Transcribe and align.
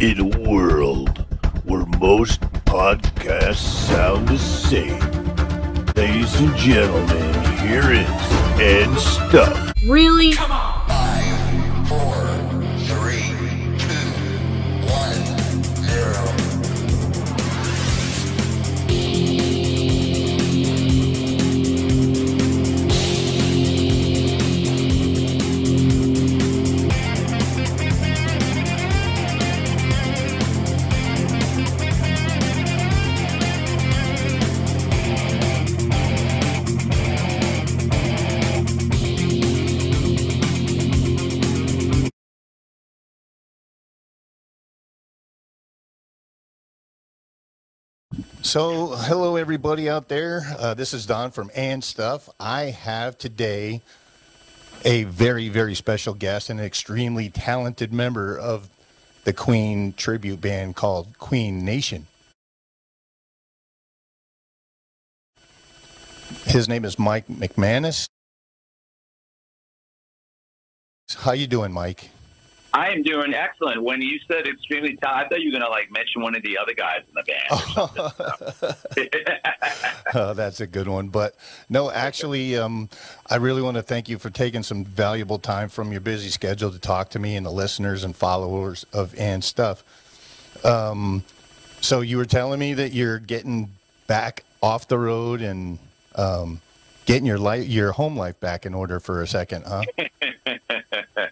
In 0.00 0.20
a 0.20 0.48
world 0.48 1.08
where 1.64 1.84
most 1.98 2.40
podcasts 2.66 3.56
sound 3.56 4.28
the 4.28 4.38
same, 4.38 5.00
ladies 5.96 6.38
and 6.40 6.56
gentlemen, 6.56 7.34
here 7.58 7.90
is 7.90 8.08
and 8.60 8.96
stuff. 8.96 9.72
Really? 9.88 10.34
Five, 10.34 10.67
So, 48.48 48.86
hello 48.96 49.36
everybody 49.36 49.90
out 49.90 50.08
there. 50.08 50.40
Uh, 50.58 50.72
this 50.72 50.94
is 50.94 51.04
Don 51.04 51.32
from 51.32 51.50
And 51.54 51.84
Stuff. 51.84 52.30
I 52.40 52.70
have 52.70 53.18
today 53.18 53.82
a 54.86 55.04
very, 55.04 55.50
very 55.50 55.74
special 55.74 56.14
guest 56.14 56.48
and 56.48 56.58
an 56.58 56.64
extremely 56.64 57.28
talented 57.28 57.92
member 57.92 58.38
of 58.38 58.70
the 59.24 59.34
Queen 59.34 59.92
tribute 59.92 60.40
band 60.40 60.76
called 60.76 61.18
Queen 61.18 61.62
Nation. 61.62 62.06
His 66.46 66.70
name 66.70 66.86
is 66.86 66.98
Mike 66.98 67.28
McManus. 67.28 68.08
How 71.18 71.32
you 71.32 71.46
doing, 71.46 71.70
Mike? 71.70 72.08
I 72.78 72.90
am 72.90 73.02
doing 73.02 73.34
excellent. 73.34 73.82
When 73.82 74.00
you 74.00 74.20
said 74.28 74.46
extremely 74.46 74.96
talented, 74.96 75.26
I 75.26 75.28
thought 75.28 75.40
you 75.40 75.50
were 75.50 75.58
going 75.58 75.64
to 75.64 75.68
like 75.68 75.90
mention 75.90 76.22
one 76.22 76.36
of 76.36 76.44
the 76.44 76.56
other 76.56 76.74
guys 76.74 77.00
in 77.08 77.14
the 77.14 77.24
band. 77.24 78.74
Oh, 80.14 80.32
that's 80.32 80.60
a 80.60 80.66
good 80.66 80.88
one. 80.88 81.08
But 81.08 81.34
no, 81.68 81.90
actually, 81.90 82.56
um, 82.56 82.88
I 83.28 83.36
really 83.36 83.60
want 83.60 83.76
to 83.76 83.82
thank 83.82 84.08
you 84.08 84.16
for 84.18 84.30
taking 84.30 84.62
some 84.62 84.84
valuable 84.84 85.38
time 85.38 85.68
from 85.68 85.92
your 85.92 86.00
busy 86.00 86.30
schedule 86.30 86.70
to 86.70 86.78
talk 86.78 87.10
to 87.10 87.18
me 87.18 87.36
and 87.36 87.44
the 87.44 87.50
listeners 87.50 88.04
and 88.04 88.16
followers 88.16 88.86
of 88.92 89.14
and 89.18 89.44
stuff. 89.44 89.84
Um, 90.64 91.24
so 91.82 92.00
you 92.00 92.16
were 92.16 92.24
telling 92.24 92.58
me 92.58 92.72
that 92.74 92.92
you're 92.92 93.18
getting 93.18 93.70
back 94.06 94.44
off 94.62 94.88
the 94.88 94.98
road 94.98 95.42
and 95.42 95.78
um, 96.14 96.62
getting 97.04 97.26
your 97.26 97.38
life, 97.38 97.66
your 97.68 97.92
home 97.92 98.16
life 98.16 98.40
back 98.40 98.64
in 98.64 98.72
order 98.72 99.00
for 99.00 99.20
a 99.20 99.26
second, 99.26 99.66
huh? 99.66 99.82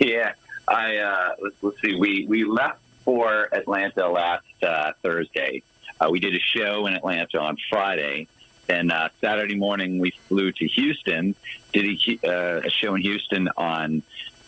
yeah, 0.00 0.32
I 0.68 0.96
uh, 0.98 1.34
let's, 1.42 1.56
let's 1.62 1.80
see. 1.80 1.96
We 1.96 2.26
we 2.26 2.44
left 2.44 2.80
for 3.04 3.48
Atlanta 3.52 4.08
last 4.08 4.44
uh, 4.62 4.92
Thursday. 5.02 5.62
Uh, 6.00 6.08
we 6.10 6.20
did 6.20 6.34
a 6.34 6.40
show 6.40 6.86
in 6.86 6.94
Atlanta 6.94 7.40
on 7.40 7.56
Friday. 7.70 8.28
Then 8.66 8.90
uh, 8.90 9.08
Saturday 9.20 9.54
morning 9.54 9.98
we 10.00 10.10
flew 10.28 10.50
to 10.52 10.66
Houston. 10.66 11.34
Did 11.72 11.86
a, 11.86 12.26
uh, 12.26 12.60
a 12.64 12.70
show 12.70 12.94
in 12.94 13.02
Houston 13.02 13.48
on 13.56 14.02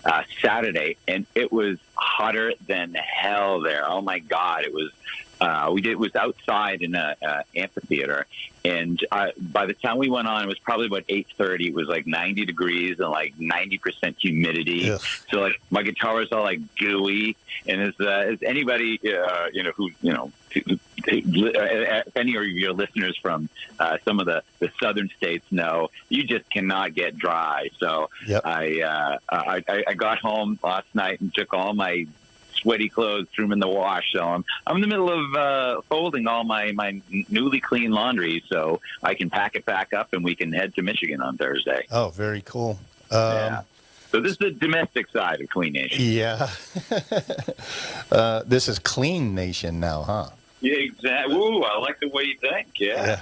uh, 0.05 0.22
Saturday, 0.41 0.97
and 1.06 1.27
it 1.34 1.52
was 1.52 1.78
hotter 1.94 2.53
than 2.66 2.94
hell 2.94 3.60
there. 3.60 3.88
Oh 3.88 4.00
my 4.00 4.19
God, 4.19 4.64
it 4.64 4.72
was. 4.72 4.91
Uh, 5.41 5.70
we 5.72 5.81
did 5.81 5.92
it 5.92 5.98
was 5.98 6.14
outside 6.17 6.83
in 6.83 6.94
a, 6.94 7.16
uh 7.26 7.43
amphitheater, 7.54 8.26
and 8.65 9.04
uh, 9.12 9.28
by 9.38 9.66
the 9.66 9.75
time 9.75 9.97
we 9.99 10.09
went 10.10 10.26
on, 10.26 10.43
it 10.43 10.49
was 10.49 10.59
probably 10.59 10.87
about 10.87 11.04
eight 11.09 11.28
thirty. 11.37 11.69
It 11.69 11.75
was 11.75 11.88
like 11.88 12.06
ninety 12.06 12.44
degrees 12.44 12.99
and 12.99 13.10
like 13.10 13.34
ninety 13.38 13.78
percent 13.78 14.16
humidity. 14.21 14.91
Ugh. 14.91 15.00
So 15.31 15.41
like 15.41 15.60
my 15.71 15.82
guitar 15.82 16.15
was 16.16 16.32
all 16.32 16.43
like 16.43 16.60
gooey, 16.77 17.37
and 17.66 17.81
as 17.81 17.94
uh, 18.00 18.32
as 18.32 18.43
anybody 18.43 18.98
uh, 19.12 19.47
you 19.53 19.62
know 19.62 19.72
who 19.77 19.91
you 20.03 20.12
know. 20.12 20.32
uh, 20.56 20.60
If 21.06 22.16
any 22.16 22.34
of 22.37 22.44
your 22.47 22.72
listeners 22.72 23.16
from 23.21 23.48
uh, 23.78 23.98
some 24.04 24.19
of 24.21 24.27
the, 24.27 24.43
the 24.59 24.71
southern 24.82 25.09
states 25.16 25.44
know, 25.50 25.88
you 26.09 26.25
just 26.25 26.50
cannot 26.50 26.94
get 26.94 27.16
dry. 27.16 27.69
So 27.78 28.10
Yep. 28.27 28.43
I, 28.44 28.81
uh, 28.82 29.19
I 29.28 29.65
I 29.69 29.84
I 29.88 29.94
got 29.94 30.19
home 30.19 30.59
last 30.62 30.88
night 30.94 31.21
and 31.21 31.32
took 31.32 31.54
all 31.54 31.72
my 31.75 32.06
sweaty 32.60 32.88
clothes, 32.88 33.26
threw 33.34 33.44
them 33.44 33.52
in 33.52 33.60
the 33.60 33.69
wash. 33.69 34.12
So 34.12 34.22
I'm 34.22 34.44
I'm 34.66 34.76
in 34.76 34.82
the 34.82 34.88
middle 34.88 35.10
of 35.10 35.34
uh, 35.34 35.80
folding 35.82 36.26
all 36.26 36.44
my 36.44 36.72
my 36.72 37.00
newly 37.28 37.60
clean 37.60 37.91
laundry, 37.91 38.42
so 38.48 38.80
I 39.02 39.14
can 39.14 39.30
pack 39.30 39.54
it 39.54 39.64
back 39.64 39.92
up 39.92 40.12
and 40.12 40.24
we 40.24 40.34
can 40.34 40.52
head 40.52 40.74
to 40.74 40.82
Michigan 40.82 41.20
on 41.20 41.36
Thursday. 41.36 41.86
Oh, 41.91 42.10
very 42.10 42.42
cool. 42.42 42.78
Um, 43.10 43.20
yeah. 43.20 43.62
So 44.10 44.20
this 44.20 44.32
is 44.32 44.38
the 44.38 44.50
domestic 44.50 45.10
side 45.10 45.41
of 45.41 45.50
Clean 45.50 45.72
Nation. 45.72 46.02
Yeah. 46.02 46.48
uh, 48.12 48.42
this 48.47 48.68
is 48.68 48.78
Clean 48.78 49.34
Nation 49.34 49.80
now, 49.80 50.02
huh? 50.02 50.30
Yeah, 50.60 50.76
exactly. 50.76 51.36
Ooh, 51.36 51.62
I 51.62 51.78
like 51.78 52.00
the 52.00 52.08
way 52.08 52.24
you 52.24 52.36
think. 52.38 52.68
Yeah. 52.80 53.06
Yeah. 53.06 53.20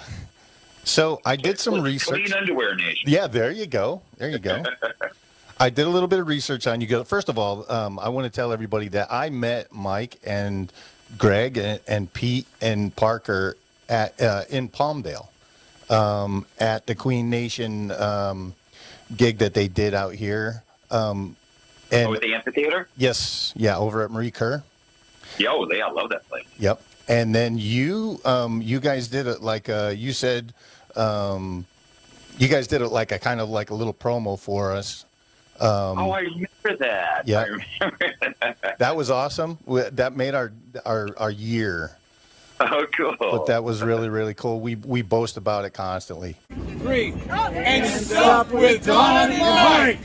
So 0.85 1.21
I 1.25 1.35
did 1.35 1.59
some 1.59 1.81
research. 1.81 2.25
Clean 2.25 2.33
underwear 2.33 2.77
nation. 2.77 3.11
Yeah, 3.11 3.27
there 3.27 3.51
you 3.51 3.67
go. 3.67 4.03
There 4.19 4.31
you 4.31 4.39
go. 4.39 4.63
I 5.59 5.71
did 5.71 5.87
a 5.87 5.91
little 5.91 6.09
bit 6.09 6.19
of 6.19 6.27
research 6.29 6.67
on 6.67 6.81
you. 6.81 7.05
First 7.05 7.29
of 7.29 7.39
all, 7.39 7.71
um, 7.73 7.99
I 7.99 8.11
want 8.11 8.27
to 8.27 8.31
tell 8.31 8.53
everybody 8.53 8.89
that 8.89 9.09
I 9.11 9.31
met 9.31 9.73
Mike 9.73 10.19
and 10.25 10.71
Greg 11.17 11.57
and, 11.57 11.81
and 11.89 12.13
Pete 12.13 12.47
and 12.61 12.95
Parker 12.95 13.57
at 13.89 14.21
uh, 14.21 14.43
in 14.51 14.69
Palmdale 14.69 15.29
um, 15.89 16.45
at 16.59 16.87
the 16.87 16.95
Queen 16.95 17.31
Nation 17.31 17.91
um, 17.93 18.55
gig 19.17 19.39
that 19.39 19.55
they 19.55 19.67
did 19.69 19.95
out 19.95 20.15
here. 20.15 20.63
Um, 20.91 21.37
and 21.91 22.09
Oh, 22.09 22.15
at 22.15 22.21
the 22.21 22.35
amphitheater? 22.35 22.89
yes, 22.99 23.55
yeah, 23.57 23.79
over 23.79 24.03
at 24.03 24.11
Marie 24.11 24.31
Kerr. 24.31 24.63
Yo, 25.39 25.65
they 25.67 25.81
I 25.81 25.91
love 25.91 26.11
that 26.11 26.29
place. 26.29 26.47
Yep. 26.59 26.83
And 27.09 27.35
then 27.35 27.57
you, 27.57 28.21
um, 28.25 28.61
you 28.61 28.81
guys 28.81 29.09
did 29.09 29.27
it 29.27 29.41
like 29.41 29.69
uh, 29.69 29.95
you 29.97 30.13
said, 30.13 30.53
um, 30.97 31.65
you 32.37 32.49
guys 32.49 32.67
did 32.67 32.83
it 32.83 32.89
like 32.89 33.13
a 33.13 33.19
kind 33.19 33.41
of 33.41 33.49
like 33.49 33.71
a 33.71 33.75
little 33.75 33.95
promo 33.95 34.39
for 34.39 34.73
us. 34.73 35.05
Um, 35.61 35.99
oh, 35.99 36.11
I 36.11 36.21
remember 36.21 36.77
that. 36.81 37.27
yeah. 37.27 37.45
Remember 37.45 38.15
that. 38.41 38.77
that 38.79 38.97
was 38.97 39.11
awesome. 39.11 39.59
That 39.93 40.17
made 40.17 40.35
our 40.35 40.53
our 40.85 41.09
our 41.17 41.31
year. 41.31 41.97
Oh, 42.59 42.87
cool. 42.97 43.15
But 43.19 43.47
that 43.47 43.65
was 43.65 43.83
really 43.83 44.09
really 44.09 44.35
cool. 44.35 44.61
We 44.61 44.77
we 44.77 45.03
boast 45.03 45.37
about 45.37 45.65
it 45.65 45.71
constantly. 45.71 46.37
three, 46.81 47.13
and 47.31 47.87
stop 48.01 48.51
with 48.51 48.85
Don 48.87 49.31
and 49.31 49.39
Mike. 49.41 49.99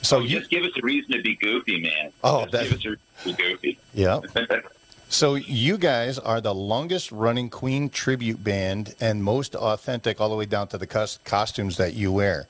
So 0.02 0.18
Oh, 0.18 0.20
you, 0.20 0.38
just 0.38 0.50
give 0.50 0.62
us 0.64 0.72
a 0.76 0.82
reason 0.82 1.12
to 1.12 1.22
be 1.22 1.34
goofy, 1.36 1.80
man. 1.80 2.12
Oh, 2.22 2.40
just 2.42 2.52
that- 2.52 2.64
give 2.64 2.72
us 2.78 2.84
a 2.84 2.88
reason 2.90 3.00
to 3.22 3.24
be 3.24 3.32
goofy. 3.42 3.78
yeah. 3.94 4.20
So 5.08 5.34
you 5.34 5.78
guys 5.78 6.18
are 6.18 6.40
the 6.40 6.54
longest 6.54 7.12
running 7.12 7.48
Queen 7.48 7.88
tribute 7.88 8.42
band 8.42 8.94
and 9.00 9.22
most 9.22 9.54
authentic, 9.54 10.20
all 10.20 10.28
the 10.28 10.36
way 10.36 10.46
down 10.46 10.68
to 10.68 10.78
the 10.78 10.86
cos- 10.86 11.18
costumes 11.24 11.76
that 11.76 11.94
you 11.94 12.10
wear. 12.10 12.46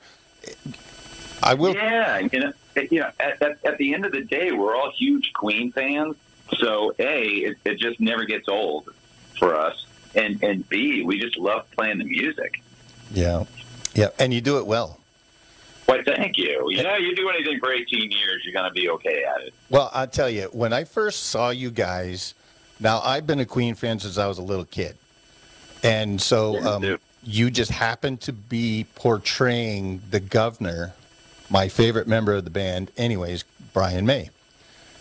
I 1.43 1.53
will. 1.53 1.75
Yeah, 1.75 2.19
you 2.19 2.39
know, 2.39 2.53
you 2.89 2.99
know 3.01 3.11
at, 3.19 3.41
at, 3.41 3.65
at 3.65 3.77
the 3.77 3.93
end 3.93 4.05
of 4.05 4.11
the 4.11 4.21
day, 4.21 4.51
we're 4.51 4.75
all 4.75 4.91
huge 4.91 5.31
Queen 5.33 5.71
fans. 5.71 6.15
So 6.57 6.93
a, 6.99 7.27
it, 7.27 7.57
it 7.65 7.79
just 7.79 7.99
never 7.99 8.25
gets 8.25 8.47
old 8.47 8.89
for 9.37 9.55
us, 9.55 9.85
and 10.15 10.41
and 10.43 10.67
b, 10.69 11.03
we 11.03 11.19
just 11.19 11.37
love 11.37 11.69
playing 11.71 11.97
the 11.97 12.05
music. 12.05 12.61
Yeah, 13.11 13.45
yeah, 13.93 14.09
and 14.19 14.33
you 14.33 14.41
do 14.41 14.57
it 14.57 14.65
well. 14.65 14.99
Why, 15.85 16.01
thank 16.01 16.37
you. 16.37 16.67
You 16.71 16.81
know, 16.81 16.95
you 16.95 17.15
do 17.15 17.29
anything 17.29 17.59
for 17.59 17.71
18 17.71 18.09
years, 18.09 18.41
you're 18.43 18.53
going 18.53 18.65
to 18.65 18.73
be 18.73 18.89
okay 18.89 19.23
at 19.23 19.41
it. 19.41 19.53
Well, 19.69 19.91
I'll 19.93 20.07
tell 20.07 20.29
you, 20.29 20.43
when 20.51 20.73
I 20.73 20.83
first 20.83 21.25
saw 21.25 21.51
you 21.51 21.69
guys, 21.69 22.33
now 22.79 22.99
I've 23.01 23.25
been 23.25 23.39
a 23.39 23.45
Queen 23.45 23.75
fan 23.75 23.99
since 23.99 24.17
I 24.17 24.27
was 24.27 24.37
a 24.37 24.43
little 24.43 24.65
kid, 24.65 24.97
and 25.83 26.21
so 26.21 26.61
um, 26.65 26.97
you 27.23 27.49
just 27.49 27.71
happened 27.71 28.21
to 28.21 28.33
be 28.33 28.85
portraying 28.95 30.01
the 30.09 30.19
governor, 30.19 30.93
my 31.49 31.67
favorite 31.67 32.07
member 32.07 32.33
of 32.33 32.43
the 32.43 32.49
band, 32.51 32.91
anyways, 32.97 33.43
Brian 33.73 34.05
May. 34.05 34.29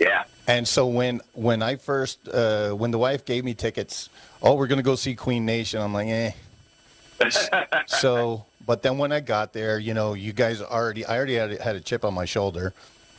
Yeah. 0.00 0.24
And 0.46 0.68
so 0.68 0.86
when 0.86 1.20
when 1.32 1.62
I 1.62 1.76
first 1.76 2.28
uh, 2.28 2.72
when 2.72 2.90
the 2.90 2.98
wife 2.98 3.24
gave 3.24 3.44
me 3.44 3.54
tickets, 3.54 4.10
oh, 4.42 4.54
we're 4.54 4.66
gonna 4.66 4.82
go 4.82 4.94
see 4.94 5.14
Queen 5.14 5.46
Nation. 5.46 5.80
I'm 5.80 5.94
like, 5.94 6.08
eh. 6.08 6.32
so, 7.86 8.44
but 8.66 8.82
then 8.82 8.98
when 8.98 9.12
I 9.12 9.20
got 9.20 9.52
there, 9.52 9.78
you 9.78 9.94
know, 9.94 10.14
you 10.14 10.32
guys 10.32 10.60
already, 10.60 11.06
I 11.06 11.16
already 11.16 11.34
had, 11.34 11.60
had 11.60 11.76
a 11.76 11.80
chip 11.80 12.04
on 12.04 12.12
my 12.12 12.24
shoulder, 12.24 12.74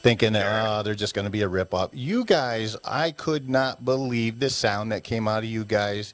thinking 0.06 0.34
that 0.34 0.68
oh, 0.68 0.84
they're 0.84 0.94
just 0.94 1.16
gonna 1.16 1.32
be 1.32 1.42
a 1.42 1.48
rip 1.48 1.74
off. 1.74 1.90
You 1.92 2.26
guys, 2.26 2.78
I 2.86 3.10
could 3.10 3.50
not 3.50 3.84
believe 3.84 4.40
the 4.40 4.52
sound 4.52 4.92
that 4.92 5.04
came 5.04 5.28
out 5.28 5.40
of 5.40 5.46
you 5.46 5.66
guys. 5.66 6.14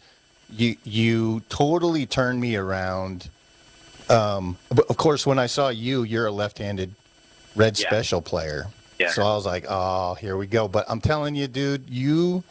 You 0.49 0.77
you 0.85 1.41
totally 1.49 2.05
turned 2.05 2.39
me 2.39 2.55
around. 2.55 3.29
Um, 4.09 4.57
but 4.69 4.85
of 4.89 4.95
course, 4.95 5.27
when 5.27 5.37
I 5.39 5.47
saw 5.47 5.67
you, 5.67 6.03
you're 6.03 6.27
a 6.27 6.31
left-handed 6.31 6.95
Red 7.53 7.77
Yeah. 7.77 7.87
Special 7.87 8.21
player. 8.21 8.67
Yeah. 8.97 9.09
So 9.11 9.23
I 9.23 9.35
was 9.35 9.45
like, 9.45 9.65
oh, 9.67 10.13
here 10.13 10.37
we 10.37 10.47
go. 10.47 10.69
But 10.69 10.85
I'm 10.87 11.01
telling 11.01 11.35
you, 11.35 11.47
dude, 11.47 11.89
you 11.89 12.43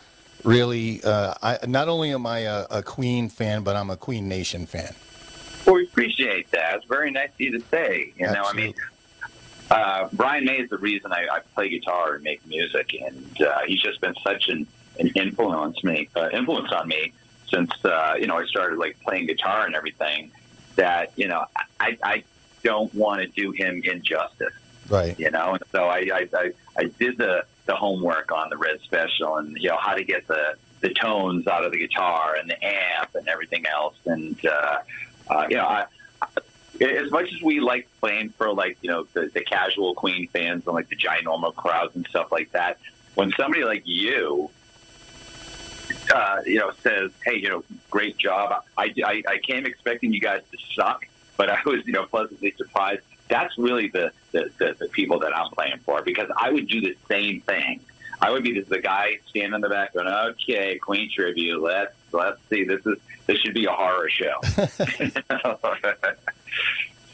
really, 0.44 1.02
uh, 1.02 1.34
I, 1.42 1.58
not 1.66 1.88
only 1.88 2.12
am 2.12 2.26
I 2.26 2.40
a, 2.40 2.66
a 2.70 2.82
Queen 2.82 3.31
fan, 3.31 3.62
but 3.62 3.76
I'm 3.76 3.88
a 3.88 3.96
Queen 3.96 4.28
Nation 4.28 4.66
fan. 4.66 4.94
Well, 5.64 5.76
we 5.76 5.84
appreciate 5.84 6.50
that. 6.50 6.76
It's 6.76 6.84
very 6.84 7.10
nice 7.10 7.28
of 7.28 7.40
you 7.40 7.58
to 7.58 7.64
say. 7.69 8.12
You 8.16 8.26
know, 8.26 8.44
I 8.44 8.52
mean, 8.52 8.75
uh, 9.70 10.08
Brian 10.12 10.44
May 10.44 10.58
is 10.58 10.70
the 10.70 10.78
reason 10.78 11.12
I, 11.12 11.26
I 11.31 11.40
play 11.55 11.69
guitar 11.69 12.14
and 12.14 12.25
make 12.25 12.44
music, 12.46 12.94
and 13.00 13.43
uh, 13.43 13.61
he's 13.67 13.81
just 13.81 14.00
been 14.00 14.14
such 14.25 14.49
an, 14.49 14.67
an 14.99 15.08
influence 15.14 15.82
me 15.84 16.08
uh, 16.17 16.28
influence 16.32 16.72
on 16.72 16.88
me 16.88 17.12
since 17.49 17.70
uh, 17.84 18.14
you 18.19 18.26
know 18.26 18.37
I 18.37 18.44
started 18.46 18.78
like 18.78 18.99
playing 19.00 19.26
guitar 19.26 19.67
and 19.67 19.75
everything. 19.75 20.32
That 20.76 21.12
you 21.17 21.28
know, 21.28 21.44
I, 21.78 21.99
I 22.02 22.25
don't 22.62 22.93
want 22.94 23.22
to 23.22 23.28
do 23.28 23.52
him 23.52 23.82
injustice. 23.84 24.55
Right. 24.88 25.19
You 25.19 25.31
know, 25.31 25.55
and 25.55 25.62
so 25.70 25.84
I 25.84 25.99
I, 26.12 26.28
I, 26.34 26.52
I 26.76 26.84
did 26.84 27.16
the 27.19 27.44
the 27.66 27.76
homework 27.76 28.32
on 28.32 28.50
the 28.50 28.56
Red 28.56 28.81
Special 28.81 29.37
and 29.37 29.56
you 29.56 29.69
know 29.69 29.76
how 29.78 29.94
to 29.94 30.05
get 30.05 30.26
the 30.26 30.55
the 30.81 30.93
tones 30.94 31.46
out 31.46 31.64
of 31.64 31.73
the 31.73 31.78
guitar 31.78 32.37
and 32.37 32.50
the 32.50 32.64
amp 32.64 33.14
and 33.14 33.28
everything 33.28 33.66
else, 33.66 33.96
and 34.06 34.37
uh, 34.44 34.78
uh, 35.28 35.46
you 35.49 35.56
know 35.56 35.66
I 35.66 35.87
as 36.81 37.11
much 37.11 37.32
as 37.32 37.43
we 37.43 37.61
like 37.61 37.88
playing 38.00 38.31
for 38.31 38.53
like 38.53 38.79
you 38.81 38.91
know 38.91 39.06
the, 39.12 39.31
the 39.32 39.43
casual 39.43 39.94
Queen 39.94 40.27
fans 40.29 40.67
and 40.67 40.75
like 40.75 40.88
the 40.88 40.97
ginormous 40.97 41.55
crowds 41.55 41.94
and 41.94 42.06
stuff 42.09 42.32
like 42.32 42.50
that, 42.53 42.79
when 43.15 43.32
somebody 43.32 43.65
like 43.65 43.82
you, 43.85 44.50
uh, 46.15 46.41
you 46.47 46.59
know, 46.59 46.71
says, 46.82 47.11
"Hey, 47.25 47.37
you 47.37 47.49
know, 47.49 47.65
great 47.91 48.17
job," 48.17 48.65
I, 48.79 48.93
I 49.05 49.23
I 49.29 49.38
came 49.38 49.67
expecting 49.67 50.12
you 50.12 50.21
guys 50.21 50.43
to 50.53 50.59
suck, 50.75 51.06
but 51.37 51.50
I 51.50 51.59
was 51.67 51.87
you 51.87 51.93
know 51.93 52.06
pleasantly 52.06 52.53
surprised. 52.56 53.03
That's 53.29 53.56
really 53.59 53.88
the 53.88 54.12
the, 54.33 54.50
the, 54.59 54.76
the 54.79 54.88
people 54.88 55.19
that 55.21 55.37
I'm 55.37 55.50
playing 55.50 55.79
for 55.85 56.03
because 56.03 56.31
I 56.37 56.50
would 56.50 56.69
do 56.69 56.81
the 56.81 56.97
same 57.09 57.41
thing. 57.43 57.81
I 58.23 58.31
would 58.31 58.43
be 58.43 58.61
the, 58.61 58.67
the 58.67 58.81
guy 58.81 59.19
standing 59.29 59.55
in 59.55 59.61
the 59.61 59.69
back 59.69 59.93
going, 59.93 60.09
"Okay, 60.09 60.79
Queen 60.79 61.11
tribute. 61.15 61.61
Let's 61.61 61.94
let's 62.12 62.41
see. 62.49 62.65
This 62.65 62.85
is 62.87 62.97
this 63.26 63.38
should 63.38 63.55
be 63.55 63.67
a 63.67 63.73
horror 63.73 64.09
show." 64.09 64.41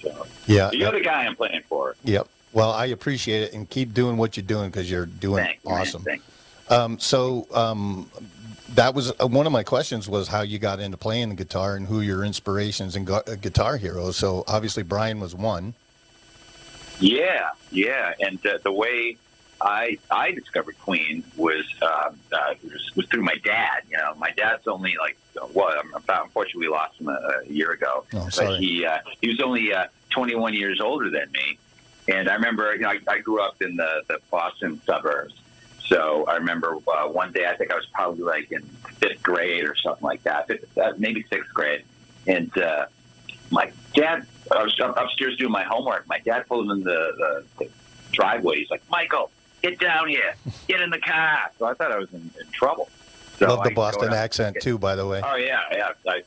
so, 0.03 0.27
Yeah. 0.47 0.71
you're 0.73 0.93
the 0.93 1.01
guy 1.01 1.25
I'm 1.25 1.37
playing 1.37 1.63
for. 1.69 1.95
Yep. 2.05 2.29
Well, 2.53 2.71
I 2.73 2.87
appreciate 2.87 3.43
it 3.43 3.53
and 3.53 3.69
keep 3.69 3.93
doing 3.93 4.17
what 4.17 4.37
you're 4.37 4.47
doing 4.47 4.71
because 4.71 4.91
you're 4.91 5.07
doing 5.07 5.45
Thank 5.45 5.59
you, 5.65 5.71
man. 5.71 5.81
awesome. 5.81 6.05
Um, 6.69 6.99
so 6.99 7.47
um, 7.53 8.11
that 8.75 8.95
was 8.95 9.13
uh, 9.21 9.27
one 9.27 9.47
of 9.47 9.53
my 9.53 9.63
questions 9.63 10.09
was 10.09 10.27
how 10.29 10.41
you 10.43 10.59
got 10.59 10.81
into 10.81 10.97
playing 10.97 11.29
the 11.29 11.35
guitar 11.35 11.77
and 11.77 11.87
who 11.87 12.01
your 12.01 12.25
inspirations 12.25 12.97
and 12.97 13.07
gu- 13.07 13.15
uh, 13.27 13.35
guitar 13.37 13.77
heroes. 13.77 14.17
So 14.17 14.43
obviously 14.49 14.83
Brian 14.83 15.21
was 15.21 15.35
one. 15.35 15.75
Yeah, 16.99 17.51
yeah, 17.71 18.15
and 18.21 18.45
uh, 18.47 18.59
the 18.65 18.73
way 18.73 19.19
I 19.61 19.99
I 20.11 20.33
discovered 20.33 20.79
Queen 20.79 21.25
was, 21.37 21.65
uh, 21.81 22.11
uh, 22.33 22.55
was 22.63 22.97
was 22.97 23.07
through 23.07 23.23
my 23.23 23.37
dad. 23.45 23.83
You 23.91 23.97
know, 23.97 24.15
my 24.17 24.31
dad's 24.31 24.67
only 24.67 24.97
like 24.99 25.17
well, 25.53 25.73
about, 25.95 26.25
unfortunately 26.25 26.69
we 26.69 26.73
lost 26.73 27.01
him 27.01 27.09
a, 27.09 27.13
a 27.13 27.49
year 27.49 27.73
ago. 27.73 28.05
Oh, 28.15 28.29
but 28.37 28.59
he 28.59 28.85
uh, 28.85 28.99
he 29.21 29.29
was 29.29 29.41
only 29.41 29.73
uh, 29.73 29.87
21 30.11 30.55
years 30.55 30.81
older 30.81 31.11
than 31.11 31.31
me, 31.33 31.59
and 32.09 32.29
I 32.29 32.35
remember 32.35 32.75
you 32.75 32.83
know 32.83 32.91
I, 32.91 33.01
I 33.09 33.19
grew 33.19 33.41
up 33.41 33.61
in 33.63 33.77
the 33.77 34.03
the 34.09 34.21
Boston 34.31 34.81
suburbs. 34.85 35.35
So 35.87 36.25
I 36.27 36.37
remember 36.37 36.77
uh, 36.89 37.09
one 37.09 37.33
day 37.33 37.47
I 37.47 37.55
think 37.55 37.71
I 37.71 37.77
was 37.77 37.87
probably 37.87 38.25
like 38.25 38.51
in 38.51 38.63
fifth 38.99 39.23
grade 39.23 39.65
or 39.65 39.77
something 39.77 40.05
like 40.05 40.23
that, 40.25 40.49
fifth, 40.49 40.77
uh, 40.77 40.93
maybe 40.99 41.25
sixth 41.31 41.55
grade, 41.55 41.85
and 42.27 42.57
uh, 42.59 42.87
my 43.51 43.71
dad, 43.95 44.27
I 44.51 44.63
was 44.63 44.75
upstairs 44.81 45.37
doing 45.37 45.53
my 45.53 45.63
homework. 45.63 46.07
My 46.09 46.19
dad 46.19 46.47
pulled 46.49 46.71
in 46.71 46.83
the, 46.83 47.13
the, 47.19 47.45
the 47.59 47.71
driveway. 48.13 48.59
He's 48.59 48.71
like, 48.71 48.83
Michael, 48.91 49.31
get 49.63 49.79
down 49.79 50.09
here. 50.09 50.35
Get 50.69 50.81
in 50.81 50.91
the 50.91 50.99
car. 50.99 51.51
So 51.59 51.67
I 51.67 51.75
thought 51.75 51.93
I 51.93 51.99
was 51.99 52.13
in, 52.13 52.31
in 52.41 52.47
trouble. 52.53 52.89
So 53.39 53.49
Love 53.49 53.61
I 53.61 53.69
the 53.69 53.75
Boston 53.75 54.05
go 54.05 54.09
down- 54.11 54.17
accent 54.25 54.57
too, 54.61 54.79
by 54.79 54.97
the 54.97 55.07
way. 55.07 55.21
Oh, 55.25 55.37
yeah, 55.37 55.61
yeah. 55.73 55.91
I, 56.09 56.23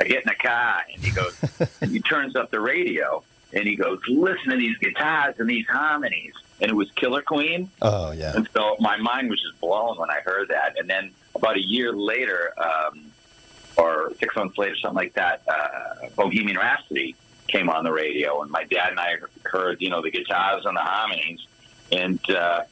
I 0.00 0.04
get 0.04 0.22
in 0.24 0.28
the 0.28 0.34
car, 0.34 0.82
and 0.94 1.04
he 1.04 1.10
goes, 1.10 1.38
and 1.82 1.90
he 1.90 2.00
turns 2.00 2.34
up 2.36 2.50
the 2.50 2.60
radio, 2.60 3.22
and 3.52 3.64
he 3.66 3.76
goes, 3.76 3.98
listen 4.08 4.50
to 4.50 4.56
these 4.56 4.76
guitars 4.78 5.34
and 5.38 5.48
these 5.50 5.66
harmonies. 5.66 6.32
And 6.62 6.70
it 6.70 6.74
was 6.74 6.90
Killer 6.92 7.22
Queen. 7.22 7.70
Oh 7.82 8.12
yeah. 8.12 8.34
And 8.36 8.48
so 8.54 8.76
my 8.80 8.96
mind 8.98 9.30
was 9.30 9.40
just 9.40 9.58
blown 9.60 9.96
when 9.98 10.10
I 10.10 10.20
heard 10.20 10.48
that. 10.48 10.78
And 10.78 10.88
then 10.88 11.10
about 11.34 11.56
a 11.56 11.62
year 11.62 11.92
later, 11.94 12.52
um, 12.58 13.00
or 13.78 14.12
six 14.20 14.36
months 14.36 14.58
later, 14.58 14.76
something 14.76 14.96
like 14.96 15.14
that, 15.14 15.40
uh, 15.48 16.08
Bohemian 16.16 16.58
Rhapsody 16.58 17.14
came 17.48 17.70
on 17.70 17.82
the 17.84 17.92
radio, 17.92 18.42
and 18.42 18.50
my 18.50 18.64
dad 18.64 18.90
and 18.90 19.00
I 19.00 19.16
heard, 19.44 19.80
you 19.80 19.88
know, 19.90 20.02
the 20.02 20.10
guitars 20.10 20.64
and 20.66 20.76
the 20.76 20.80
harmonies, 20.82 21.40
and 21.92 22.18
uh, 22.30 22.62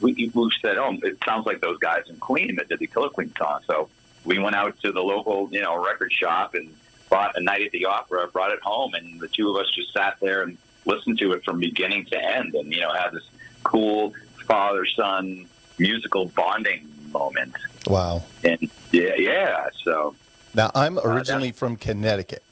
we, 0.00 0.30
we 0.34 0.50
said, 0.60 0.76
"Oh, 0.78 0.96
it 1.02 1.18
sounds 1.24 1.46
like 1.46 1.60
those 1.60 1.78
guys 1.78 2.02
in 2.08 2.16
Queen 2.16 2.56
that 2.56 2.68
did 2.68 2.78
the 2.78 2.86
Killer 2.86 3.08
Queen 3.08 3.32
song." 3.38 3.60
So 3.66 3.88
we 4.24 4.38
went 4.38 4.54
out 4.56 4.78
to 4.82 4.92
the 4.92 5.00
local, 5.02 5.48
you 5.50 5.60
know, 5.60 5.82
record 5.84 6.12
shop 6.12 6.54
and 6.54 6.72
bought 7.10 7.36
a 7.36 7.40
night 7.42 7.62
at 7.66 7.72
the 7.72 7.84
opera, 7.86 8.26
brought 8.28 8.52
it 8.52 8.60
home, 8.62 8.94
and 8.94 9.20
the 9.20 9.28
two 9.28 9.50
of 9.50 9.56
us 9.56 9.70
just 9.74 9.92
sat 9.92 10.16
there 10.20 10.42
and 10.42 10.56
listened 10.86 11.18
to 11.18 11.32
it 11.32 11.44
from 11.44 11.60
beginning 11.60 12.04
to 12.06 12.16
end, 12.22 12.54
and 12.54 12.72
you 12.72 12.80
know, 12.80 12.92
had 12.92 13.10
this 13.12 13.24
cool 13.64 14.12
father-son 14.46 15.46
musical 15.78 16.26
bonding 16.26 16.88
moment. 17.12 17.54
Wow. 17.86 18.22
And 18.44 18.70
yeah, 18.92 19.14
yeah. 19.16 19.66
So, 19.84 20.14
Now 20.54 20.70
I'm 20.74 20.98
Uh, 20.98 21.02
originally 21.02 21.52
from 21.52 21.76
Connecticut. 21.76 22.42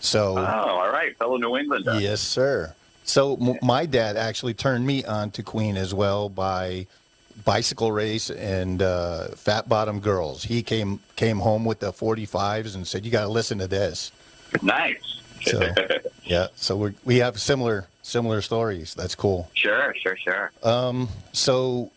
So 0.00 0.36
oh, 0.38 0.42
all 0.42 0.90
right, 0.92 1.16
fellow 1.18 1.36
New 1.38 1.56
Englander. 1.56 1.98
yes, 2.00 2.20
sir. 2.20 2.74
So 3.06 3.36
m- 3.36 3.58
my 3.62 3.86
dad 3.86 4.16
actually 4.16 4.54
turned 4.54 4.86
me 4.86 5.04
on 5.04 5.30
to 5.32 5.42
Queen 5.42 5.76
as 5.76 5.94
well 5.94 6.28
by 6.28 6.86
bicycle 7.44 7.92
race 7.92 8.30
and 8.30 8.82
uh, 8.82 9.28
fat 9.28 9.68
bottom 9.68 10.00
girls. 10.00 10.42
He 10.42 10.62
came 10.62 11.00
came 11.14 11.38
home 11.38 11.64
with 11.64 11.80
the 11.80 11.92
45s 11.92 12.74
and 12.74 12.86
said, 12.86 13.04
"You 13.04 13.10
got 13.10 13.22
to 13.22 13.28
listen 13.28 13.58
to 13.58 13.68
this." 13.68 14.12
Nice. 14.62 15.20
So 15.42 15.72
yeah, 16.24 16.48
so 16.56 16.76
we 16.76 16.94
we 17.04 17.16
have 17.18 17.40
similar 17.40 17.86
similar 18.02 18.42
stories. 18.42 18.94
That's 18.94 19.14
cool. 19.14 19.50
sure, 19.54 19.94
sure, 19.94 20.16
sure. 20.16 20.50
Um, 20.62 21.08
so 21.32 21.92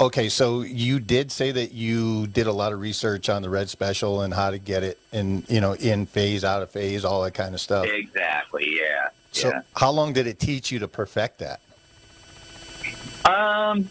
okay, 0.00 0.28
so 0.28 0.60
you 0.60 1.00
did 1.00 1.32
say 1.32 1.50
that 1.52 1.72
you 1.72 2.26
did 2.26 2.46
a 2.46 2.52
lot 2.52 2.72
of 2.72 2.80
research 2.80 3.28
on 3.28 3.42
the 3.42 3.50
red 3.50 3.68
special 3.70 4.20
and 4.22 4.34
how 4.34 4.50
to 4.50 4.58
get 4.58 4.82
it 4.82 4.98
in, 5.12 5.44
you 5.48 5.60
know, 5.60 5.72
in 5.74 6.06
phase, 6.06 6.44
out 6.44 6.62
of 6.62 6.70
phase, 6.70 7.04
all 7.04 7.22
that 7.22 7.34
kind 7.34 7.54
of 7.54 7.60
stuff. 7.60 7.86
Exactly. 7.86 8.68
Yeah. 8.78 9.08
So 9.32 9.48
yeah. 9.48 9.62
how 9.74 9.90
long 9.90 10.12
did 10.12 10.26
it 10.26 10.38
teach 10.38 10.70
you 10.70 10.78
to 10.78 10.88
perfect 10.88 11.38
that? 11.38 11.60
Um, 13.24 13.88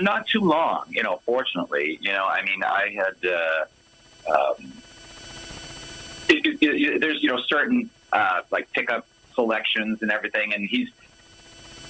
not 0.00 0.26
too 0.26 0.40
long, 0.40 0.84
you 0.90 1.02
know. 1.02 1.20
Fortunately, 1.24 1.98
you 2.02 2.12
know, 2.12 2.26
I 2.26 2.42
mean, 2.42 2.62
I 2.62 2.94
had 2.94 3.30
uh, 3.30 4.32
um, 4.32 4.72
it, 6.28 6.46
it, 6.46 6.58
it, 6.62 7.00
there's 7.00 7.22
you 7.22 7.30
know 7.30 7.40
certain 7.40 7.88
uh, 8.12 8.42
like 8.50 8.70
pickup 8.72 9.06
selections 9.34 10.02
and 10.02 10.10
everything, 10.10 10.54
and 10.54 10.68
he's. 10.68 10.88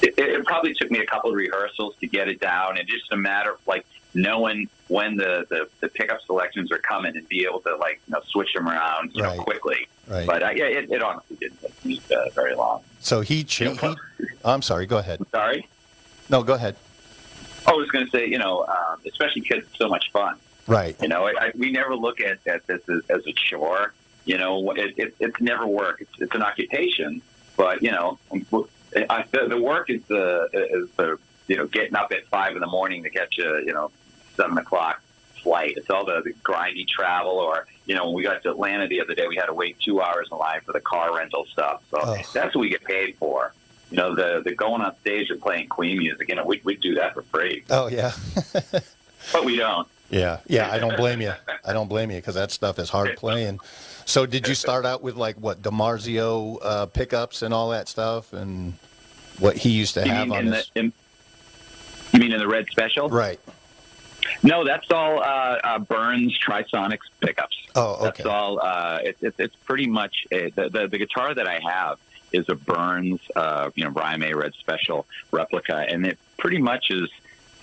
It, 0.02 0.14
it 0.16 0.46
probably 0.46 0.72
took 0.72 0.90
me 0.90 1.00
a 1.00 1.06
couple 1.06 1.30
of 1.30 1.36
rehearsals 1.36 1.94
to 2.00 2.06
get 2.06 2.28
it 2.28 2.40
down, 2.40 2.78
and 2.78 2.88
just 2.88 3.12
a 3.12 3.16
matter 3.16 3.52
of 3.52 3.66
like 3.66 3.84
knowing 4.14 4.68
when 4.90 5.16
the, 5.16 5.46
the, 5.48 5.68
the 5.80 5.88
pickup 5.88 6.20
selections 6.26 6.72
are 6.72 6.78
coming 6.78 7.16
and 7.16 7.26
be 7.28 7.44
able 7.48 7.60
to 7.60 7.76
like 7.76 8.00
you 8.08 8.12
know 8.12 8.20
switch 8.26 8.52
them 8.52 8.68
around 8.68 9.14
you 9.14 9.22
Right. 9.22 9.36
know 9.38 9.44
quickly. 9.44 9.86
Right. 10.08 10.26
But 10.26 10.42
uh, 10.42 10.50
yeah, 10.50 10.64
it, 10.64 10.90
it 10.90 11.00
honestly 11.02 11.36
didn't 11.36 11.60
take 11.60 11.84
me 11.84 12.00
uh, 12.14 12.28
very 12.34 12.54
long. 12.56 12.82
So 12.98 13.20
he, 13.20 13.46
You 13.58 13.74
he 13.74 13.94
I'm 14.44 14.62
sorry, 14.62 14.86
go 14.86 14.98
ahead. 14.98 15.20
Sorry. 15.30 15.68
No, 16.28 16.42
go 16.42 16.54
ahead. 16.54 16.74
I 17.66 17.72
was 17.72 17.88
going 17.90 18.04
to 18.06 18.10
say, 18.10 18.26
you 18.26 18.38
know, 18.38 18.64
um, 18.66 18.98
especially 19.06 19.42
because 19.42 19.62
it's 19.64 19.78
so 19.78 19.88
much 19.88 20.10
fun. 20.12 20.36
Right. 20.66 20.96
You 21.00 21.08
know, 21.08 21.26
I, 21.26 21.34
I, 21.46 21.52
we 21.56 21.70
never 21.70 21.94
look 21.94 22.20
at, 22.20 22.38
at 22.46 22.66
this 22.66 22.80
as, 22.88 23.02
as 23.10 23.26
a 23.26 23.32
chore. 23.32 23.92
You 24.24 24.38
know, 24.38 24.70
it, 24.72 24.94
it, 24.98 25.14
it's 25.20 25.40
never 25.40 25.66
work. 25.66 26.00
It's, 26.00 26.10
it's 26.18 26.34
an 26.34 26.42
occupation, 26.42 27.22
but 27.56 27.82
you 27.82 27.90
know, 27.92 28.18
I, 29.08 29.24
the, 29.30 29.46
the 29.48 29.60
work 29.60 29.88
is 29.90 30.02
the 30.08 30.48
is 30.52 30.88
the 30.96 31.18
you 31.46 31.56
know 31.56 31.66
getting 31.66 31.94
up 31.94 32.12
at 32.12 32.26
five 32.26 32.54
in 32.54 32.60
the 32.60 32.66
morning 32.66 33.02
to 33.04 33.10
catch 33.10 33.38
a 33.38 33.62
you 33.64 33.72
know 33.72 33.90
seven 34.40 34.58
o'clock 34.58 35.02
flight. 35.42 35.74
It's 35.76 35.88
all 35.90 36.04
the, 36.04 36.20
the 36.22 36.32
grindy 36.44 36.86
travel, 36.88 37.32
or 37.32 37.66
you 37.86 37.94
know, 37.94 38.06
when 38.06 38.14
we 38.14 38.22
got 38.22 38.42
to 38.42 38.50
Atlanta 38.50 38.86
the 38.88 39.00
other 39.00 39.14
day, 39.14 39.26
we 39.28 39.36
had 39.36 39.46
to 39.46 39.54
wait 39.54 39.76
two 39.84 40.00
hours 40.00 40.28
in 40.30 40.38
line 40.38 40.60
for 40.64 40.72
the 40.72 40.80
car 40.80 41.16
rental 41.16 41.46
stuff. 41.46 41.82
So 41.90 41.98
Oh. 42.02 42.16
that's 42.34 42.54
what 42.54 42.60
we 42.60 42.68
get 42.68 42.84
paid 42.84 43.16
for. 43.16 43.52
You 43.90 43.96
know, 43.96 44.14
the 44.14 44.40
the 44.44 44.54
going 44.54 44.82
on 44.82 44.94
stage 45.00 45.30
and 45.30 45.40
playing 45.40 45.68
Queen 45.68 45.98
music. 45.98 46.28
You 46.28 46.36
know, 46.36 46.44
we 46.44 46.60
we 46.64 46.76
do 46.76 46.94
that 46.96 47.14
for 47.14 47.22
free, 47.22 47.64
Oh 47.70 47.88
yeah. 47.88 48.12
but 49.32 49.44
we 49.44 49.56
don't. 49.56 49.88
yeah. 50.10 50.38
Yeah. 50.46 50.70
I 50.70 50.78
don't 50.78 50.96
blame 50.96 51.20
you. 51.20 51.32
I 51.64 51.72
don't 51.72 51.88
blame 51.88 52.10
you 52.10 52.18
because 52.18 52.34
that 52.36 52.50
stuff 52.52 52.78
is 52.78 52.88
hard 52.90 53.16
playing. 53.16 53.58
So 54.04 54.26
did 54.26 54.46
you 54.48 54.54
start 54.54 54.84
out 54.86 55.02
with 55.02 55.16
like 55.16 55.36
what 55.36 55.62
DiMarzio 55.62 56.58
uh, 56.62 56.86
pickups 56.86 57.42
and 57.42 57.52
all 57.54 57.70
that 57.70 57.88
stuff 57.88 58.32
and 58.32 58.74
what 59.38 59.56
he 59.56 59.70
used 59.70 59.94
to 59.94 60.04
You 60.04 60.12
have 60.12 60.30
on 60.32 60.46
his? 60.46 60.70
in, 60.74 60.92
you 62.12 62.20
mean 62.20 62.32
in 62.32 62.38
the 62.38 62.48
red 62.48 62.66
special? 62.70 63.08
Right. 63.08 63.38
No, 64.42 64.64
that's 64.64 64.90
all 64.90 65.20
uh, 65.20 65.58
uh, 65.62 65.78
Burns 65.78 66.38
Trisonics 66.38 66.98
pickups. 67.20 67.56
Oh, 67.74 67.94
okay. 67.94 68.04
That's 68.04 68.26
all. 68.26 68.60
Uh, 68.60 68.98
it, 69.02 69.16
it, 69.20 69.34
it's 69.38 69.56
pretty 69.56 69.86
much 69.86 70.26
uh 70.32 70.50
the, 70.54 70.68
the 70.70 70.88
the 70.88 70.98
guitar 70.98 71.34
that 71.34 71.46
I 71.46 71.60
have 71.60 71.98
is 72.32 72.48
a 72.48 72.54
Burns, 72.54 73.20
uh, 73.34 73.70
you 73.74 73.84
know, 73.84 73.90
Brian 73.90 74.20
May 74.20 74.34
Red 74.34 74.54
Special 74.54 75.06
replica, 75.32 75.84
and 75.88 76.06
it 76.06 76.18
pretty 76.38 76.58
much 76.58 76.90
is 76.90 77.08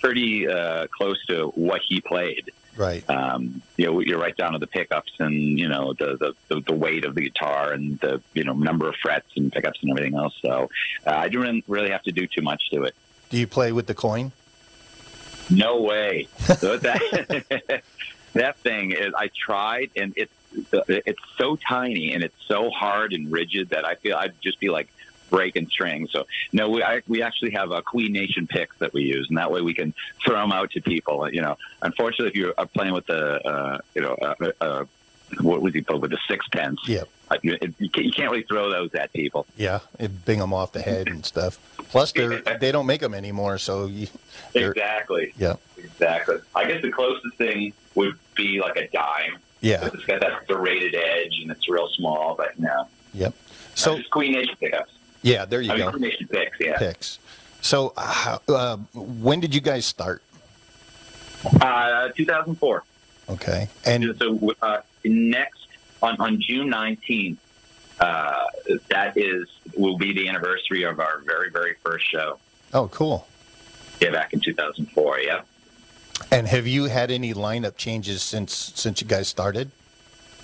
pretty 0.00 0.48
uh, 0.48 0.86
close 0.88 1.24
to 1.26 1.48
what 1.54 1.80
he 1.86 2.00
played. 2.00 2.50
Right. 2.76 3.08
Um, 3.10 3.60
you 3.76 3.86
know, 3.86 4.00
you're 4.00 4.20
right 4.20 4.36
down 4.36 4.52
to 4.52 4.58
the 4.58 4.68
pickups 4.68 5.12
and 5.18 5.58
you 5.58 5.68
know 5.68 5.94
the, 5.94 6.16
the 6.16 6.34
the 6.46 6.60
the 6.60 6.74
weight 6.74 7.04
of 7.04 7.16
the 7.16 7.22
guitar 7.22 7.72
and 7.72 7.98
the 7.98 8.22
you 8.34 8.44
know 8.44 8.52
number 8.52 8.88
of 8.88 8.94
frets 9.02 9.28
and 9.36 9.52
pickups 9.52 9.80
and 9.82 9.90
everything 9.90 10.16
else. 10.16 10.34
So 10.40 10.70
uh, 11.04 11.10
I 11.10 11.28
didn't 11.28 11.64
really 11.66 11.90
have 11.90 12.04
to 12.04 12.12
do 12.12 12.28
too 12.28 12.42
much 12.42 12.70
to 12.70 12.84
it. 12.84 12.94
Do 13.30 13.36
you 13.36 13.48
play 13.48 13.72
with 13.72 13.88
the 13.88 13.94
coin? 13.94 14.32
No 15.50 15.80
way. 15.80 16.28
That 16.46 17.82
that 18.34 18.58
thing 18.58 18.92
is. 18.92 19.12
I 19.16 19.30
tried, 19.46 19.90
and 19.96 20.12
it's 20.16 20.32
it's 20.88 21.22
so 21.36 21.56
tiny 21.56 22.12
and 22.14 22.22
it's 22.22 22.36
so 22.46 22.70
hard 22.70 23.12
and 23.12 23.30
rigid 23.30 23.70
that 23.70 23.84
I 23.84 23.94
feel 23.96 24.16
I'd 24.16 24.40
just 24.40 24.58
be 24.60 24.70
like 24.70 24.88
breaking 25.30 25.68
strings. 25.68 26.10
So 26.10 26.26
no, 26.52 26.68
we 26.70 26.82
I, 26.82 27.02
we 27.06 27.22
actually 27.22 27.50
have 27.52 27.70
a 27.70 27.82
Queen 27.82 28.12
Nation 28.12 28.46
picks 28.46 28.76
that 28.78 28.92
we 28.92 29.02
use, 29.02 29.26
and 29.28 29.38
that 29.38 29.50
way 29.50 29.60
we 29.60 29.74
can 29.74 29.94
throw 30.24 30.36
them 30.36 30.52
out 30.52 30.70
to 30.72 30.80
people. 30.80 31.30
You 31.32 31.42
know, 31.42 31.56
unfortunately, 31.82 32.28
if 32.28 32.34
you're 32.34 32.54
playing 32.74 32.94
with 32.94 33.06
the 33.06 33.46
uh, 33.46 33.78
you 33.94 34.02
know 34.02 34.14
uh, 34.14 34.52
uh, 34.60 34.84
what 35.40 35.62
was 35.62 35.74
he 35.74 35.82
put 35.82 36.00
with 36.00 36.10
the 36.10 36.18
sixpence? 36.28 36.80
Yep. 36.86 37.08
Uh, 37.30 37.36
you, 37.42 37.58
it, 37.60 37.74
you 37.78 37.90
can't 37.90 38.30
really 38.30 38.42
throw 38.44 38.70
those 38.70 38.94
at 38.94 39.12
people. 39.12 39.46
Yeah, 39.56 39.80
it 39.98 40.24
bing 40.24 40.38
them 40.38 40.54
off 40.54 40.72
the 40.72 40.80
head 40.80 41.08
and 41.08 41.24
stuff. 41.26 41.58
Plus, 41.90 42.12
they 42.12 42.40
they 42.60 42.72
don't 42.72 42.86
make 42.86 43.00
them 43.00 43.14
anymore, 43.14 43.58
so 43.58 43.86
you. 43.86 44.06
Exactly. 44.54 45.32
Yeah. 45.36 45.54
Exactly. 45.76 46.38
I 46.54 46.66
guess 46.66 46.80
the 46.82 46.90
closest 46.90 47.36
thing 47.36 47.72
would 47.94 48.18
be 48.34 48.60
like 48.60 48.76
a 48.76 48.88
dime. 48.88 49.38
Yeah. 49.60 49.84
It's 49.92 50.04
got 50.04 50.20
that 50.20 50.46
serrated 50.46 50.94
edge 50.94 51.38
and 51.42 51.50
it's 51.50 51.68
real 51.68 51.88
small, 51.88 52.34
but 52.36 52.58
no. 52.58 52.86
Yep. 53.14 53.34
So 53.74 53.98
Queen 54.10 54.32
Nation 54.32 54.54
pickups. 54.58 54.92
yeah, 55.22 55.44
there 55.44 55.60
you 55.60 55.70
I 55.72 55.76
mean, 55.76 55.84
go. 55.84 55.90
Queen 55.90 56.02
Nation 56.02 56.28
picks, 56.28 56.58
yeah. 56.60 56.78
Picks. 56.78 57.18
So, 57.60 57.92
uh, 57.96 58.38
uh, 58.48 58.76
when 58.94 59.40
did 59.40 59.54
you 59.54 59.60
guys 59.60 59.84
start? 59.84 60.22
Uh, 61.60 62.08
2004. 62.16 62.84
Okay, 63.30 63.68
and 63.84 64.16
So 64.18 64.54
uh, 64.62 64.80
next 65.04 65.57
on, 66.02 66.16
on 66.20 66.40
June 66.40 66.70
19th, 66.70 67.38
uh, 68.00 68.44
that 68.90 69.16
is 69.16 69.48
will 69.76 69.98
be 69.98 70.12
the 70.12 70.28
anniversary 70.28 70.84
of 70.84 71.00
our 71.00 71.18
very 71.26 71.50
very 71.50 71.74
first 71.84 72.08
show. 72.08 72.38
oh, 72.72 72.88
cool. 72.88 73.26
Yeah, 74.00 74.10
back 74.10 74.32
in 74.32 74.40
2004. 74.40 75.20
Yeah. 75.20 75.42
And 76.30 76.46
have 76.46 76.66
you 76.66 76.84
had 76.84 77.10
any 77.10 77.34
lineup 77.34 77.76
changes 77.76 78.22
since 78.22 78.72
since 78.74 79.00
you 79.00 79.06
guys 79.06 79.28
started? 79.28 79.70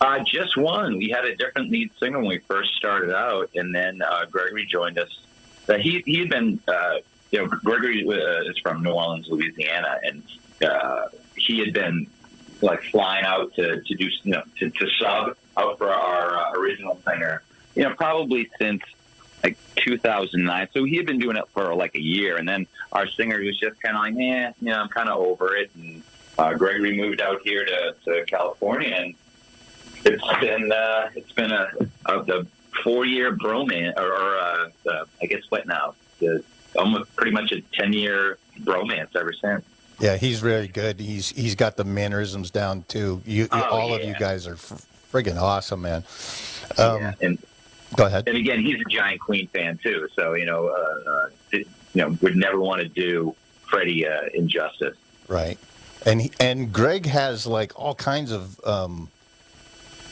Uh, 0.00 0.18
just 0.24 0.56
one. 0.56 0.98
We 0.98 1.08
had 1.08 1.24
a 1.24 1.36
different 1.36 1.70
lead 1.70 1.90
singer 1.98 2.18
when 2.18 2.28
we 2.28 2.38
first 2.38 2.74
started 2.74 3.14
out, 3.14 3.50
and 3.54 3.74
then 3.74 4.02
uh, 4.02 4.24
Gregory 4.30 4.66
joined 4.66 4.98
us. 4.98 5.20
Uh, 5.68 5.74
he 5.74 6.02
he 6.04 6.18
had 6.18 6.28
been, 6.28 6.60
uh, 6.66 6.96
you 7.30 7.38
know, 7.40 7.46
Gregory 7.46 8.04
uh, 8.06 8.50
is 8.50 8.58
from 8.58 8.82
New 8.82 8.90
Orleans, 8.90 9.28
Louisiana, 9.28 9.98
and 10.02 10.22
uh, 10.64 11.06
he 11.36 11.60
had 11.60 11.72
been 11.72 12.06
like 12.60 12.82
flying 12.84 13.24
out 13.24 13.54
to, 13.54 13.80
to 13.80 13.94
do, 13.94 14.08
you 14.22 14.32
know, 14.32 14.42
to, 14.58 14.70
to 14.70 14.88
sub 15.00 15.36
for 15.54 15.90
our 15.90 16.36
uh, 16.36 16.52
original 16.58 17.00
singer. 17.06 17.42
You 17.74 17.84
know, 17.84 17.94
probably 17.94 18.50
since 18.58 18.82
like 19.42 19.56
2009. 19.76 20.68
So 20.72 20.84
he 20.84 20.96
had 20.96 21.06
been 21.06 21.18
doing 21.18 21.36
it 21.36 21.44
for 21.52 21.74
like 21.74 21.94
a 21.94 22.00
year, 22.00 22.36
and 22.36 22.48
then 22.48 22.66
our 22.92 23.06
singer 23.06 23.38
was 23.40 23.58
just 23.58 23.80
kind 23.82 23.96
of 23.96 24.02
like, 24.02 24.14
eh, 24.14 24.52
you 24.60 24.70
know, 24.70 24.80
I'm 24.80 24.88
kind 24.88 25.08
of 25.08 25.18
over 25.18 25.56
it. 25.56 25.70
And 25.74 26.02
uh, 26.38 26.54
Gregory 26.54 26.96
moved 26.96 27.20
out 27.20 27.40
here 27.42 27.64
to, 27.64 27.94
to 28.04 28.24
California, 28.26 28.88
and 28.88 29.14
it's 30.04 30.40
been 30.40 30.72
uh, 30.72 31.10
it's 31.14 31.32
been 31.32 31.50
a, 31.52 31.68
a, 32.06 32.18
a 32.20 32.46
four 32.82 33.04
year 33.04 33.36
bromance, 33.36 33.96
or, 33.98 34.12
or 34.12 34.38
uh, 34.38 34.68
uh, 34.88 35.04
I 35.22 35.26
guess 35.26 35.42
what 35.50 35.66
now? 35.66 35.94
The, 36.20 36.42
almost 36.76 37.14
pretty 37.14 37.30
much 37.32 37.52
a 37.52 37.60
ten 37.72 37.92
year 37.92 38.38
bromance 38.60 39.14
ever 39.14 39.32
since. 39.32 39.64
Yeah, 40.00 40.16
he's 40.16 40.40
very 40.40 40.66
good. 40.68 40.98
He's 41.00 41.28
he's 41.30 41.54
got 41.54 41.76
the 41.76 41.84
mannerisms 41.84 42.50
down 42.50 42.84
too. 42.88 43.22
You, 43.24 43.46
Oh, 43.52 43.60
all 43.62 43.94
of 43.94 44.02
you 44.02 44.14
guys 44.18 44.46
are 44.46 44.54
f- 44.54 44.84
friggin' 45.14 45.40
awesome, 45.40 45.82
man. 45.82 46.04
Um, 46.76 47.00
yeah. 47.00 47.12
And 47.20 47.38
Go 47.96 48.06
ahead. 48.06 48.26
and 48.26 48.36
again, 48.36 48.60
he's 48.60 48.80
a 48.80 48.84
giant 48.90 49.20
Queen 49.20 49.46
fan 49.48 49.78
too. 49.78 50.08
So 50.14 50.34
you 50.34 50.46
know, 50.46 50.66
uh, 50.66 51.10
uh, 51.10 51.28
you 51.52 51.64
know, 51.94 52.16
would 52.22 52.36
never 52.36 52.58
want 52.58 52.82
to 52.82 52.88
do 52.88 53.34
Freddie 53.70 54.06
uh, 54.06 54.22
injustice. 54.34 54.96
Right, 55.28 55.58
and 56.04 56.22
he, 56.22 56.32
and 56.40 56.72
Greg 56.72 57.06
has 57.06 57.46
like 57.46 57.78
all 57.78 57.94
kinds 57.94 58.32
of 58.32 58.60
um, 58.66 59.08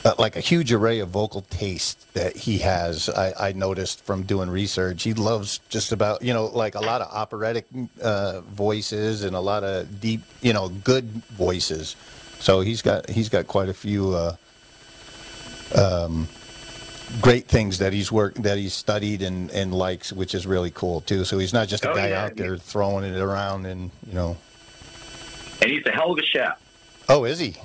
uh, 0.04 0.14
like 0.18 0.36
a 0.36 0.40
huge 0.40 0.72
array 0.72 1.00
of 1.00 1.08
vocal 1.08 1.42
taste 1.42 2.12
that 2.14 2.36
he 2.36 2.58
has. 2.58 3.08
I, 3.08 3.48
I 3.48 3.52
noticed 3.52 4.04
from 4.04 4.22
doing 4.22 4.48
research. 4.48 5.02
He 5.02 5.14
loves 5.14 5.58
just 5.68 5.90
about 5.90 6.22
you 6.22 6.32
know 6.32 6.46
like 6.46 6.76
a 6.76 6.80
lot 6.80 7.00
of 7.00 7.12
operatic 7.12 7.66
uh, 8.00 8.42
voices 8.42 9.24
and 9.24 9.34
a 9.34 9.40
lot 9.40 9.64
of 9.64 10.00
deep 10.00 10.22
you 10.40 10.52
know 10.52 10.68
good 10.68 11.04
voices. 11.04 11.96
So 12.38 12.60
he's 12.60 12.82
got 12.82 13.10
he's 13.10 13.28
got 13.28 13.48
quite 13.48 13.68
a 13.68 13.74
few. 13.74 14.14
Uh, 14.14 14.36
um, 15.76 16.28
great 17.20 17.46
things 17.46 17.78
that 17.78 17.92
he's 17.92 18.10
worked 18.10 18.42
that 18.42 18.58
he's 18.58 18.74
studied 18.74 19.22
and, 19.22 19.50
and 19.50 19.74
likes, 19.74 20.12
which 20.12 20.34
is 20.34 20.46
really 20.46 20.70
cool 20.70 21.00
too. 21.02 21.24
So 21.24 21.38
he's 21.38 21.52
not 21.52 21.68
just 21.68 21.84
a 21.84 21.90
Oh, 21.90 21.94
guy 21.94 22.08
yeah. 22.10 22.24
out 22.24 22.36
there 22.36 22.56
throwing 22.56 23.04
it 23.04 23.18
around 23.18 23.66
and 23.66 23.90
you 24.06 24.14
know. 24.14 24.36
And 25.60 25.70
he's 25.70 25.84
a 25.86 25.92
hell 25.92 26.12
of 26.12 26.18
a 26.18 26.22
chef. 26.22 26.60
Oh, 27.08 27.24
is 27.24 27.38
he? 27.38 27.56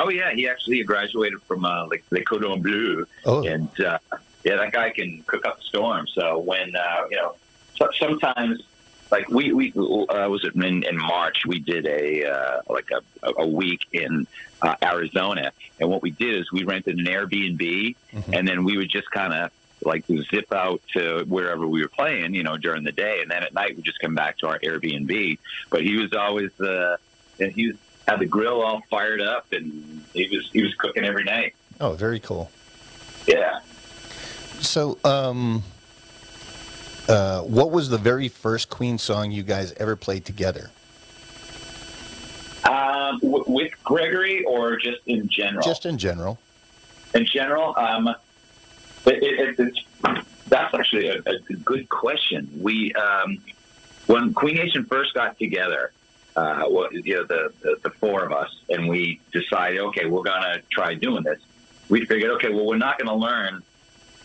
Oh 0.00 0.08
yeah, 0.08 0.32
he 0.34 0.48
actually 0.48 0.82
graduated 0.84 1.42
from 1.42 1.64
uh, 1.64 1.86
like 1.86 2.02
Le 2.10 2.22
Cordon 2.22 2.62
Bleu, 2.62 3.04
Oh. 3.26 3.44
and 3.46 3.68
uh, 3.80 3.98
yeah, 4.44 4.56
that 4.56 4.72
guy 4.72 4.90
can 4.90 5.22
cook 5.26 5.44
up 5.44 5.58
a 5.60 5.62
storm. 5.62 6.06
So 6.08 6.38
when 6.38 6.74
uh, 6.74 7.04
you 7.10 7.16
know, 7.18 7.34
so, 7.76 7.88
sometimes 7.98 8.62
like 9.12 9.28
we 9.28 9.52
we 9.52 9.72
uh, 9.72 10.28
was 10.28 10.44
it 10.44 10.54
in, 10.56 10.82
in 10.82 10.96
March 10.96 11.44
we 11.46 11.60
did 11.60 11.86
a 11.86 12.24
uh, 12.24 12.60
like 12.68 12.88
a, 12.90 13.32
a 13.36 13.46
week 13.46 13.86
in 13.92 14.26
uh, 14.62 14.74
Arizona, 14.82 15.52
and 15.78 15.88
what 15.88 16.02
we 16.02 16.10
did 16.10 16.34
is 16.40 16.50
we 16.50 16.64
rented 16.64 16.98
an 16.98 17.04
Airbnb, 17.04 17.94
and 18.32 18.48
then 18.48 18.64
we 18.64 18.76
would 18.76 18.88
just 18.88 19.10
kind 19.10 19.34
of 19.34 19.50
like 19.84 20.04
zip 20.06 20.52
out 20.52 20.80
to 20.94 21.24
wherever 21.28 21.66
we 21.66 21.82
were 21.82 21.88
playing, 21.88 22.34
you 22.34 22.42
know, 22.42 22.56
during 22.56 22.84
the 22.84 22.92
day, 22.92 23.20
and 23.20 23.30
then 23.30 23.42
at 23.42 23.52
night 23.52 23.76
we 23.76 23.82
just 23.82 24.00
come 24.00 24.14
back 24.14 24.38
to 24.38 24.46
our 24.46 24.58
Airbnb. 24.60 25.38
But 25.70 25.82
he 25.82 25.96
was 25.96 26.12
always 26.14 26.58
uh, 26.60 26.96
and 27.38 27.52
he 27.52 27.68
was 27.68 27.76
had 28.08 28.18
the 28.18 28.26
grill 28.26 28.62
all 28.62 28.80
fired 28.90 29.20
up, 29.20 29.52
and 29.52 30.04
he 30.14 30.26
was 30.34 30.48
he 30.52 30.62
was 30.62 30.74
cooking 30.76 31.04
every 31.04 31.24
night. 31.24 31.54
Oh, 31.80 31.92
very 31.92 32.18
cool. 32.18 32.50
Yeah. 33.26 33.60
So, 34.60 34.98
um, 35.04 35.62
uh, 37.08 37.42
what 37.42 37.70
was 37.70 37.88
the 37.88 37.98
very 37.98 38.28
first 38.28 38.70
Queen 38.70 38.98
song 38.98 39.30
you 39.30 39.42
guys 39.42 39.72
ever 39.74 39.96
played 39.96 40.24
together? 40.24 40.70
Um, 42.64 43.18
w- 43.20 43.44
with 43.46 43.72
Gregory 43.84 44.44
or 44.44 44.76
just 44.76 45.00
in 45.06 45.28
general? 45.28 45.64
Just 45.64 45.84
in 45.86 45.98
general. 45.98 46.38
in 47.14 47.26
general, 47.26 47.76
um, 47.76 48.08
it, 49.04 49.22
it, 49.22 49.58
it's 49.58 50.26
that's 50.48 50.74
actually 50.74 51.08
a, 51.08 51.22
a 51.26 51.54
good 51.64 51.88
question. 51.88 52.48
We 52.60 52.92
um, 52.94 53.38
when 54.06 54.32
Queen 54.34 54.56
Nation 54.56 54.84
first 54.84 55.14
got 55.14 55.38
together, 55.38 55.92
uh, 56.36 56.64
well, 56.70 56.92
you 56.92 57.16
know, 57.16 57.24
the, 57.24 57.52
the 57.62 57.76
the 57.82 57.90
four 57.90 58.22
of 58.24 58.32
us, 58.32 58.54
and 58.68 58.88
we 58.88 59.20
decided, 59.32 59.80
okay, 59.80 60.06
we're 60.06 60.22
gonna 60.22 60.60
try 60.70 60.94
doing 60.94 61.24
this. 61.24 61.40
We 61.88 62.06
figured, 62.06 62.30
okay, 62.32 62.50
well, 62.50 62.66
we're 62.66 62.76
not 62.76 62.98
gonna 62.98 63.16
learn 63.16 63.62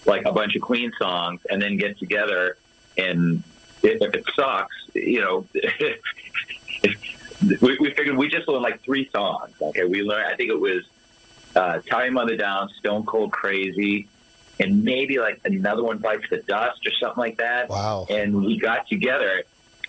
like 0.05 0.25
a 0.25 0.31
bunch 0.31 0.55
of 0.55 0.61
Queen 0.61 0.91
songs 0.99 1.41
and 1.49 1.61
then 1.61 1.75
get 1.77 1.97
together 1.97 2.57
and 2.97 3.43
if 3.83 4.13
it 4.13 4.25
sucks, 4.35 4.75
you 4.93 5.21
know. 5.21 5.45
we, 7.61 7.77
we 7.79 7.91
figured 7.91 8.17
we 8.17 8.27
just 8.27 8.47
learned 8.47 8.63
like 8.63 8.81
three 8.81 9.09
songs. 9.13 9.53
Okay, 9.61 9.85
we 9.85 10.01
learned. 10.01 10.27
I 10.27 10.35
think 10.35 10.49
it 10.49 10.59
was 10.59 10.83
uh, 11.55 11.79
Tie 11.87 12.05
Your 12.05 12.13
Mother 12.13 12.35
Down, 12.35 12.69
Stone 12.79 13.05
Cold 13.05 13.31
Crazy, 13.31 14.07
and 14.59 14.83
maybe 14.83 15.19
like 15.19 15.39
another 15.45 15.83
one 15.83 15.99
bites 15.99 16.25
the 16.29 16.37
dust 16.37 16.85
or 16.85 16.91
something 16.99 17.19
like 17.19 17.37
that. 17.37 17.69
Wow. 17.69 18.07
And 18.09 18.43
we 18.43 18.57
got 18.57 18.87
together 18.87 19.43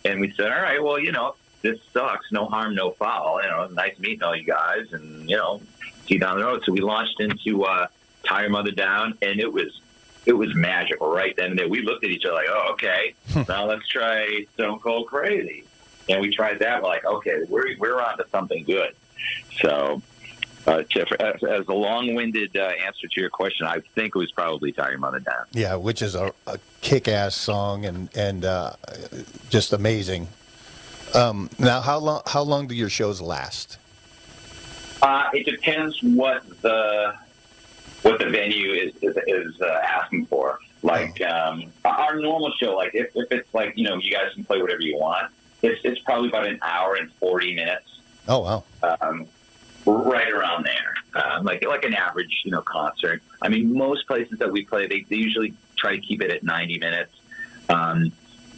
and 0.05 0.21
we 0.21 0.33
said, 0.33 0.53
all 0.53 0.63
right, 0.63 0.83
well, 0.83 0.99
you 0.99 1.13
know, 1.13 1.35
this 1.63 1.79
sucks. 1.93 2.31
No 2.31 2.47
harm, 2.47 2.75
no 2.75 2.93
foul. 2.93 3.43
You 3.43 3.49
know, 3.49 3.67
nice 3.69 3.99
meeting 3.99 4.23
all 4.23 4.37
you 4.37 4.45
guys, 4.45 4.93
and 4.93 5.29
you 5.29 5.37
know, 5.37 5.61
see 6.07 6.15
you 6.15 6.21
down 6.21 6.39
the 6.39 6.45
road. 6.45 6.63
So 6.65 6.73
we 6.73 6.81
launched 6.81 7.21
into 7.21 7.65
uh, 7.65 7.89
Tie 8.25 8.43
Your 8.43 8.51
Mother 8.51 8.71
Down, 8.71 9.19
and 9.23 9.41
it 9.41 9.53
was 9.53 9.81
it 10.27 10.33
was 10.33 10.55
magical 10.55 11.11
right 11.11 11.35
then 11.37 11.51
and 11.51 11.59
there. 11.59 11.69
We 11.69 11.83
looked 11.83 12.05
at 12.05 12.11
each 12.11 12.25
other 12.25 12.35
like, 12.35 12.49
oh, 12.51 12.73
okay, 12.73 13.15
now 13.49 13.67
let's 13.67 13.87
try 13.89 14.47
Stone 14.55 14.81
Cold 14.81 15.07
Crazy. 15.07 15.65
And 16.09 16.21
we 16.21 16.35
tried 16.35 16.59
that. 16.61 16.83
We're 16.83 16.89
like, 16.89 17.05
okay, 17.05 17.45
we're 17.49 17.77
we're 17.79 18.01
on 18.01 18.17
to 18.19 18.27
something 18.31 18.65
good. 18.65 18.95
So, 19.61 20.01
uh, 20.67 20.83
Jeff, 20.83 21.13
as, 21.13 21.43
as 21.43 21.69
a 21.69 21.73
long-winded 21.75 22.57
uh, 22.57 22.73
answer 22.85 23.09
to 23.09 23.21
your 23.21 23.31
question, 23.31 23.67
I 23.67 23.81
think 23.95 24.17
it 24.17 24.19
was 24.19 24.33
probably 24.33 24.73
"Tie 24.73 24.91
Your 24.91 24.99
Mother 24.99 25.21
Down." 25.21 25.45
Yeah, 25.53 25.75
which 25.75 26.01
is 26.01 26.15
a, 26.15 26.33
a 26.47 26.59
kick-ass 26.81 27.35
song 27.35 27.85
and 27.85 28.09
and 28.17 28.45
uh, 28.45 28.73
just 29.51 29.73
amazing. 29.73 30.29
Um, 31.15 31.51
now, 31.59 31.81
how 31.81 31.99
long 31.99 32.23
how 32.27 32.43
long 32.43 32.67
do 32.69 32.75
your 32.75 32.91
shows 32.91 33.21
last? 33.21 33.79
Uh, 35.03 35.29
it 35.33 35.45
depends 35.45 36.03
what 36.03 36.43
the 36.63 37.15
what 38.03 38.19
the 38.19 38.27
venue 38.27 38.73
is 38.73 38.95
is, 39.03 39.17
is 39.27 39.61
uh, 39.61 39.81
asking 39.85 40.27
for. 40.27 40.59
Like 40.83 41.21
um, 41.23 41.73
our 41.85 42.17
normal 42.21 42.53
show, 42.53 42.77
like 42.77 42.95
if, 42.95 43.11
if 43.17 43.33
it's 43.33 43.53
like 43.53 43.73
you 43.77 43.89
know 43.89 43.97
you 43.97 44.13
guys 44.13 44.33
can 44.35 44.45
play 44.45 44.63
whatever 44.63 44.83
you 44.83 44.97
want, 44.97 45.33
it's 45.63 45.81
it's 45.85 46.01
probably 46.01 46.29
about 46.29 46.47
an 46.47 46.59
hour 46.63 46.95
and 46.95 47.13
forty 47.15 47.55
minutes, 47.55 47.99
Oh 48.29 48.41
wow. 48.41 48.65
um, 49.01 49.27
right 49.85 50.31
around 50.31 50.65
there. 50.65 50.95
Um, 51.21 51.45
like 51.45 51.65
like 51.67 51.85
an 51.85 51.95
average 51.95 52.43
you 52.45 52.53
know 52.53 52.61
concert. 52.63 53.23
I 53.43 53.49
mean, 53.49 53.77
most 53.77 54.07
places 54.07 54.39
that 54.39 54.53
we 54.53 54.65
play, 54.65 54.87
they, 54.87 55.01
they 55.09 55.17
usually 55.17 55.55
try 55.77 55.97
to 55.97 56.01
keep 56.01 56.23
it 56.23 56.31
at 56.31 56.45
ninety 56.45 56.79
minutes. 56.79 57.15
Um, 57.69 58.13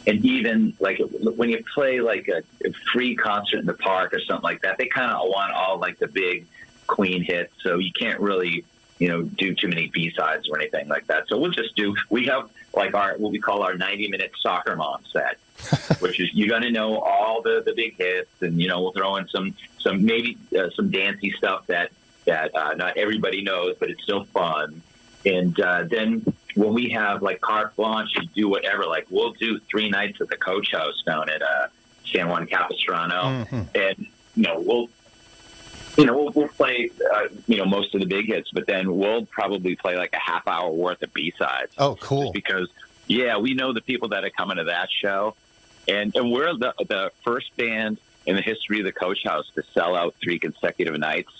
and 0.07 0.23
even 0.25 0.73
like 0.79 0.99
when 1.35 1.49
you 1.49 1.63
play 1.73 2.01
like 2.01 2.27
a, 2.27 2.43
a 2.67 2.71
free 2.93 3.15
concert 3.15 3.59
in 3.59 3.65
the 3.65 3.73
park 3.73 4.13
or 4.13 4.19
something 4.19 4.43
like 4.43 4.61
that, 4.61 4.77
they 4.77 4.87
kind 4.87 5.11
of 5.11 5.27
want 5.27 5.53
all 5.53 5.79
like 5.79 5.97
the 5.99 6.07
big 6.07 6.45
Queen 6.87 7.23
hits. 7.23 7.53
So 7.61 7.77
you 7.77 7.91
can't 7.93 8.19
really 8.19 8.65
you 9.01 9.07
know 9.09 9.23
do 9.23 9.47
too 9.55 9.67
many 9.67 9.87
B 9.87 10.13
sides 10.15 10.47
or 10.49 10.59
anything 10.59 10.87
like 10.87 11.05
that. 11.07 11.27
So 11.27 11.37
we'll 11.39 11.51
just 11.63 11.75
do. 11.75 11.95
We 12.09 12.25
have 12.27 12.49
like 12.75 12.93
our 12.93 13.15
what 13.17 13.31
we 13.31 13.39
call 13.39 13.63
our 13.63 13.75
ninety 13.75 14.07
minute 14.07 14.31
soccer 14.39 14.75
mom 14.75 15.01
set, 15.11 15.37
which 16.01 16.19
is 16.19 16.29
you're 16.33 16.47
going 16.55 16.61
to 16.61 16.71
know 16.71 16.99
all 16.99 17.41
the 17.41 17.63
the 17.65 17.73
big 17.73 17.97
hits, 17.97 18.29
and 18.41 18.61
you 18.61 18.67
know 18.69 18.79
we'll 18.81 18.91
throw 18.93 19.15
in 19.15 19.27
some 19.27 19.55
some 19.79 20.05
maybe 20.05 20.37
uh, 20.57 20.69
some 20.75 20.91
dancey 20.91 21.31
stuff 21.31 21.65
that 21.67 21.91
that 22.25 22.55
uh, 22.55 22.73
not 22.75 22.95
everybody 22.97 23.41
knows, 23.41 23.75
but 23.79 23.89
it's 23.89 24.03
still 24.03 24.25
fun. 24.25 24.81
And 25.25 25.59
uh, 25.59 25.83
then 25.89 26.23
when 26.55 26.73
we 26.73 26.89
have 26.89 27.23
like 27.23 27.41
carte 27.41 27.75
blanche 27.75 28.13
to 28.13 28.25
do 28.35 28.47
whatever, 28.49 28.85
like 28.85 29.07
we'll 29.09 29.33
do 29.33 29.59
three 29.69 29.89
nights 29.89 30.21
at 30.21 30.27
the 30.29 30.37
Coach 30.37 30.71
House 30.71 31.01
down 31.05 31.27
at 31.29 31.41
uh, 31.41 31.67
San 32.11 32.29
Juan 32.29 32.45
Capistrano, 32.45 33.21
Mhm. 33.45 33.65
and 33.75 33.97
you 34.35 34.43
know 34.43 34.59
we'll 34.59 34.89
you 35.97 36.05
know 36.05 36.15
we'll, 36.15 36.31
we'll 36.31 36.47
play 36.47 36.89
uh, 37.13 37.27
you 37.47 37.57
know 37.57 37.65
most 37.65 37.93
of 37.95 38.01
the 38.01 38.07
big 38.07 38.27
hits, 38.27 38.49
but 38.51 38.65
then 38.67 38.95
we'll 38.97 39.25
probably 39.25 39.75
play 39.75 39.97
like 39.97 40.13
a 40.13 40.19
half 40.19 40.47
hour 40.47 40.69
worth 40.71 41.01
of 41.03 41.13
B 41.13 41.33
sides 41.37 41.73
Oh 41.77 41.95
cool. 41.99 42.31
because 42.31 42.69
yeah, 43.07 43.37
we 43.37 43.53
know 43.53 43.73
the 43.73 43.81
people 43.81 44.09
that 44.09 44.23
are 44.23 44.29
coming 44.29 44.57
to 44.57 44.65
that 44.65 44.89
show, 44.91 45.35
and 45.87 46.15
and 46.15 46.31
we're 46.31 46.53
the 46.53 46.73
the 46.87 47.11
first 47.23 47.55
band 47.57 47.97
in 48.25 48.35
the 48.35 48.41
history 48.41 48.79
of 48.79 48.85
the 48.85 48.91
Coach 48.91 49.23
House 49.25 49.49
to 49.55 49.63
sell 49.73 49.95
out 49.95 50.15
three 50.21 50.39
consecutive 50.39 50.97
nights 50.97 51.31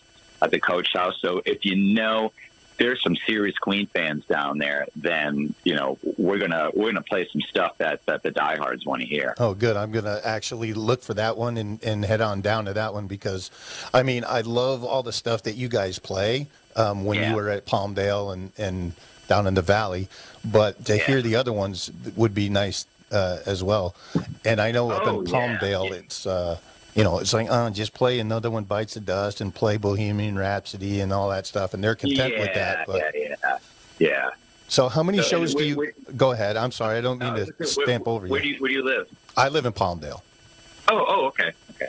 at 0.42 0.52
the 0.52 0.60
Coach 0.60 0.90
House. 0.94 1.16
So 1.22 1.42
if 1.46 1.64
you 1.64 1.76
know 1.76 2.34
there's 2.78 3.02
some 3.04 3.16
serious 3.28 3.58
Queen 3.58 3.86
fans 3.88 4.26
down 4.26 4.58
there, 4.58 4.88
then 4.96 5.54
you 5.64 5.76
know 5.76 5.98
we're 6.18 6.38
gonna 6.40 6.70
we're 6.74 6.92
gonna 6.92 7.02
play 7.04 7.28
some 7.32 7.42
stuff 7.42 7.78
that 7.78 8.04
that 8.06 8.24
the 8.24 8.32
diehards 8.32 8.86
want 8.86 9.02
to 9.02 9.08
hear. 9.08 9.36
Oh, 9.38 9.54
good. 9.54 9.76
I'm 9.78 9.92
going 9.92 10.06
to 10.06 10.22
actually 10.26 10.74
look 10.74 11.04
for 11.04 11.14
that 11.16 11.38
one 11.38 11.58
and, 11.58 11.84
and 11.84 12.04
head 12.04 12.22
on 12.22 12.42
down 12.42 12.66
to 12.66 12.74
that 12.74 12.94
one 12.94 13.08
because, 13.08 13.52
I 13.94 14.04
mean, 14.04 14.24
I 14.28 14.42
love 14.42 14.84
all 14.84 15.04
the 15.04 15.14
stuff 15.14 15.44
that 15.44 15.56
you 15.56 15.68
guys 15.68 16.00
play 16.00 16.48
um, 16.76 17.06
when 17.06 17.18
Yeah. 17.20 17.30
you 17.30 17.36
were 17.36 17.50
at 17.50 17.66
Palmdale 17.66 18.34
and, 18.34 18.52
and 18.58 18.94
down 19.28 19.48
in 19.48 19.54
the 19.54 19.62
valley. 19.62 20.10
But 20.44 20.84
to 20.86 20.98
Yeah. 20.98 21.04
hear 21.06 21.22
the 21.22 21.36
other 21.36 21.54
ones 21.54 21.92
would 22.16 22.34
be 22.34 22.50
nice 22.50 22.86
uh, 23.12 23.40
as 23.46 23.64
well. 23.64 23.94
And 24.46 24.60
I 24.62 24.72
know 24.72 24.90
up 24.92 25.04
Oh, 25.06 25.20
in. 25.20 25.26
Palmdale, 25.28 25.90
Yeah. 25.90 25.96
it's, 25.98 26.26
uh, 26.26 26.58
you 26.96 27.04
know, 27.04 27.20
it's 27.20 27.34
like, 27.34 27.48
oh, 27.50 27.70
just 27.70 27.94
play 27.94 28.20
another 28.20 28.50
one 28.52 28.64
bites 28.66 28.94
the 28.96 29.00
dust 29.00 29.40
and 29.42 29.54
play 29.54 29.78
Bohemian 29.78 30.38
Rhapsody 30.38 31.00
and 31.02 31.14
all 31.14 31.30
that 31.30 31.46
stuff. 31.48 31.74
And 31.74 31.84
they're 31.84 31.96
content 31.96 32.34
with 32.38 32.54
that. 32.54 32.86
But 32.88 33.02
yeah, 33.16 33.36
yeah, 33.44 33.58
yeah. 34.00 34.30
so 34.68 34.90
how 34.90 35.02
many 35.04 35.20
So, 35.20 35.24
shows 35.24 35.56
do 35.56 35.64
you 35.64 35.78
wait. 35.78 36.18
go 36.18 36.32
ahead? 36.32 36.58
I'm 36.58 36.72
sorry. 36.72 36.98
I 36.98 37.02
don't 37.02 37.20
mean 37.20 37.30
Uh, 37.34 37.46
to 37.46 37.54
where- 37.58 37.68
stamp 37.68 38.08
over 38.08 38.28
Where 38.28 38.42
do 38.42 38.48
you. 38.48 38.56
you 38.56 38.60
where 38.62 38.70
do 38.70 38.76
you 38.76 38.84
live? 38.84 39.08
I 39.38 39.48
live 39.50 39.66
in 39.66 39.74
Palmdale. 39.74 40.22
Oh, 40.90 41.06
oh, 41.08 41.26
okay, 41.28 41.52
okay. 41.76 41.88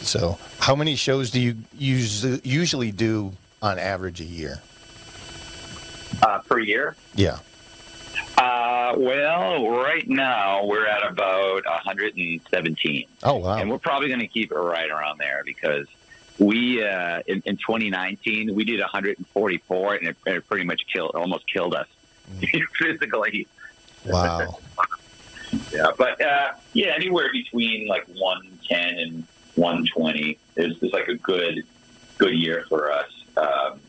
So, 0.00 0.38
how 0.60 0.76
many 0.76 0.94
shows 0.94 1.30
do 1.32 1.40
you 1.40 1.56
usually 1.76 2.40
usually 2.44 2.92
do 2.92 3.32
on 3.60 3.78
average 3.80 4.20
a 4.20 4.24
year? 4.24 4.60
Uh, 6.22 6.38
per 6.40 6.60
year. 6.60 6.94
Yeah. 7.16 7.38
Uh, 8.38 8.94
well, 8.96 9.68
right 9.68 10.08
now 10.08 10.64
we're 10.64 10.86
at 10.86 11.04
about 11.10 11.64
117, 11.64 13.06
Oh 13.24 13.34
wow. 13.36 13.56
and 13.56 13.68
we're 13.68 13.78
probably 13.78 14.06
going 14.08 14.20
to 14.20 14.28
keep 14.28 14.52
it 14.52 14.54
right 14.54 14.88
around 14.90 15.18
there 15.18 15.42
because 15.44 15.88
we 16.38 16.84
uh, 16.84 17.20
in, 17.26 17.42
in 17.46 17.56
2019 17.56 18.54
we 18.54 18.64
did 18.64 18.78
144, 18.80 19.94
and 19.94 20.06
it, 20.08 20.16
it 20.24 20.46
pretty 20.46 20.64
much 20.64 20.86
killed, 20.86 21.10
almost 21.16 21.52
killed 21.52 21.74
us 21.74 21.88
physically. 22.78 23.46
Wow. 24.06 24.58
Yeah, 25.72 25.92
but 25.96 26.20
uh, 26.20 26.52
yeah, 26.74 26.92
anywhere 26.94 27.30
between 27.32 27.88
like 27.88 28.06
110 28.18 28.98
and 28.98 29.24
120 29.54 30.38
is, 30.56 30.82
is 30.82 30.92
like 30.92 31.08
a 31.08 31.14
good 31.14 31.62
good 32.18 32.34
year 32.34 32.66
for 32.68 32.92
us. 32.92 33.08
Um, 33.34 33.80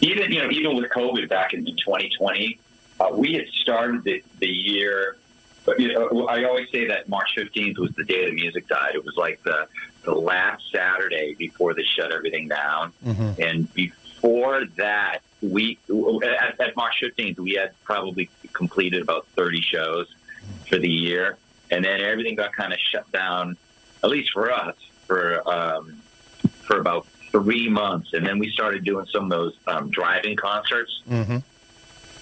even 0.00 0.30
you 0.30 0.42
know, 0.44 0.50
even 0.50 0.76
with 0.76 0.88
COVID 0.90 1.28
back 1.28 1.54
in 1.54 1.64
2020, 1.66 2.60
uh, 3.00 3.08
we 3.12 3.34
had 3.34 3.48
started 3.48 4.04
the, 4.04 4.22
the 4.38 4.46
year. 4.48 5.16
But 5.64 5.80
you 5.80 5.92
know, 5.92 6.28
I 6.28 6.44
always 6.44 6.70
say 6.70 6.86
that 6.86 7.08
March 7.08 7.34
15th 7.56 7.78
was 7.78 7.90
the 7.96 8.04
day 8.04 8.26
the 8.26 8.32
music 8.32 8.68
died. 8.68 8.94
It 8.94 9.04
was 9.04 9.16
like 9.16 9.42
the 9.42 9.66
the 10.04 10.14
last 10.14 10.62
Saturday 10.72 11.34
before 11.34 11.74
they 11.74 11.82
shut 11.82 12.12
everything 12.12 12.48
down. 12.48 12.92
hmm 13.02 13.30
And 13.38 13.72
before 13.74 14.64
that, 14.76 15.18
we 15.42 15.78
at, 15.90 16.60
at 16.60 16.76
March 16.76 16.94
15th, 17.02 17.38
we 17.38 17.54
had 17.54 17.72
probably 17.84 18.30
completed 18.52 19.02
about 19.02 19.26
30 19.36 19.60
shows 19.60 20.06
for 20.68 20.78
the 20.78 20.88
year, 20.88 21.38
and 21.70 21.84
then 21.84 22.00
everything 22.00 22.36
got 22.36 22.52
kind 22.52 22.72
of 22.72 22.78
shut 22.78 23.10
down, 23.12 23.56
at 24.02 24.10
least 24.10 24.30
for 24.32 24.50
us, 24.52 24.76
for 25.06 25.48
um, 25.48 26.00
for 26.62 26.78
about 26.78 27.06
three 27.32 27.68
months, 27.68 28.12
and 28.12 28.24
then 28.26 28.38
we 28.38 28.48
started 28.50 28.84
doing 28.84 29.06
some 29.06 29.24
of 29.24 29.30
those 29.30 29.54
um, 29.66 29.90
driving 29.90 30.36
concerts. 30.36 31.02
hmm 31.08 31.38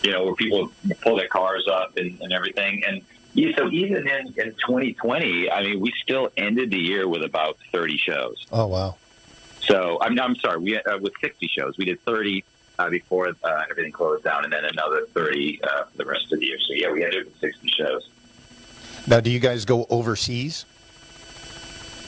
You 0.02 0.12
know, 0.12 0.24
where 0.24 0.34
people 0.34 0.72
pull 1.02 1.16
their 1.16 1.28
cars 1.28 1.66
up 1.70 1.96
and, 1.96 2.20
and 2.20 2.32
everything, 2.32 2.82
and 2.86 3.02
yeah, 3.34 3.56
so 3.56 3.68
even 3.68 4.08
in, 4.08 4.26
in 4.28 4.54
2020, 4.54 5.50
I 5.50 5.62
mean, 5.62 5.80
we 5.80 5.92
still 6.02 6.30
ended 6.36 6.70
the 6.70 6.78
year 6.78 7.08
with 7.08 7.24
about 7.24 7.58
30 7.72 7.96
shows. 7.98 8.46
Oh 8.52 8.66
wow. 8.66 8.96
So 9.60 9.98
I'm, 10.00 10.18
I'm 10.20 10.36
sorry, 10.36 10.58
we 10.58 10.78
uh, 10.78 10.98
with 10.98 11.14
60 11.20 11.48
shows, 11.48 11.76
we 11.76 11.84
did 11.84 12.00
30 12.02 12.44
uh, 12.78 12.90
before 12.90 13.34
uh, 13.42 13.62
everything 13.70 13.92
closed 13.92 14.24
down, 14.24 14.44
and 14.44 14.52
then 14.52 14.64
another 14.64 15.06
30 15.06 15.60
uh, 15.62 15.84
for 15.84 15.96
the 15.96 16.04
rest 16.04 16.32
of 16.32 16.38
the 16.38 16.46
year. 16.46 16.58
So 16.60 16.74
yeah, 16.74 16.92
we 16.92 17.04
ended 17.04 17.24
with 17.24 17.36
60 17.38 17.68
shows. 17.68 18.08
Now, 19.06 19.20
do 19.20 19.30
you 19.30 19.40
guys 19.40 19.64
go 19.64 19.86
overseas? 19.90 20.64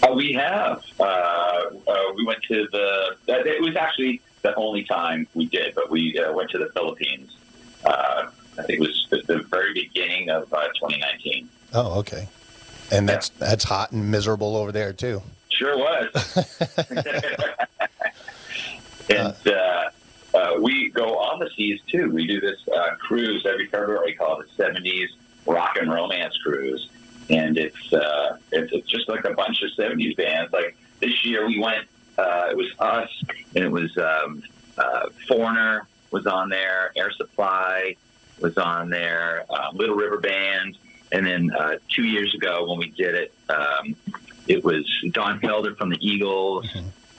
Uh, 0.03 0.13
we 0.15 0.33
have. 0.33 0.83
Uh, 1.01 1.03
uh, 1.03 2.13
we 2.15 2.25
went 2.25 2.43
to 2.45 2.69
the. 2.71 3.17
Uh, 3.29 3.43
it 3.45 3.63
was 3.63 3.75
actually 3.75 4.21
the 4.43 4.55
only 4.55 4.85
time 4.85 5.27
we 5.35 5.47
did, 5.47 5.75
but 5.75 5.91
we 5.91 6.19
uh, 6.19 6.33
went 6.33 6.51
to 6.51 6.59
the 6.59 6.71
Philippines. 6.73 7.33
Uh, 8.57 8.63
I 8.63 8.65
think 8.65 8.81
it 8.81 8.81
was 8.81 9.07
the, 9.11 9.23
the 9.27 9.43
very 9.45 9.73
beginning 9.73 10.31
of 10.31 10.53
uh, 10.53 10.69
2019. 10.75 11.49
Oh, 11.75 11.99
okay. 12.01 12.29
And 12.93 13.09
that's 13.09 13.31
that's 13.31 13.65
hot 13.65 13.93
and 13.93 14.11
miserable 14.11 14.57
over 14.57 14.71
there 14.71 14.93
too. 14.93 15.23
Sure 15.49 15.77
was. 15.77 16.37
and 19.11 19.35
uh, 19.47 19.91
uh, 20.35 20.55
we 20.61 20.91
go 20.91 21.19
on 21.19 21.39
the 21.39 21.51
seas 21.57 21.81
too. 21.89 22.11
We 22.11 22.27
do 22.27 22.41
this 22.41 22.59
uh, 22.69 22.97
cruise 22.97 23.47
every 23.47 23.67
February 23.67 24.15
called 24.15 24.45
the 24.45 24.63
70s 24.63 25.09
Rock 25.47 25.77
and 25.81 25.93
Romance 25.93 26.37
Cruise. 26.43 26.89
And 27.29 27.59
it's, 27.59 27.93
uh, 27.93 28.37
it's 28.53 28.73
it's 28.73 28.89
just 28.89 29.09
like 29.09 29.25
a 29.25 29.35
bunch 29.35 29.63
of 29.63 29.71
70s 29.71 30.17
bands. 30.17 30.53
Like 30.53 30.77
this 31.01 31.25
year 31.25 31.47
we 31.47 31.59
went, 31.59 31.89
uh, 32.19 32.49
it 32.51 32.57
was 32.57 32.69
us, 32.79 33.11
and 33.55 33.65
it 33.65 33.71
was 33.71 33.97
um, 33.99 34.43
uh, 34.79 35.09
Foreigner 35.27 35.89
was 36.13 36.27
on 36.27 36.49
there, 36.49 36.93
Air 36.97 37.11
Supply 37.11 37.97
was 38.41 38.57
on 38.59 38.91
there, 38.91 39.45
uh, 39.51 39.71
Little 39.73 39.97
River 39.97 40.19
Band. 40.19 40.79
And 41.13 41.27
then 41.27 41.51
uh, 41.57 41.77
two 41.89 42.05
years 42.05 42.35
ago 42.35 42.69
when 42.69 42.79
we 42.79 42.91
did 42.91 43.15
it, 43.15 43.33
um, 43.49 43.97
it 44.47 44.65
was 44.65 44.85
Don 45.13 45.41
Felder 45.41 45.77
from 45.77 45.91
the 45.91 45.99
Eagles, 46.01 46.67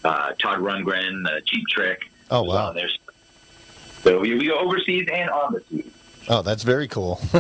uh, 0.03 0.31
Todd 0.39 0.59
Rundgren, 0.59 1.23
the 1.23 1.41
Cheap 1.45 1.67
Trick. 1.67 2.11
Oh 2.29 2.43
wow. 2.43 2.75
So 4.03 4.19
we, 4.19 4.35
we 4.35 4.47
go 4.47 4.59
overseas 4.59 5.07
and 5.11 5.29
on 5.29 5.53
the 5.53 5.61
seas. 5.69 5.91
Oh, 6.29 6.41
that's 6.41 6.63
very 6.63 6.87
cool. 6.87 7.21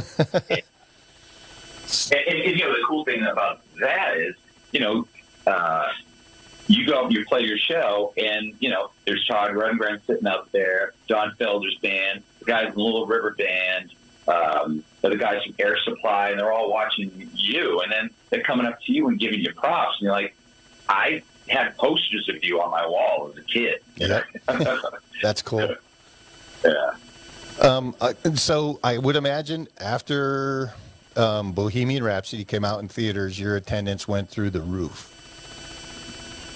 And, 2.11 2.27
and, 2.27 2.39
and, 2.39 2.59
you 2.59 2.65
know 2.65 2.73
the 2.73 2.83
cool 2.85 3.05
thing 3.05 3.23
about 3.23 3.61
that 3.79 4.17
is, 4.17 4.35
you 4.71 4.81
know, 4.81 5.07
uh, 5.45 5.87
you 6.67 6.85
go 6.85 7.05
up, 7.05 7.11
you 7.11 7.25
play 7.25 7.43
your 7.43 7.57
show, 7.57 8.13
and 8.17 8.53
you 8.59 8.69
know 8.69 8.91
there's 9.05 9.25
Todd 9.25 9.51
Rundgren 9.51 10.05
sitting 10.05 10.27
up 10.27 10.51
there, 10.51 10.93
Don 11.07 11.31
Felder's 11.39 11.77
band, 11.77 12.23
guys 12.47 12.67
in 12.67 12.73
the 12.73 12.81
Little 12.81 13.05
River 13.05 13.35
Band, 13.37 13.91
um, 14.27 14.83
the 15.01 15.15
guys 15.15 15.43
from 15.43 15.55
Air 15.59 15.77
Supply, 15.83 16.29
and 16.29 16.39
they're 16.39 16.51
all 16.51 16.71
watching 16.71 17.29
you, 17.33 17.81
and 17.81 17.91
then 17.91 18.09
they're 18.29 18.41
coming 18.41 18.65
up 18.65 18.81
to 18.83 18.91
you 18.91 19.07
and 19.07 19.19
giving 19.19 19.39
you 19.39 19.53
props, 19.53 19.97
and 19.99 20.05
you're 20.05 20.11
like, 20.11 20.35
I 20.89 21.21
had 21.47 21.77
posters 21.77 22.27
of 22.29 22.43
you 22.43 22.61
on 22.61 22.71
my 22.71 22.85
wall 22.85 23.31
as 23.31 23.37
a 23.37 23.43
kid. 23.43 23.79
Yeah. 23.95 24.23
That's 25.21 25.41
cool. 25.41 25.75
yeah. 26.65 26.91
Um, 27.61 27.95
uh, 28.01 28.13
so 28.35 28.79
I 28.83 28.97
would 28.97 29.15
imagine 29.15 29.67
after 29.79 30.73
um, 31.15 31.53
Bohemian 31.53 32.03
Rhapsody 32.03 32.45
came 32.45 32.63
out 32.63 32.79
in 32.79 32.87
theaters, 32.87 33.39
your 33.39 33.55
attendance 33.55 34.07
went 34.07 34.29
through 34.29 34.51
the 34.51 34.61
roof. 34.61 35.13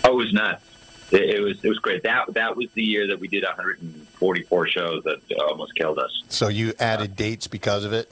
Oh, 0.03 0.13
it 0.13 0.15
was 0.15 0.33
nuts. 0.33 0.63
It, 1.11 1.29
it 1.29 1.41
was 1.41 1.63
it 1.63 1.69
was 1.69 1.79
great. 1.79 2.03
That 2.03 2.33
that 2.33 2.55
was 2.55 2.67
the 2.73 2.83
year 2.83 3.07
that 3.07 3.19
we 3.19 3.27
did 3.27 3.43
144 3.43 4.67
shows 4.67 5.03
that 5.03 5.19
almost 5.39 5.75
killed 5.75 5.99
us. 5.99 6.23
So 6.29 6.47
you 6.47 6.73
added 6.79 7.15
dates 7.15 7.47
because 7.47 7.83
of 7.83 7.93
it? 7.93 8.11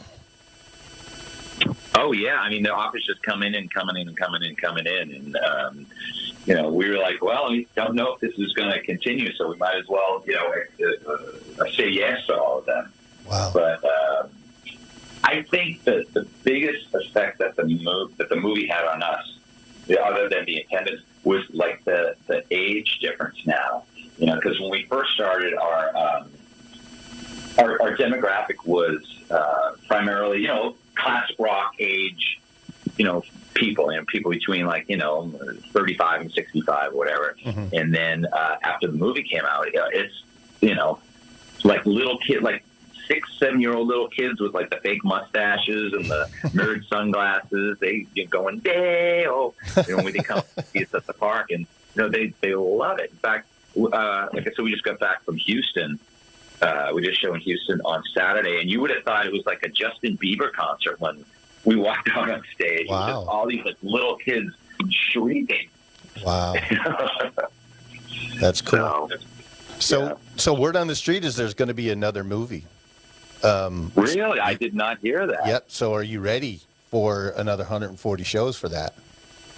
Oh 1.95 2.11
yeah, 2.11 2.39
I 2.39 2.49
mean 2.49 2.63
the 2.63 2.73
offers 2.73 3.05
just 3.05 3.21
come 3.23 3.43
in 3.43 3.55
and 3.55 3.71
coming 3.73 3.97
in 3.97 4.07
and 4.07 4.17
coming 4.17 4.41
in 4.43 4.49
and 4.49 4.57
coming 4.57 4.85
in, 4.85 5.13
and 5.13 5.35
um, 5.37 5.85
you 6.45 6.55
know 6.55 6.69
we 6.69 6.89
were 6.89 6.97
like, 6.97 7.21
well, 7.21 7.49
we 7.49 7.67
don't 7.75 7.95
know 7.95 8.13
if 8.13 8.19
this 8.21 8.37
is 8.37 8.53
going 8.53 8.71
to 8.71 8.81
continue, 8.81 9.33
so 9.33 9.49
we 9.49 9.57
might 9.57 9.75
as 9.75 9.87
well, 9.87 10.23
you 10.25 10.33
know, 10.33 10.53
uh, 11.07 11.63
uh, 11.63 11.71
say 11.71 11.89
yes 11.89 12.25
to 12.27 12.39
all 12.39 12.59
of 12.59 12.65
them. 12.65 12.91
Wow. 13.29 13.51
But 13.53 13.83
um, 13.83 14.29
I 15.23 15.41
think 15.43 15.83
that 15.83 16.13
the 16.13 16.25
biggest 16.43 16.93
effect 16.93 17.39
that 17.39 17.55
the 17.55 17.65
move 17.65 18.15
that 18.17 18.29
the 18.29 18.37
movie 18.37 18.67
had 18.67 18.85
on 18.85 19.03
us, 19.03 19.37
other 20.01 20.29
than 20.29 20.45
the 20.45 20.57
attendance, 20.61 21.01
was 21.23 21.43
like 21.51 21.83
the 21.85 22.15
the 22.27 22.43
age 22.51 22.99
difference 22.99 23.45
now. 23.45 23.83
You 24.17 24.27
know, 24.27 24.35
because 24.35 24.59
when 24.59 24.69
we 24.69 24.83
first 24.83 25.13
started, 25.13 25.53
our 25.53 25.95
um, 25.95 26.29
our, 27.57 27.81
our 27.81 27.95
demographic 27.95 28.65
was 28.65 28.99
uh, 29.31 29.71
primarily, 29.87 30.41
you 30.41 30.47
know, 30.47 30.75
classic 30.95 31.35
rock 31.39 31.73
age, 31.79 32.39
you 32.97 33.05
know, 33.05 33.23
people, 33.53 33.89
and 33.89 34.05
people 34.07 34.31
between 34.31 34.65
like 34.65 34.85
you 34.89 34.97
know, 34.97 35.31
thirty 35.71 35.95
five 35.95 36.21
and 36.21 36.31
sixty 36.31 36.61
five, 36.61 36.93
whatever. 36.93 37.35
Mhm. 37.45 37.73
And 37.73 37.93
then 37.93 38.25
uh, 38.31 38.57
after 38.63 38.87
the 38.87 38.97
movie 38.97 39.23
came 39.23 39.45
out, 39.45 39.67
it's 39.73 40.23
you 40.61 40.75
know, 40.75 40.99
like 41.63 41.85
little 41.85 42.17
kid, 42.17 42.43
like 42.43 42.63
six, 43.09 43.27
seven 43.39 43.59
year 43.59 43.73
old 43.73 43.87
little 43.87 44.07
kids 44.07 44.39
with 44.39 44.53
like 44.53 44.69
the 44.69 44.77
fake 44.77 45.03
mustaches 45.03 45.91
and 45.93 46.05
the 46.05 46.29
nerd 46.49 46.87
sunglasses. 46.87 47.77
They 47.79 48.07
you 48.13 48.23
know, 48.25 48.29
going 48.29 48.59
Dale, 48.59 49.53
you 49.87 49.97
know, 49.97 50.03
when 50.03 50.13
they 50.13 50.19
come 50.19 50.43
see 50.65 50.83
us 50.83 50.93
at 50.93 51.05
the 51.05 51.13
park, 51.13 51.51
and 51.51 51.61
you 51.95 52.01
know 52.01 52.07
they 52.07 52.33
they 52.39 52.55
love 52.55 52.99
it. 52.99 53.09
In 53.09 53.17
fact, 53.17 53.47
uh, 53.77 54.27
like 54.31 54.47
I 54.47 54.51
said, 54.55 54.59
we 54.63 54.71
just 54.71 54.83
got 54.83 54.99
back 54.99 55.23
from 55.23 55.35
Houston. 55.37 55.99
Uh, 56.61 56.91
we 56.93 57.01
did 57.01 57.11
a 57.11 57.15
show 57.15 57.33
in 57.33 57.41
Houston 57.41 57.81
on 57.81 58.03
Saturday, 58.13 58.59
and 58.61 58.69
you 58.69 58.79
would 58.81 58.91
have 58.91 59.03
thought 59.03 59.25
it 59.25 59.31
was 59.31 59.45
like 59.45 59.63
a 59.63 59.69
Justin 59.69 60.17
Bieber 60.17 60.51
concert 60.51 60.99
when 60.99 61.23
we 61.65 61.75
walked 61.75 62.09
out 62.13 62.29
on 62.29 62.43
stage. 62.53 62.87
Wow. 62.89 63.07
just 63.07 63.27
all 63.27 63.47
these 63.47 63.63
like 63.65 63.77
little 63.81 64.17
kids 64.17 64.53
shrieking. 64.89 65.69
Wow. 66.23 66.53
That's 68.39 68.61
cool. 68.61 69.09
so, 69.09 69.17
So, 69.79 70.03
yeah. 70.03 70.13
so 70.35 70.53
word 70.53 70.75
on 70.75 70.87
the 70.87 70.95
street 70.95 71.23
is 71.23 71.35
there's 71.35 71.53
going 71.53 71.67
to 71.69 71.73
be 71.73 71.89
another 71.91 72.23
movie. 72.23 72.65
Um, 73.43 73.91
really, 73.95 74.39
I 74.39 74.53
did 74.53 74.73
not 74.73 74.99
hear 74.99 75.25
that. 75.27 75.47
yep. 75.47 75.65
So 75.67 75.93
are 75.93 76.03
you 76.03 76.19
ready 76.19 76.61
for 76.91 77.29
another 77.37 77.63
140 77.63 78.23
shows 78.23 78.57
for 78.57 78.69
that? 78.69 78.93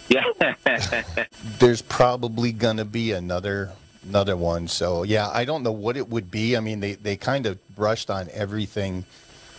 Yeah. 0.09 0.23
There's 1.59 1.81
probably 1.81 2.51
going 2.51 2.77
to 2.77 2.85
be 2.85 3.11
another 3.11 3.71
another 4.07 4.35
one. 4.35 4.67
So 4.67 5.03
yeah, 5.03 5.29
I 5.29 5.45
don't 5.45 5.63
know 5.63 5.71
what 5.71 5.95
it 5.97 6.09
would 6.09 6.29
be. 6.31 6.57
I 6.57 6.59
mean, 6.59 6.79
they 6.79 6.93
they 6.93 7.15
kind 7.17 7.45
of 7.45 7.59
brushed 7.75 8.09
on 8.09 8.29
everything 8.33 9.03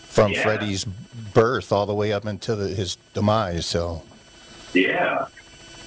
from 0.02 0.32
Yeah. 0.32 0.42
Freddie's 0.42 0.84
birth 0.84 1.72
all 1.72 1.86
the 1.86 1.94
way 1.94 2.12
up 2.12 2.24
until 2.24 2.56
the, 2.56 2.68
his 2.68 2.96
demise. 3.14 3.66
So 3.66 4.02
yeah. 4.74 5.26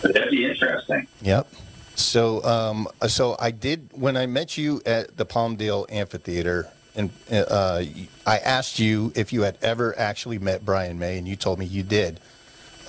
That'd 0.01 0.29
be 0.29 0.45
interesting. 0.45 1.07
Yep. 1.21 1.47
So, 1.95 2.43
um, 2.43 2.87
so 3.07 3.35
I 3.39 3.51
did 3.51 3.89
when 3.93 4.17
I 4.17 4.25
met 4.25 4.57
you 4.57 4.81
at 4.85 5.15
the 5.17 5.25
Palmdale 5.25 5.85
Amphitheater, 5.89 6.67
and 6.95 7.10
uh, 7.31 7.84
I 8.25 8.38
asked 8.39 8.79
you 8.79 9.12
if 9.15 9.34
you 9.34 9.41
had 9.41 9.58
ever 9.62 9.97
actually 9.97 10.39
met 10.39 10.63
Brian 10.65 10.97
May, 10.97 11.17
and 11.17 11.27
you 11.27 11.36
told 11.36 11.60
me 11.60 11.65
you 11.65 11.84
did. 11.84 12.19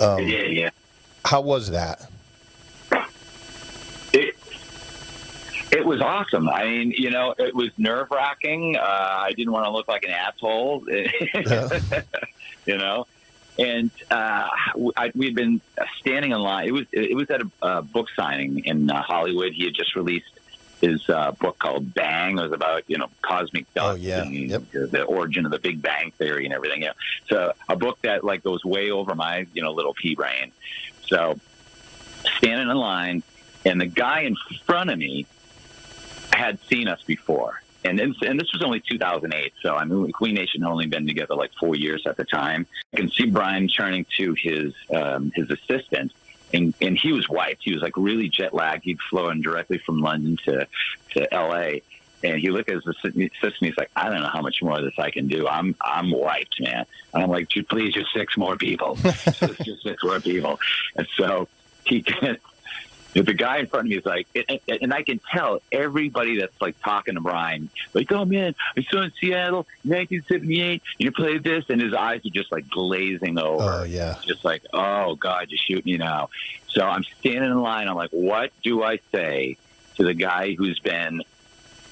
Um, 0.00 0.20
yeah, 0.20 0.42
yeah. 0.42 0.70
How 1.24 1.40
was 1.40 1.70
that? 1.70 2.08
It, 4.12 4.36
it 5.72 5.84
was 5.84 6.00
awesome. 6.00 6.48
I 6.48 6.64
mean, 6.64 6.92
you 6.96 7.10
know, 7.10 7.34
it 7.36 7.54
was 7.54 7.70
nerve 7.76 8.10
wracking. 8.10 8.76
Uh, 8.76 8.80
I 8.82 9.32
didn't 9.32 9.52
want 9.52 9.66
to 9.66 9.70
look 9.70 9.88
like 9.88 10.04
an 10.04 10.10
asshole, 10.10 10.84
you 12.66 12.78
know. 12.78 13.06
And 13.58 13.90
uh, 14.10 14.48
I, 14.96 15.10
we'd 15.14 15.34
been 15.34 15.60
standing 15.98 16.32
in 16.32 16.38
line. 16.38 16.68
It 16.68 16.72
was 16.72 16.86
it 16.92 17.16
was 17.16 17.30
at 17.30 17.40
a, 17.40 17.50
uh 17.62 17.80
book 17.80 18.08
signing 18.14 18.64
in 18.66 18.90
uh, 18.90 19.02
Hollywood. 19.02 19.52
He 19.54 19.64
had 19.64 19.74
just 19.74 19.96
released 19.96 20.28
his 20.80 21.08
uh, 21.08 21.32
book 21.32 21.58
called 21.58 21.94
Bang. 21.94 22.38
It 22.38 22.42
was 22.42 22.52
about 22.52 22.84
you 22.86 22.98
know 22.98 23.08
cosmic 23.22 23.72
dust 23.74 23.92
Oh, 23.92 23.94
yeah. 23.96 24.22
and 24.22 24.34
Yep. 24.34 24.62
the, 24.72 24.86
the 24.86 25.02
origin 25.04 25.44
of 25.46 25.52
the 25.52 25.58
Big 25.58 25.80
Bang 25.82 26.12
theory 26.18 26.44
and 26.44 26.54
everything. 26.54 26.82
Yeah, 26.82 26.92
so 27.28 27.52
a 27.68 27.76
book 27.76 27.98
that 28.02 28.24
like 28.24 28.42
goes 28.42 28.64
way 28.64 28.90
over 28.90 29.14
my 29.14 29.46
you 29.54 29.62
know 29.62 29.72
little 29.72 29.94
pea 29.94 30.14
brain. 30.14 30.52
So 31.08 31.38
standing 32.38 32.68
in 32.68 32.76
line, 32.76 33.22
and 33.64 33.80
the 33.80 33.86
guy 33.86 34.20
in 34.22 34.36
front 34.64 34.90
of 34.90 34.98
me 34.98 35.26
had 36.32 36.58
seen 36.68 36.88
us 36.88 37.02
before. 37.04 37.62
And, 37.84 38.00
and 38.00 38.16
and 38.22 38.38
this 38.40 38.52
was 38.52 38.62
only 38.62 38.80
2008, 38.80 39.52
so 39.62 39.76
I 39.76 39.84
mean, 39.84 40.10
Queen 40.10 40.34
Nation 40.34 40.62
had 40.62 40.68
only 40.70 40.86
been 40.88 41.06
together 41.06 41.36
like 41.36 41.52
four 41.54 41.76
years 41.76 42.04
at 42.04 42.16
the 42.16 42.24
time. 42.24 42.66
I 42.92 42.96
can 42.96 43.08
see 43.10 43.26
Brian 43.26 43.68
turning 43.68 44.04
to 44.16 44.34
his 44.34 44.74
um, 44.92 45.30
his 45.36 45.48
assistant, 45.50 46.12
and 46.56 46.74
and 46.80 46.98
he 46.98 47.12
was 47.12 47.28
wiped. 47.28 47.62
He 47.62 47.72
was 47.72 47.82
like 47.82 47.96
really 47.96 48.28
jet 48.28 48.54
lagged. 48.54 48.84
He'd 48.84 49.00
flown 49.10 49.42
directly 49.42 49.78
from 49.78 50.00
London 50.00 50.38
to 50.44 50.66
to 51.12 51.34
L.A. 51.34 51.82
And 52.24 52.40
he 52.40 52.50
looked 52.50 52.70
at 52.70 52.76
his 52.76 52.86
assistant. 52.86 53.54
He's 53.60 53.76
like, 53.76 53.90
I 53.94 54.08
don't 54.08 54.22
know 54.22 54.30
how 54.32 54.40
much 54.40 54.62
more 54.62 54.78
of 54.78 54.84
this 54.84 54.98
I 54.98 55.10
can 55.10 55.28
do. 55.28 55.46
I'm 55.46 55.76
I'm 55.80 56.10
wiped, 56.10 56.60
man. 56.60 56.86
And 57.12 57.22
I'm 57.22 57.30
like, 57.30 57.50
please, 57.68 57.92
just 57.92 58.12
six 58.12 58.36
more 58.36 58.56
people. 58.56 58.96
just, 58.96 59.40
just 59.62 59.82
six 59.82 60.02
more 60.02 60.18
people. 60.20 60.58
And 60.96 61.06
so 61.16 61.46
he 61.84 62.00
gets 62.20 62.42
the 63.24 63.34
guy 63.34 63.58
in 63.58 63.66
front 63.66 63.86
of 63.86 63.90
me 63.90 63.96
is 63.96 64.04
like, 64.04 64.26
and, 64.34 64.60
and- 64.82 64.92
I 64.92 65.02
can 65.02 65.20
tell 65.32 65.62
everybody 65.72 66.40
that's 66.40 66.60
like 66.60 66.78
talking 66.82 67.14
to 67.14 67.20
Brian, 67.20 67.70
like, 67.94 68.10
oh 68.12 68.24
man, 68.24 68.54
I 68.76 68.82
saw 68.82 69.02
in 69.02 69.12
Seattle, 69.20 69.66
1978, 69.84 70.82
you 70.98 71.12
played 71.12 71.42
this, 71.44 71.64
and 71.68 71.80
his 71.80 71.94
eyes 71.94 72.20
are 72.26 72.30
just 72.30 72.50
like 72.52 72.68
glazing 72.68 73.38
over. 73.38 73.80
Oh 73.80 73.84
yeah. 73.84 74.16
Just 74.26 74.44
like, 74.44 74.62
oh 74.72 75.14
God, 75.14 75.46
you're 75.50 75.58
shooting 75.58 75.92
me 75.92 75.98
now. 75.98 76.28
So 76.68 76.82
I'm 76.82 77.04
standing 77.04 77.50
in 77.50 77.60
line. 77.62 77.88
I'm 77.88 77.94
like, 77.96 78.10
what 78.10 78.52
do 78.62 78.82
I 78.82 78.98
say 79.12 79.56
to 79.96 80.04
the 80.04 80.14
guy 80.14 80.54
who's 80.54 80.78
been 80.78 81.22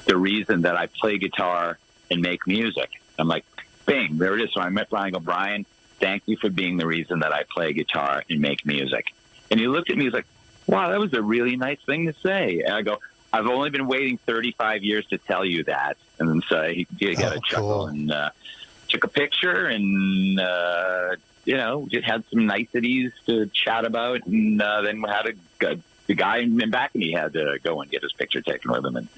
the 0.06 0.16
reason 0.16 0.62
that 0.62 0.76
I 0.76 0.86
play 0.86 1.18
guitar 1.18 1.78
and 2.10 2.20
make 2.20 2.46
music? 2.46 2.90
I'm 3.18 3.28
like, 3.28 3.44
bing, 3.86 4.18
there 4.18 4.34
it 4.38 4.42
is. 4.42 4.52
So 4.52 4.60
I 4.60 4.68
met 4.70 4.90
Brian. 4.90 5.06
I 5.06 5.10
go, 5.10 5.20
Brian, 5.20 5.66
thank 6.00 6.22
you 6.26 6.36
for 6.36 6.50
being 6.50 6.76
the 6.76 6.86
reason 6.86 7.20
that 7.20 7.32
I 7.32 7.44
play 7.48 7.72
guitar 7.72 8.24
and 8.28 8.40
make 8.40 8.66
music. 8.66 9.06
And 9.50 9.60
he 9.60 9.68
looked 9.68 9.90
at 9.90 9.96
me. 9.96 10.04
He's 10.04 10.12
like, 10.12 10.26
wow, 10.66 10.90
that 10.90 10.98
was 11.00 11.12
a 11.14 11.22
really 11.22 11.56
nice 11.56 11.78
thing 11.86 12.06
to 12.06 12.14
say. 12.20 12.62
And 12.64 12.74
I 12.74 12.82
go, 12.82 12.98
I've 13.32 13.46
only 13.46 13.70
been 13.70 13.86
waiting 13.88 14.18
35 14.18 14.82
years 14.84 15.06
to 15.06 15.18
tell 15.18 15.44
you 15.44 15.64
that. 15.64 15.96
And 16.18 16.42
so 16.48 16.62
he, 16.68 16.86
he 16.98 17.14
got 17.14 17.32
Oh, 17.32 17.36
a 17.36 17.40
chuckle 17.40 17.68
cool. 17.68 17.86
and 17.88 18.12
uh, 18.12 18.30
took 18.88 19.04
a 19.04 19.08
picture 19.08 19.66
and, 19.66 20.38
uh, 20.40 21.16
you 21.44 21.56
know, 21.56 21.86
just 21.90 22.04
had 22.04 22.24
some 22.30 22.46
niceties 22.46 23.12
to 23.26 23.46
chat 23.46 23.84
about. 23.84 24.24
And 24.26 24.62
uh, 24.62 24.82
then 24.82 25.02
had 25.02 25.26
a, 25.60 25.66
a 25.72 25.78
the 26.06 26.14
guy 26.14 26.38
in 26.38 26.70
back 26.70 26.90
of 26.94 26.96
me 27.00 27.12
had 27.12 27.32
to 27.32 27.58
go 27.62 27.80
and 27.80 27.90
get 27.90 28.02
his 28.02 28.12
picture 28.12 28.42
taken 28.42 28.70
with 28.70 28.84
him 28.84 28.96
and, 28.96 29.08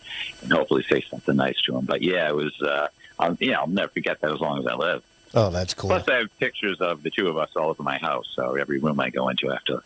and 0.42 0.52
hopefully 0.52 0.84
say 0.88 1.02
something 1.10 1.34
nice 1.36 1.60
to 1.62 1.76
him. 1.76 1.84
But 1.84 2.00
yeah, 2.00 2.28
it 2.28 2.34
was, 2.34 2.54
uh, 2.62 2.88
I'll, 3.18 3.34
you 3.40 3.50
know, 3.52 3.60
I'll 3.62 3.66
never 3.66 3.88
forget 3.88 4.20
that 4.20 4.30
as 4.30 4.40
long 4.40 4.60
as 4.60 4.66
I 4.66 4.74
live. 4.76 5.02
Oh, 5.34 5.50
that's 5.50 5.74
cool. 5.74 5.90
Plus, 5.90 6.08
I 6.08 6.18
have 6.18 6.38
pictures 6.38 6.80
of 6.80 7.02
the 7.02 7.10
two 7.10 7.28
of 7.28 7.36
us 7.36 7.50
all 7.56 7.70
over 7.70 7.82
my 7.82 7.98
house. 7.98 8.26
So 8.36 8.54
every 8.54 8.78
room 8.78 9.00
I 9.00 9.10
go 9.10 9.28
into, 9.28 9.50
I 9.50 9.54
have 9.54 9.64
to. 9.64 9.82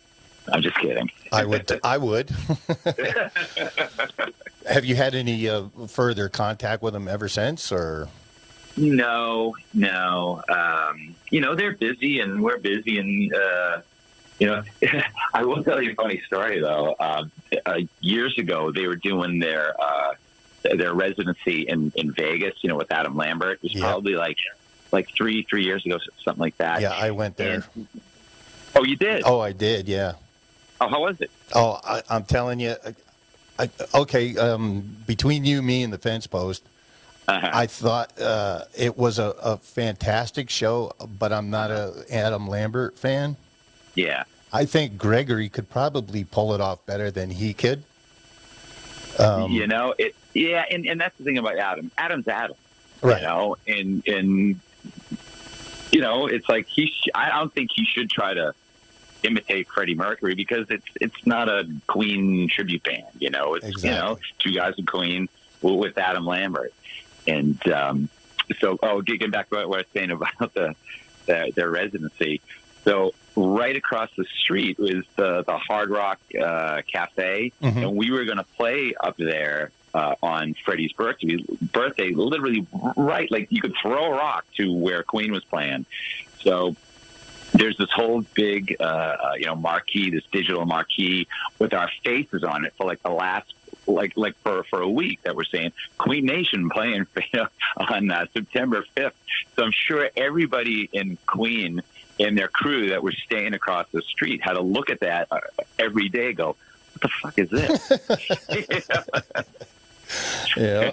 I'm 0.51 0.61
just 0.61 0.75
kidding. 0.77 1.09
I 1.31 1.45
would. 1.45 1.79
I 1.83 1.97
would. 1.97 2.29
Have 4.67 4.85
you 4.85 4.95
had 4.95 5.15
any 5.15 5.49
uh, 5.49 5.63
further 5.87 6.29
contact 6.29 6.83
with 6.83 6.93
them 6.93 7.07
ever 7.07 7.27
since, 7.27 7.71
or? 7.71 8.07
No, 8.77 9.55
no. 9.73 10.41
Um, 10.49 11.15
you 11.29 11.41
know, 11.41 11.55
they're 11.55 11.73
busy 11.75 12.19
and 12.21 12.41
we're 12.41 12.57
busy. 12.57 12.97
And, 12.99 13.33
uh, 13.33 13.81
you 14.39 14.47
know, 14.47 14.63
I 15.33 15.43
will 15.43 15.63
tell 15.63 15.81
you 15.81 15.91
a 15.91 15.95
funny 15.95 16.21
story, 16.25 16.59
though. 16.59 16.95
Um, 16.99 17.31
uh, 17.65 17.79
years 17.99 18.37
ago, 18.37 18.71
they 18.71 18.87
were 18.87 18.95
doing 18.95 19.39
their 19.39 19.75
uh, 19.81 20.13
their 20.63 20.93
residency 20.93 21.63
in, 21.67 21.91
in 21.95 22.11
Vegas, 22.13 22.53
you 22.61 22.69
know, 22.69 22.75
with 22.77 22.91
Adam 22.91 23.17
Lambert. 23.17 23.57
It 23.57 23.63
was 23.63 23.73
Yeah. 23.73 23.81
probably 23.81 24.13
like 24.15 24.37
like 24.91 25.09
three 25.15 25.43
three 25.43 25.63
years 25.65 25.85
ago, 25.85 25.97
something 26.23 26.39
like 26.41 26.57
that. 26.57 26.81
Yeah, 26.81 26.91
I 26.91 27.11
went 27.11 27.35
there. 27.37 27.63
Oh, 28.75 28.83
you 28.83 28.95
did? 28.95 29.23
Oh, 29.25 29.39
I 29.39 29.51
did. 29.53 29.87
Yeah. 29.89 30.13
Oh, 30.81 30.87
how 30.89 31.01
was 31.01 31.21
it? 31.21 31.29
Oh, 31.53 31.79
I, 31.83 32.01
I'm 32.09 32.23
telling 32.25 32.59
you. 32.59 32.75
I, 32.85 32.95
I, 33.63 33.69
okay, 33.95 34.35
um, 34.37 34.97
between 35.05 35.45
you, 35.45 35.61
me, 35.61 35.83
and 35.83 35.93
the 35.93 35.97
fence 35.99 36.25
post, 36.27 36.63
Uh-huh. 37.27 37.49
I 37.53 37.67
thought 37.67 38.19
uh, 38.19 38.63
it 38.75 38.97
was 38.97 39.19
a, 39.19 39.35
a 39.43 39.57
fantastic 39.57 40.49
show, 40.49 40.91
but 41.19 41.31
I'm 41.31 41.49
not 41.51 41.69
a 41.69 42.03
Adam 42.11 42.47
Lambert 42.47 42.97
fan. 42.97 43.37
yeah. 43.95 44.23
I 44.53 44.65
think 44.65 44.97
Gregory 44.97 45.47
could 45.47 45.69
probably 45.69 46.25
pull 46.25 46.53
it 46.53 46.59
off 46.59 46.85
better 46.85 47.09
than 47.09 47.29
he 47.29 47.53
could. 47.53 47.83
Um, 49.17 49.49
you 49.49 49.65
know, 49.65 49.93
it. 49.97 50.13
Yeah, 50.33 50.65
and, 50.69 50.85
and 50.85 50.99
that's 50.99 51.17
the 51.17 51.23
thing 51.23 51.37
about 51.37 51.57
Adam. 51.57 51.89
Adam's 51.97 52.27
Adam. 52.27 52.57
Right. 53.01 53.21
You 53.21 53.27
know, 53.27 53.55
and 53.65 54.05
and 54.09 54.59
you 55.93 56.01
know, 56.01 56.27
it's 56.27 56.49
like 56.49 56.67
he. 56.67 56.87
Sh- 56.87 57.07
I 57.15 57.29
don't 57.29 57.53
think 57.53 57.69
he 57.73 57.85
should 57.85 58.09
try 58.09 58.33
to 58.33 58.53
imitate 59.23 59.67
Freddie 59.67 59.95
Mercury 59.95 60.35
because 60.35 60.65
it's 60.69 60.85
it's 60.99 61.25
not 61.27 61.49
a 61.49 61.67
Queen 61.87 62.47
tribute 62.49 62.83
band. 62.83 63.05
You 63.19 63.29
know, 63.29 63.55
it's 63.55 63.83
you 63.83 63.91
know 63.91 64.17
two 64.39 64.51
guys 64.53 64.73
in 64.77 64.85
Queen 64.85 65.29
with 65.61 65.97
Adam 65.97 66.25
Lambert, 66.25 66.73
and 67.27 67.59
um, 67.71 68.09
so 68.59 68.77
oh, 68.81 69.01
getting 69.01 69.31
back 69.31 69.49
to 69.49 69.55
what 69.55 69.63
I 69.63 69.65
was 69.67 69.85
saying 69.93 70.11
about 70.11 70.53
the, 70.53 70.75
the 71.27 71.51
their 71.55 71.69
residency. 71.69 72.41
So 72.83 73.13
right 73.35 73.75
across 73.75 74.09
the 74.17 74.25
street 74.25 74.79
was 74.79 75.05
the 75.15 75.43
the 75.43 75.57
Hard 75.57 75.89
Rock 75.89 76.19
uh, 76.39 76.81
Cafe, 76.91 77.51
Mhm. 77.61 77.75
and 77.77 77.95
we 77.95 78.11
were 78.11 78.25
going 78.25 78.37
to 78.39 78.45
play 78.57 78.93
up 78.99 79.17
there 79.17 79.71
uh, 79.93 80.15
on 80.23 80.55
Freddie's 80.65 80.91
birthday. 80.93 81.37
Birthday, 81.61 82.11
literally 82.11 82.65
right, 82.97 83.29
like 83.31 83.47
you 83.51 83.61
could 83.61 83.75
throw 83.81 84.05
a 84.05 84.09
rock 84.11 84.45
to 84.57 84.73
where 84.73 85.03
Queen 85.03 85.31
was 85.31 85.43
playing. 85.43 85.85
So 86.41 86.75
there's 87.53 87.77
this 87.77 87.91
whole 87.91 88.21
big, 88.33 88.75
uh, 88.79 88.83
uh, 88.83 89.33
you 89.37 89.45
know, 89.45 89.55
marquee, 89.55 90.09
this 90.09 90.23
digital 90.31 90.65
marquee 90.65 91.27
with 91.59 91.73
our 91.73 91.89
faces 92.03 92.43
on 92.43 92.65
it 92.65 92.73
for 92.77 92.85
like 92.85 93.01
the 93.03 93.11
last, 93.11 93.53
like 93.87 94.13
like 94.15 94.37
for 94.39 94.63
for 94.63 94.81
a 94.81 94.89
week 94.89 95.21
that 95.23 95.35
we're 95.35 95.43
saying 95.43 95.71
Queen 95.97 96.25
Nation 96.25 96.69
playing 96.69 97.07
you 97.15 97.39
know, 97.39 97.47
on 97.77 98.09
uh, 98.11 98.25
September 98.33 98.85
5th. 98.95 99.13
So 99.55 99.63
I'm 99.63 99.71
sure 99.71 100.09
everybody 100.15 100.89
in 100.93 101.17
Queen 101.25 101.81
and 102.19 102.37
their 102.37 102.47
crew 102.47 102.89
that 102.89 103.03
were 103.03 103.11
staying 103.11 103.53
across 103.53 103.87
the 103.91 104.01
street 104.01 104.41
had 104.41 104.53
to 104.53 104.61
look 104.61 104.89
at 104.89 104.99
that 105.01 105.27
uh, 105.31 105.39
every 105.79 106.09
day. 106.09 106.33
Go, 106.33 106.55
what 106.93 107.01
the 107.01 107.09
fuck 107.09 107.39
is 107.39 107.49
this? 107.49 107.91
Yeah. 110.57 110.91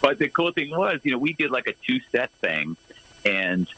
but 0.00 0.18
the 0.18 0.28
cool 0.28 0.50
thing 0.52 0.70
was, 0.70 1.00
you 1.04 1.12
know, 1.12 1.18
we 1.18 1.32
did 1.32 1.50
like 1.50 1.68
a 1.68 1.74
two 1.86 2.00
set 2.10 2.30
thing, 2.40 2.76
and 3.24 3.68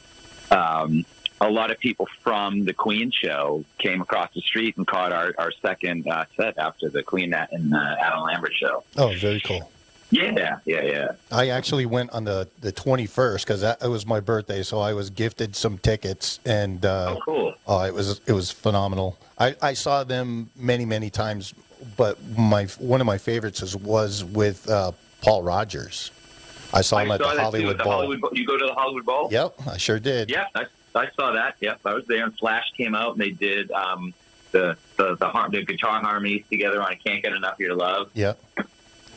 um, 0.50 1.04
a 1.40 1.50
lot 1.50 1.70
of 1.70 1.78
people 1.78 2.06
from 2.22 2.64
the 2.64 2.72
Queen 2.72 3.10
show 3.10 3.64
came 3.78 4.00
across 4.00 4.32
the 4.34 4.40
street 4.40 4.76
and 4.76 4.86
caught 4.86 5.12
our, 5.12 5.34
our 5.38 5.52
second 5.62 6.06
uh, 6.08 6.24
set 6.36 6.58
after 6.58 6.88
the 6.88 7.02
Queen 7.02 7.32
and 7.34 7.74
uh, 7.74 7.96
Adam 8.00 8.22
Lambert 8.22 8.54
show. 8.54 8.82
Oh, 8.96 9.12
very 9.16 9.40
cool. 9.40 9.70
Yeah, 10.10 10.58
yeah, 10.64 10.80
yeah. 10.82 11.08
I 11.30 11.48
actually 11.50 11.84
went 11.84 12.10
on 12.12 12.24
the 12.24 12.48
the 12.60 12.72
21st 12.72 13.40
because 13.44 13.60
that 13.60 13.82
it 13.82 13.88
was 13.88 14.06
my 14.06 14.20
birthday, 14.20 14.62
so 14.62 14.78
I 14.80 14.94
was 14.94 15.10
gifted 15.10 15.54
some 15.54 15.76
tickets, 15.76 16.40
and 16.46 16.82
uh, 16.84 17.14
Oh, 17.16 17.20
cool. 17.24 17.54
oh, 17.66 17.82
it 17.84 17.92
was 17.92 18.20
it 18.26 18.32
was 18.32 18.50
phenomenal. 18.50 19.18
I, 19.38 19.54
I 19.60 19.74
saw 19.74 20.04
them 20.04 20.48
many 20.56 20.86
many 20.86 21.10
times, 21.10 21.52
but 21.98 22.16
my 22.38 22.64
one 22.78 23.02
of 23.02 23.06
my 23.06 23.18
favorites 23.18 23.60
is, 23.62 23.76
was 23.76 24.24
with 24.24 24.66
uh, 24.70 24.92
Paul 25.20 25.42
Rodgers. 25.42 26.10
I 26.72 26.80
saw 26.80 26.98
him 26.98 27.10
I 27.10 27.16
at 27.16 27.20
saw 27.20 27.28
the 27.28 27.34
too, 27.34 27.40
Hollywood 27.42 27.70
at 27.72 27.76
the 27.78 27.84
Bowl. 27.84 27.92
Hollywood 27.92 28.20
Bowl. 28.22 28.30
You 28.32 28.46
go 28.46 28.56
to 28.56 28.64
the 28.66 28.72
Hollywood 28.74 29.04
Bowl? 29.04 29.28
Yep, 29.30 29.54
I 29.68 29.76
sure 29.76 29.98
did. 30.00 30.30
Yeah, 30.30 30.46
I, 30.54 30.64
I 30.98 31.10
saw 31.16 31.32
that. 31.32 31.56
Yep, 31.60 31.80
I 31.84 31.94
was 31.94 32.04
there. 32.06 32.24
And 32.24 32.34
Slash 32.38 32.64
came 32.76 32.94
out 32.94 33.12
and 33.12 33.20
they 33.20 33.30
did 33.30 33.70
um, 33.72 34.12
the 34.52 34.76
the 34.96 35.16
the, 35.16 35.28
har- 35.28 35.50
the 35.50 35.64
guitar 35.64 36.00
harmonies 36.00 36.44
together 36.50 36.80
on 36.82 36.88
"I 36.88 36.94
Can't 36.96 37.22
Get 37.22 37.32
Enough 37.32 37.54
of 37.54 37.60
Your 37.60 37.74
Love." 37.74 38.10
Yep. 38.14 38.38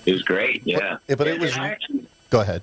It 0.06 0.13
was 0.13 0.24
great. 0.24 0.65
Yeah, 0.65 0.98
Yeah, 1.08 1.15
but 1.15 1.28
it 1.28 1.39
was- 1.39 1.56
actually, 1.58 2.06
Go 2.30 2.41
ahead. 2.41 2.62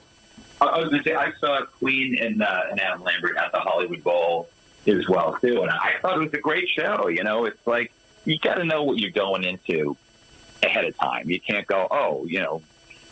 I 0.61 0.65
I 0.67 0.79
was 0.79 0.89
going 0.91 1.03
to 1.05 1.09
say 1.09 1.15
I 1.15 1.33
saw 1.41 1.65
Queen 1.79 2.19
and, 2.21 2.43
uh, 2.43 2.63
and 2.71 2.81
Adam 2.81 3.03
Lambert 3.05 3.37
at 3.37 3.53
the 3.53 3.61
Hollywood 3.61 4.03
Bowl 4.03 4.49
as 4.87 5.09
well 5.09 5.37
too, 5.41 5.63
and 5.63 5.71
I 5.71 5.95
thought 6.03 6.17
it 6.17 6.21
was 6.25 6.33
a 6.35 6.39
great 6.39 6.69
show. 6.69 7.09
You 7.09 7.23
know, 7.23 7.45
it's 7.45 7.65
like 7.67 7.93
you 8.25 8.39
got 8.39 8.55
to 8.55 8.65
know 8.65 8.83
what 8.83 8.99
you're 8.99 9.11
going 9.13 9.45
into 9.45 9.97
ahead 10.65 10.85
of 10.85 10.97
time. 10.99 11.31
You 11.31 11.39
can't 11.41 11.67
go, 11.67 11.87
oh, 11.91 12.25
you 12.27 12.41
know. 12.41 12.63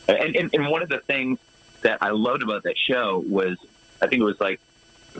And, 0.09 0.35
and 0.35 0.51
and 0.55 0.69
one 0.69 0.83
of 0.83 0.88
the 0.88 0.99
things 1.01 1.38
that 1.83 1.99
I 2.03 2.11
loved 2.11 2.42
about 2.42 2.64
that 2.64 2.77
show 2.79 3.23
was 3.29 3.57
I 4.03 4.07
think 4.09 4.21
it 4.21 4.25
was 4.25 4.40
like 4.40 4.61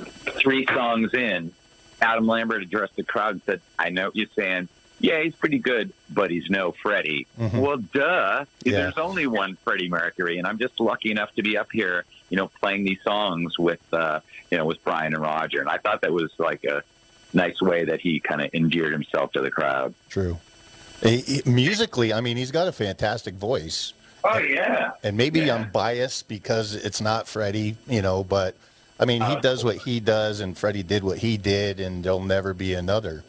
three 0.04 0.66
songs 0.66 1.12
in, 1.14 1.52
Adam 2.00 2.26
Lambert 2.26 2.62
addressed 2.62 2.96
the 2.96 3.02
crowd 3.04 3.32
and 3.35 3.42
said, 3.46 3.61
"I 3.78 3.90
know 3.90 4.06
what 4.06 4.16
you're 4.16 4.26
saying." 4.37 4.68
Yeah, 4.98 5.20
he's 5.22 5.35
pretty 5.35 5.59
good, 5.59 5.92
but 6.11 6.30
he's 6.30 6.48
no 6.48 6.72
Freddie. 6.72 7.26
Mhm. 7.38 7.61
Well, 7.61 7.76
duh. 7.76 8.44
Yeah. 8.64 8.72
There's 8.72 8.96
only 8.98 9.26
one 9.26 9.56
Freddie 9.62 9.88
Mercury, 9.90 10.38
and 10.38 10.46
I'm 10.46 10.59
just 10.59 10.80
lucky 10.80 11.11
enough 11.11 11.35
to 11.35 11.42
be 11.42 11.59
up 11.59 11.68
here, 11.70 12.04
you 12.30 12.37
know, 12.38 12.48
playing 12.48 12.85
these 12.85 13.02
songs 13.02 13.59
with, 13.59 13.80
uh, 13.92 14.20
you 14.50 14.56
know, 14.56 14.64
with 14.64 14.82
Brian 14.85 15.12
and 15.12 15.22
Roger. 15.22 15.61
And 15.61 15.68
I 15.68 15.76
thought 15.76 16.00
that 16.00 16.12
was 16.12 16.30
like 16.38 16.64
a 16.64 16.82
nice 17.35 17.61
way 17.61 17.85
that 17.85 18.00
he 18.00 18.20
kind 18.20 18.40
of 18.40 18.48
endeared 18.54 18.92
himself 18.92 19.32
to 19.32 19.42
the 19.42 19.50
crowd. 19.50 19.92
True. 20.09 20.38
He- 21.02 21.20
he- 21.20 21.42
musically, 21.44 22.14
I 22.14 22.22
mean, 22.22 22.38
he's 22.38 22.50
got 22.50 22.66
a 22.66 22.72
fantastic 22.72 23.35
voice. 23.35 23.92
Oh 24.24 24.38
yeah, 24.38 24.92
And 25.04 25.16
maybe 25.18 25.40
Yeah. 25.40 25.56
I'm 25.56 25.70
biased 25.70 26.26
because 26.26 26.74
it's 26.74 27.02
not 27.02 27.28
Freddie, 27.28 27.76
you 27.87 28.00
know, 28.00 28.24
but 28.24 28.54
I 28.98 29.04
mean, 29.04 29.20
he 29.22 29.35
Oh, 29.37 29.40
does 29.40 29.62
what 29.64 29.76
he 29.76 30.00
does, 30.00 30.40
and 30.40 30.56
Freddie 30.56 30.82
did 30.82 31.04
what 31.04 31.18
he 31.18 31.37
did, 31.37 31.80
and 31.80 32.02
there'll 32.02 32.20
never 32.22 32.54
be 32.54 32.72
another. 32.74 33.24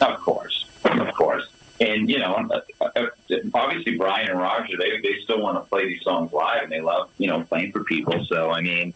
of 0.00 0.18
course, 0.20 0.66
of 0.84 1.14
course. 1.14 1.46
And 1.80 2.08
you 2.08 2.18
know, 2.18 2.34
uh, 2.80 2.84
uh, 2.96 3.06
obviously 3.52 3.98
Brian 3.98 4.30
and 4.30 4.38
Roger, 4.38 4.78
they 4.78 4.98
they 5.02 5.20
still 5.22 5.40
want 5.42 5.62
to 5.62 5.68
play 5.68 5.86
these 5.86 6.02
songs 6.02 6.32
live, 6.32 6.62
and 6.62 6.72
they 6.72 6.80
love 6.80 7.10
you 7.18 7.28
know 7.28 7.42
playing 7.42 7.72
for 7.72 7.84
people. 7.84 8.24
So 8.24 8.50
I 8.50 8.62
mean, 8.62 8.94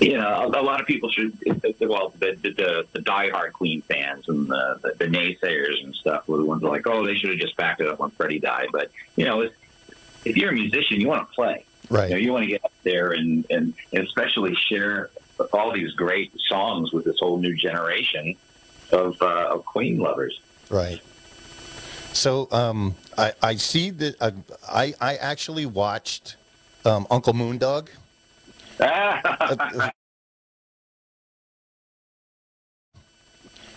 you 0.00 0.16
know, 0.16 0.26
a, 0.26 0.46
a 0.60 0.62
lot 0.62 0.80
of 0.80 0.86
people 0.86 1.10
should. 1.10 1.36
Well, 1.80 2.14
the 2.18 2.36
the, 2.40 2.52
the, 2.52 2.86
the 2.92 3.00
diehard 3.00 3.52
Queen 3.52 3.82
fans 3.82 4.26
and 4.28 4.46
the, 4.48 4.78
the 4.82 5.04
the 5.04 5.06
naysayers 5.06 5.84
and 5.84 5.94
stuff 5.94 6.26
were 6.28 6.38
the 6.38 6.44
ones 6.46 6.62
that 6.62 6.68
are 6.68 6.72
like, 6.72 6.86
oh, 6.86 7.04
they 7.04 7.14
should 7.16 7.28
have 7.30 7.38
just 7.38 7.56
backed 7.56 7.82
it 7.82 7.88
up 7.88 7.98
when 7.98 8.08
Freddie 8.10 8.38
died. 8.38 8.68
But 8.72 8.90
you 9.16 9.26
know, 9.26 9.42
if, 9.42 9.52
if 10.24 10.38
you're 10.38 10.50
a 10.50 10.54
musician, 10.54 10.98
you 10.98 11.08
want 11.08 11.28
to 11.28 11.34
play. 11.34 11.66
You 11.90 11.96
know, 11.96 12.02
Right. 12.02 12.22
you 12.22 12.32
want 12.32 12.44
to 12.44 12.48
get 12.48 12.64
up 12.64 12.72
there 12.84 13.12
and, 13.12 13.44
and, 13.50 13.74
and 13.92 14.06
especially 14.06 14.54
share 14.54 15.10
all 15.52 15.72
these 15.72 15.92
great 15.94 16.32
songs 16.48 16.92
with 16.92 17.04
this 17.04 17.18
whole 17.18 17.38
new 17.38 17.56
generation 17.56 18.36
of, 18.92 19.20
uh, 19.20 19.48
of 19.50 19.64
Queen 19.64 19.98
lovers. 19.98 20.38
Right. 20.68 21.00
So 22.12 22.48
um, 22.52 22.94
I, 23.18 23.32
I 23.42 23.54
see 23.56 23.90
that 23.90 24.20
I, 24.20 24.32
I, 24.68 24.94
I 25.00 25.16
actually 25.16 25.66
watched 25.66 26.36
um, 26.84 27.06
Uncle 27.10 27.32
Moondog. 27.32 27.88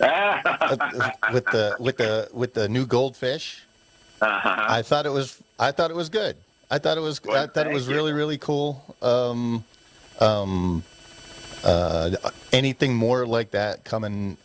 uh, 0.00 1.10
with 1.32 1.44
the 1.46 1.76
with 1.78 1.96
the 1.96 2.28
with 2.32 2.52
the 2.54 2.68
new 2.68 2.84
goldfish. 2.84 3.62
Uh-huh. 4.20 4.66
I 4.68 4.82
thought 4.82 5.06
it 5.06 5.12
was 5.12 5.40
I 5.58 5.70
thought 5.70 5.90
it 5.90 5.96
was 5.96 6.08
good. 6.08 6.36
I 6.70 6.78
thought 6.78 6.96
it 6.96 7.02
was 7.02 7.20
I 7.28 7.46
thought 7.46 7.66
it 7.66 7.72
was 7.72 7.84
thank 7.84 7.90
you. 7.90 7.96
really 7.96 8.12
really 8.12 8.38
cool. 8.38 8.96
Um, 9.02 9.64
um, 10.20 10.82
uh, 11.64 12.10
anything 12.52 12.94
more 12.94 13.26
like 13.26 13.52
that 13.52 13.84
coming 13.84 14.36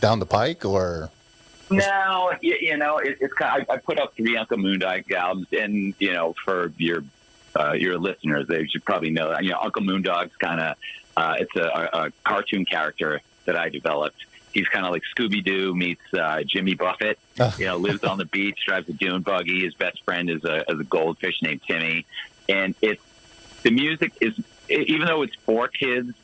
down 0.00 0.18
the 0.18 0.26
pike 0.26 0.64
or 0.64 1.10
No, 1.70 2.32
you, 2.40 2.56
you 2.60 2.76
know, 2.76 2.98
it, 2.98 3.18
it's 3.20 3.34
kind. 3.34 3.62
Of, 3.62 3.70
I, 3.70 3.74
I 3.74 3.76
put 3.78 3.98
up 3.98 4.14
three 4.16 4.36
Uncle 4.36 4.58
Moondog 4.58 5.10
albums, 5.12 5.48
and 5.52 5.94
you 5.98 6.12
know, 6.12 6.34
for 6.44 6.72
your 6.78 7.02
uh, 7.58 7.72
your 7.72 7.98
listeners, 7.98 8.46
they 8.46 8.66
should 8.66 8.84
probably 8.84 9.10
know 9.10 9.30
that. 9.30 9.44
You 9.44 9.50
know, 9.50 9.60
Uncle 9.60 9.82
Moondog's 9.82 10.36
kind 10.36 10.60
of 10.60 10.76
uh, 11.16 11.34
it's 11.38 11.54
a, 11.56 11.88
a 11.92 12.12
cartoon 12.24 12.64
character 12.64 13.20
that 13.46 13.56
I 13.56 13.68
developed. 13.68 14.26
He's 14.56 14.68
kind 14.68 14.86
of 14.86 14.92
like 14.92 15.02
Scooby 15.14 15.44
Doo 15.44 15.74
meets 15.74 16.00
uh, 16.14 16.42
Jimmy 16.46 16.72
Buffett. 16.72 17.18
Ah. 17.38 17.54
You 17.58 17.66
know, 17.66 17.76
lives 17.76 18.04
on 18.04 18.16
the 18.16 18.24
beach, 18.24 18.58
drives 18.66 18.88
a 18.88 18.94
dune 18.94 19.20
buggy. 19.20 19.62
His 19.64 19.74
best 19.74 20.02
friend 20.02 20.30
is 20.30 20.44
a, 20.44 20.64
is 20.70 20.80
a 20.80 20.84
goldfish 20.84 21.42
named 21.42 21.60
Timmy, 21.68 22.06
and 22.48 22.74
it's 22.80 23.02
the 23.62 23.70
music 23.70 24.12
is 24.18 24.40
even 24.70 25.06
though 25.06 25.20
it's 25.20 25.34
for 25.44 25.68
kids, 25.68 26.14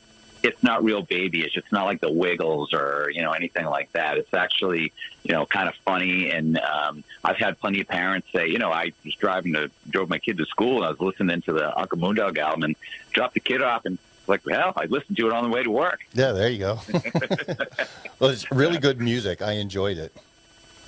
it's 0.41 0.63
not 0.63 0.83
real 0.83 1.03
babyish. 1.03 1.55
It's 1.55 1.71
not 1.71 1.85
like 1.85 2.01
the 2.01 2.11
Wiggles 2.11 2.73
or 2.73 3.11
you 3.13 3.21
know 3.21 3.33
anything 3.33 3.65
like 3.65 3.91
that. 3.91 4.17
It's 4.17 4.33
actually 4.33 4.91
you 5.23 5.33
know 5.33 5.45
kind 5.45 5.69
of 5.69 5.75
funny. 5.85 6.31
And 6.31 6.57
um, 6.57 7.03
I've 7.23 7.37
had 7.37 7.59
plenty 7.59 7.81
of 7.81 7.87
parents 7.87 8.29
say, 8.33 8.47
you 8.47 8.57
know, 8.57 8.71
I 8.71 8.93
was 9.05 9.13
driving 9.13 9.53
to 9.53 9.69
drove 9.87 10.09
my 10.09 10.17
kid 10.17 10.39
to 10.39 10.45
school 10.47 10.77
and 10.77 10.85
I 10.85 10.89
was 10.89 10.99
listening 10.99 11.43
to 11.43 11.53
the 11.53 11.79
Uncle 11.79 11.99
Moondog 11.99 12.39
album 12.39 12.63
and 12.63 12.75
dropped 13.11 13.35
the 13.35 13.41
kid 13.41 13.61
off 13.61 13.85
and 13.85 13.99
like, 14.27 14.45
well, 14.45 14.73
I 14.75 14.85
listened 14.85 15.17
to 15.17 15.27
it 15.27 15.33
on 15.33 15.43
the 15.43 15.49
way 15.49 15.63
to 15.63 15.71
work. 15.71 15.99
yeah, 16.13 16.31
there 16.31 16.49
you 16.49 16.59
go. 16.59 16.79
well, 18.19 18.29
it's 18.29 18.49
really 18.51 18.77
good 18.77 18.99
music. 19.01 19.41
I 19.41 19.53
enjoyed 19.53 19.97
it. 19.97 20.15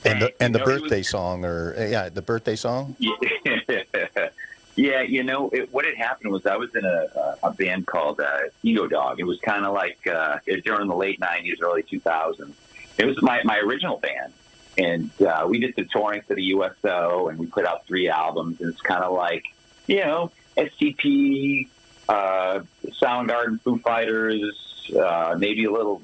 And 0.03 0.21
the 0.21 0.33
and 0.41 0.53
the 0.53 0.59
You 0.59 0.65
know, 0.65 0.71
it 0.71 0.73
was- 0.73 0.81
birthday 0.81 1.01
song 1.03 1.45
or 1.45 1.75
yeah, 1.77 2.09
the 2.09 2.21
birthday 2.21 2.55
song. 2.55 2.95
Yeah, 2.99 3.11
yeah. 4.75 5.01
You 5.01 5.23
know, 5.23 5.49
it, 5.49 5.73
what 5.73 5.85
had 5.85 5.95
happened 5.95 6.31
was 6.31 6.45
I 6.45 6.57
was 6.57 6.73
in 6.75 6.85
a, 6.85 7.35
a 7.43 7.51
band 7.51 7.87
called 7.87 8.19
uh, 8.19 8.37
Ego 8.63 8.87
Dog. 8.87 9.19
It 9.19 9.23
was 9.25 9.39
kind 9.39 9.65
of 9.65 9.73
like 9.73 10.05
uh, 10.07 10.37
during 10.63 10.87
the 10.87 10.95
late 10.95 11.19
'90s, 11.19 11.61
early 11.61 11.83
2000s. 11.83 12.51
It 12.97 13.05
was 13.05 13.21
my 13.21 13.41
my 13.43 13.57
original 13.57 13.97
band, 13.97 14.31
and 14.77 15.09
uh, 15.21 15.45
we 15.49 15.59
did 15.59 15.75
the 15.75 15.85
touring 15.85 16.21
for 16.21 16.35
the 16.35 16.43
USO, 16.43 17.27
and 17.29 17.39
we 17.39 17.47
put 17.47 17.65
out 17.65 17.85
three 17.87 18.07
albums. 18.07 18.61
And 18.61 18.71
it's 18.71 18.81
kind 18.81 19.03
of 19.03 19.11
like 19.13 19.45
you 19.87 20.01
know 20.05 20.31
STP, 20.55 21.67
uh, 22.09 22.59
Soundgarden, 23.01 23.59
Foo 23.61 23.77
Fighters, 23.79 24.91
uh, 24.97 25.35
maybe 25.37 25.65
a 25.65 25.71
little 25.71 26.01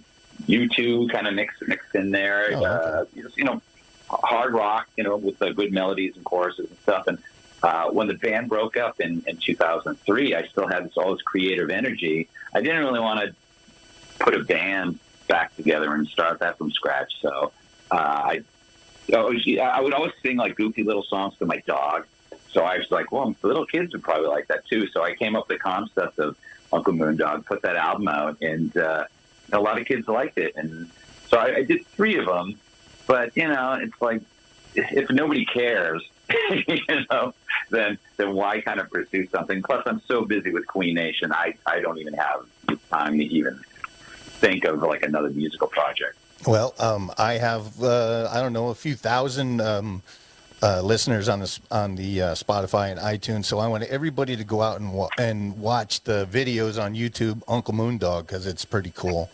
U2 0.47 1.11
kind 1.11 1.27
of 1.27 1.33
mixed 1.33 1.61
mixed 1.67 1.93
in 1.95 2.11
there. 2.11 2.49
Oh, 2.53 2.57
okay. 2.65 3.19
uh, 3.25 3.29
you 3.35 3.43
know, 3.43 3.61
hard 4.09 4.53
rock, 4.53 4.87
you 4.97 5.03
know, 5.03 5.15
with 5.17 5.37
the 5.39 5.53
good 5.53 5.71
melodies 5.71 6.15
and 6.15 6.25
choruses 6.25 6.69
and 6.69 6.79
stuff. 6.79 7.07
And 7.07 7.17
uh, 7.63 7.89
when 7.91 8.07
the 8.07 8.15
band 8.15 8.49
broke 8.49 8.75
up 8.77 8.99
in, 8.99 9.23
in 9.27 9.37
2003, 9.37 10.35
I 10.35 10.47
still 10.47 10.67
had 10.67 10.85
this, 10.85 10.97
all 10.97 11.11
this 11.13 11.21
creative 11.21 11.69
energy. 11.69 12.27
I 12.53 12.61
didn't 12.61 12.83
really 12.83 12.99
want 12.99 13.19
to 13.19 13.35
put 14.19 14.33
a 14.33 14.43
band 14.43 14.99
back 15.27 15.55
together 15.55 15.93
and 15.93 16.07
start 16.07 16.39
that 16.39 16.57
from 16.57 16.71
scratch. 16.71 17.13
So 17.21 17.51
uh, 17.91 17.95
I, 17.95 18.41
I 19.13 19.17
was- 19.21 19.47
I 19.61 19.79
would 19.81 19.93
always 19.93 20.13
sing 20.23 20.37
like 20.37 20.55
goofy 20.55 20.83
little 20.83 21.03
songs 21.03 21.37
to 21.39 21.45
my 21.45 21.61
dog. 21.67 22.05
So 22.51 22.63
I 22.63 22.77
was 22.77 22.91
like, 22.91 23.11
well, 23.11 23.35
little 23.43 23.65
kids 23.65 23.93
would 23.93 24.03
probably 24.03 24.27
like 24.27 24.47
that 24.47 24.65
too. 24.67 24.87
So 24.87 25.03
I 25.03 25.15
came 25.15 25.35
up 25.35 25.47
with 25.47 25.57
the 25.57 25.63
concept 25.63 26.19
of 26.19 26.37
Uncle 26.73 26.93
Moondog, 26.93 27.45
put 27.45 27.61
that 27.61 27.75
album 27.75 28.07
out, 28.07 28.41
and 28.41 28.75
uh, 28.75 29.05
a 29.51 29.59
lot 29.59 29.79
of 29.79 29.85
kids 29.85 30.07
liked 30.07 30.37
it. 30.37 30.55
And 30.55 30.89
so 31.29 31.37
I, 31.37 31.57
I 31.57 31.63
did 31.63 31.85
three 31.87 32.17
of 32.17 32.25
them. 32.25 32.59
But 33.07 33.35
you 33.35 33.47
know, 33.47 33.73
it's 33.81 34.01
like 34.01 34.21
if 34.75 35.09
nobody 35.09 35.45
cares, 35.45 36.07
you 36.51 37.05
know, 37.09 37.33
then 37.69 37.97
then 38.17 38.33
why 38.33 38.61
kind 38.61 38.79
of 38.79 38.89
pursue 38.89 39.27
something? 39.27 39.61
Plus, 39.63 39.83
I'm 39.85 40.01
so 40.07 40.25
busy 40.25 40.51
with 40.51 40.67
Queen 40.67 40.95
Nation, 40.95 41.31
I 41.31 41.55
I 41.65 41.79
don't 41.79 41.97
even 41.97 42.13
have 42.13 42.45
time 42.89 43.17
to 43.17 43.25
even 43.25 43.59
think 44.41 44.65
of 44.65 44.81
like 44.81 45.03
another 45.03 45.29
musical 45.29 45.67
project. 45.67 46.17
Well, 46.47 46.73
um, 46.79 47.11
I 47.17 47.33
have 47.33 47.81
uh, 47.83 48.29
I 48.31 48.41
don't 48.41 48.53
know 48.53 48.69
a 48.69 48.75
few 48.75 48.95
thousand 48.95 49.61
um, 49.61 50.03
uh, 50.61 50.81
listeners 50.81 51.27
on 51.27 51.39
the 51.39 51.59
on 51.71 51.95
the 51.95 52.21
uh, 52.21 52.25
Spotify 52.33 52.91
and 52.91 52.99
iTunes, 52.99 53.45
so 53.45 53.59
I 53.59 53.67
want 53.67 53.83
everybody 53.85 54.35
to 54.35 54.43
go 54.43 54.61
out 54.61 54.79
and 54.79 54.93
wa- 54.93 55.09
and 55.17 55.57
watch 55.59 56.01
the 56.03 56.27
videos 56.31 56.81
on 56.81 56.93
YouTube, 56.93 57.41
Uncle 57.47 57.73
Moondog, 57.73 58.27
because 58.27 58.45
it's 58.45 58.65
pretty 58.65 58.91
cool. 58.95 59.29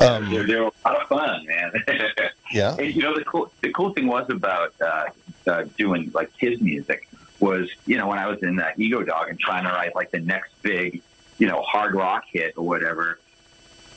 Um, 0.00 0.30
they're, 0.30 0.46
they're 0.46 0.62
a 0.62 0.72
lot 0.84 1.02
of 1.02 1.08
fun, 1.08 1.46
man. 1.46 1.72
Yeah. 2.50 2.76
And, 2.78 2.94
you 2.94 3.02
know, 3.02 3.14
the 3.14 3.24
cool 3.24 3.52
the 3.60 3.70
cool 3.72 3.92
thing 3.92 4.06
was 4.06 4.28
about 4.30 4.72
uh, 4.80 5.04
uh, 5.46 5.64
doing 5.76 6.10
like 6.14 6.34
kids 6.38 6.60
music 6.62 7.08
was, 7.40 7.68
you 7.86 7.98
know, 7.98 8.08
when 8.08 8.18
I 8.18 8.26
was 8.26 8.42
in 8.42 8.58
uh, 8.58 8.70
Ego 8.76 9.02
Dog 9.02 9.28
and 9.28 9.38
trying 9.38 9.64
to 9.64 9.70
write 9.70 9.94
like 9.94 10.10
the 10.10 10.20
next 10.20 10.50
big, 10.62 11.02
you 11.38 11.46
know, 11.46 11.60
hard 11.62 11.94
rock 11.94 12.24
hit 12.32 12.54
or 12.56 12.66
whatever, 12.66 13.18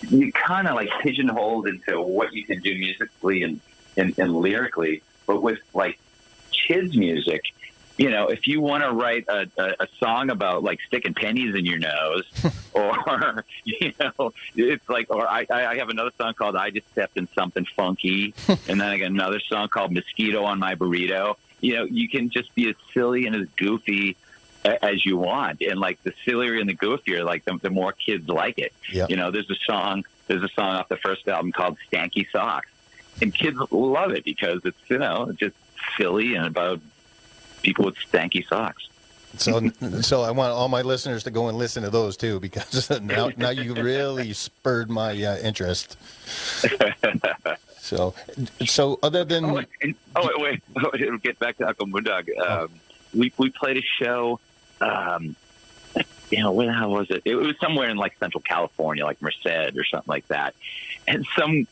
you 0.09 0.31
kind 0.33 0.67
of 0.67 0.75
like 0.75 0.89
pigeonholed 1.01 1.67
into 1.67 2.01
what 2.01 2.33
you 2.33 2.43
can 2.45 2.59
do 2.59 2.77
musically 2.77 3.43
and, 3.43 3.61
and, 3.95 4.17
and 4.19 4.35
lyrically. 4.35 5.01
But 5.27 5.41
with 5.41 5.59
like 5.73 5.97
kids 6.67 6.95
music, 6.95 7.43
you 7.97 8.09
know, 8.09 8.27
if 8.27 8.47
you 8.47 8.61
want 8.61 8.83
to 8.83 8.91
write 8.91 9.25
a, 9.27 9.47
a, 9.57 9.83
a 9.83 9.87
song 9.99 10.29
about 10.29 10.63
like 10.63 10.79
sticking 10.87 11.13
pennies 11.13 11.53
in 11.55 11.65
your 11.65 11.77
nose, 11.77 12.23
or 12.73 13.45
you 13.63 13.93
know, 13.99 14.33
it's 14.55 14.89
like, 14.89 15.07
or 15.09 15.27
I, 15.27 15.45
I 15.49 15.75
have 15.77 15.89
another 15.89 16.11
song 16.17 16.33
called 16.33 16.55
"I 16.55 16.71
Just 16.71 16.89
Stepped 16.91 17.17
in 17.17 17.27
Something 17.35 17.65
Funky," 17.75 18.33
and 18.47 18.81
then 18.81 18.81
I 18.81 18.97
got 18.97 19.11
another 19.11 19.39
song 19.39 19.67
called 19.67 19.91
"Mosquito 19.91 20.43
on 20.43 20.57
My 20.59 20.75
Burrito." 20.75 21.35
You 21.59 21.75
know, 21.75 21.83
you 21.83 22.09
can 22.09 22.29
just 22.29 22.55
be 22.55 22.69
as 22.69 22.75
silly 22.93 23.27
and 23.27 23.35
as 23.35 23.47
goofy 23.55 24.17
a- 24.65 24.83
as 24.83 25.05
you 25.05 25.17
want, 25.17 25.61
and 25.61 25.79
like 25.79 26.01
the 26.03 26.13
sillier 26.25 26.59
and 26.59 26.67
the 26.67 26.75
goofier, 26.75 27.23
like 27.23 27.45
the, 27.45 27.59
the 27.61 27.69
more 27.69 27.91
kids 27.91 28.27
like 28.27 28.57
it. 28.57 28.73
Yeah. 28.91 29.05
You 29.09 29.15
know, 29.15 29.29
there's 29.29 29.49
a 29.51 29.55
song, 29.55 30.05
there's 30.27 30.43
a 30.43 30.49
song 30.49 30.75
off 30.75 30.87
the 30.87 30.97
first 30.97 31.27
album 31.27 31.51
called 31.51 31.77
"Stanky 31.91 32.25
Socks," 32.31 32.71
and 33.21 33.33
kids 33.33 33.59
love 33.69 34.11
it 34.11 34.23
because 34.23 34.61
it's 34.65 34.77
you 34.89 34.97
know 34.97 35.31
just 35.39 35.55
silly 35.97 36.35
and 36.35 36.45
about 36.45 36.81
people 37.61 37.85
with 37.85 37.95
stanky 37.95 38.45
socks. 38.47 38.87
So, 39.37 39.69
so 40.01 40.23
I 40.23 40.31
want 40.31 40.51
all 40.51 40.67
my 40.67 40.81
listeners 40.81 41.23
to 41.23 41.31
go 41.31 41.47
and 41.47 41.57
listen 41.57 41.83
to 41.83 41.89
those 41.89 42.17
too, 42.17 42.39
because 42.39 42.89
now, 43.01 43.31
now 43.37 43.49
you 43.49 43.73
really 43.73 44.33
spurred 44.33 44.89
my 44.89 45.11
uh, 45.23 45.37
interest. 45.37 45.97
So, 47.77 48.13
so 48.65 48.99
other 49.01 49.25
than 49.25 49.45
Oh, 49.45 49.63
and, 49.81 49.95
oh 50.15 50.29
wait, 50.37 50.61
wait. 50.75 50.93
It'll 51.01 51.17
get 51.17 51.39
back 51.39 51.57
to 51.57 51.67
Uncle 51.67 51.87
Moondog. 51.87 52.29
Um, 52.39 52.69
we 53.13 53.33
we 53.37 53.49
played 53.49 53.77
a 53.77 53.81
show. 53.81 54.39
Um, 54.79 55.35
you 56.29 56.39
know, 56.39 56.51
where 56.51 56.67
the 56.67 56.73
hell 56.73 56.91
was 56.91 57.09
it? 57.09 57.23
It 57.25 57.35
was 57.35 57.57
somewhere 57.59 57.89
in 57.89 57.97
like 57.97 58.17
Central 58.19 58.41
California, 58.41 59.03
like 59.03 59.21
Merced 59.21 59.45
or 59.45 59.83
something 59.83 60.07
like 60.07 60.27
that. 60.29 60.55
And 61.07 61.25
some 61.37 61.67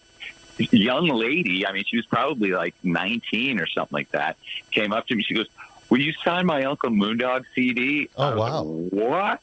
young 0.60 1.08
lady, 1.08 1.66
I 1.66 1.72
mean, 1.72 1.84
she 1.86 1.98
was 1.98 2.06
probably 2.06 2.52
like 2.52 2.76
19 2.84 3.60
or 3.60 3.68
something 3.68 3.96
like 3.96 4.12
that, 4.12 4.38
came 4.72 4.92
up 4.92 5.08
to 5.08 5.16
me. 5.16 5.24
She 5.24 5.34
goes, 5.34 5.48
"Will 5.90 6.02
you 6.02 6.14
sign 6.24 6.46
my 6.46 6.64
Uncle 6.64 6.90
Moondog 6.90 7.46
CD?" 7.56 8.10
Oh, 8.18 8.38
wow. 8.38 8.62
like, 8.64 8.92
what? 8.92 9.42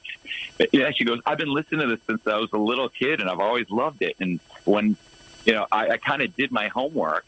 Yeah, 0.73 0.91
she 0.91 1.05
goes, 1.05 1.21
"I've 1.27 1.39
been 1.39 1.53
listening 1.53 1.81
to 1.81 1.87
this 1.87 2.01
since 2.07 2.27
I 2.27 2.39
was 2.39 2.53
a 2.53 2.59
little 2.59 2.89
kid, 2.89 3.21
and 3.21 3.31
I've 3.31 3.41
always 3.41 3.71
loved 3.71 4.03
it." 4.03 4.17
And 4.21 4.41
when 4.65 4.97
you 5.47 5.55
know, 5.55 5.67
I, 5.73 5.91
I 5.91 5.97
kind 5.97 6.21
of 6.21 6.37
did 6.37 6.53
my 6.53 6.69
homework. 6.69 7.25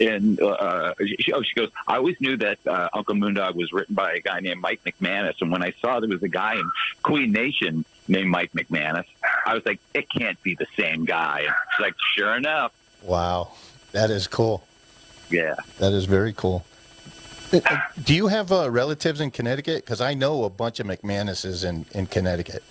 And 0.00 0.40
uh, 0.40 0.94
she, 1.04 1.32
oh, 1.32 1.42
she 1.42 1.54
goes. 1.56 1.70
I 1.88 1.96
always 1.96 2.20
knew 2.20 2.36
that 2.36 2.64
uh, 2.64 2.88
Uncle 2.94 3.16
Moondog 3.16 3.56
was 3.56 3.72
written 3.72 3.96
by 3.96 4.12
a 4.12 4.20
guy 4.20 4.38
named 4.38 4.60
Mike 4.60 4.80
McManus, 4.86 5.34
and 5.40 5.50
when 5.50 5.60
I 5.60 5.72
saw 5.80 5.98
there 5.98 6.08
was 6.08 6.22
a 6.22 6.28
guy 6.28 6.54
in 6.54 6.70
Queen 7.02 7.32
Nation 7.32 7.84
named 8.06 8.30
Mike 8.30 8.52
McManus, 8.52 9.06
I 9.44 9.54
was 9.54 9.66
like, 9.66 9.80
it 9.94 10.08
can't 10.08 10.40
be 10.44 10.54
the 10.54 10.68
same 10.76 11.04
guy. 11.04 11.40
She's 11.40 11.80
like, 11.80 11.94
sure 12.14 12.36
enough, 12.36 12.72
wow, 13.02 13.52
that 13.92 14.10
is 14.10 14.26
cool. 14.26 14.64
yeah. 15.30 15.54
That 15.78 15.92
is 15.92 16.04
very 16.04 16.32
cool. 16.32 16.64
Do 18.04 18.14
you 18.14 18.26
have 18.26 18.52
uh, 18.52 18.70
relatives 18.70 19.20
in 19.20 19.30
Connecticut? 19.30 19.84
Because 19.84 20.00
I 20.02 20.12
know 20.14 20.44
a 20.44 20.50
bunch 20.50 20.80
of 20.80 20.86
McManuses 20.86 21.64
in, 21.64 21.86
in 21.92 22.06
Connecticut. 22.06 22.62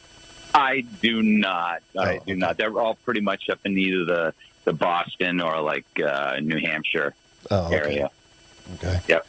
I 0.54 0.82
do 1.02 1.24
not. 1.24 1.82
I 1.98 2.00
Oh, 2.00 2.12
do 2.12 2.18
okay. 2.20 2.34
not. 2.36 2.58
They're 2.58 2.80
all 2.80 2.94
pretty 2.96 3.22
much 3.22 3.50
up 3.50 3.60
in 3.66 3.78
either 3.78 4.06
the 4.06 4.34
the 4.66 4.74
Boston 4.74 5.40
or 5.42 5.62
like 5.62 5.86
uh, 6.06 6.38
New 6.42 6.60
Hampshire 6.60 7.14
Oh, 7.50 7.66
okay. 7.68 7.76
area. 7.76 8.10
Okay. 8.76 9.00
Yep. 9.08 9.28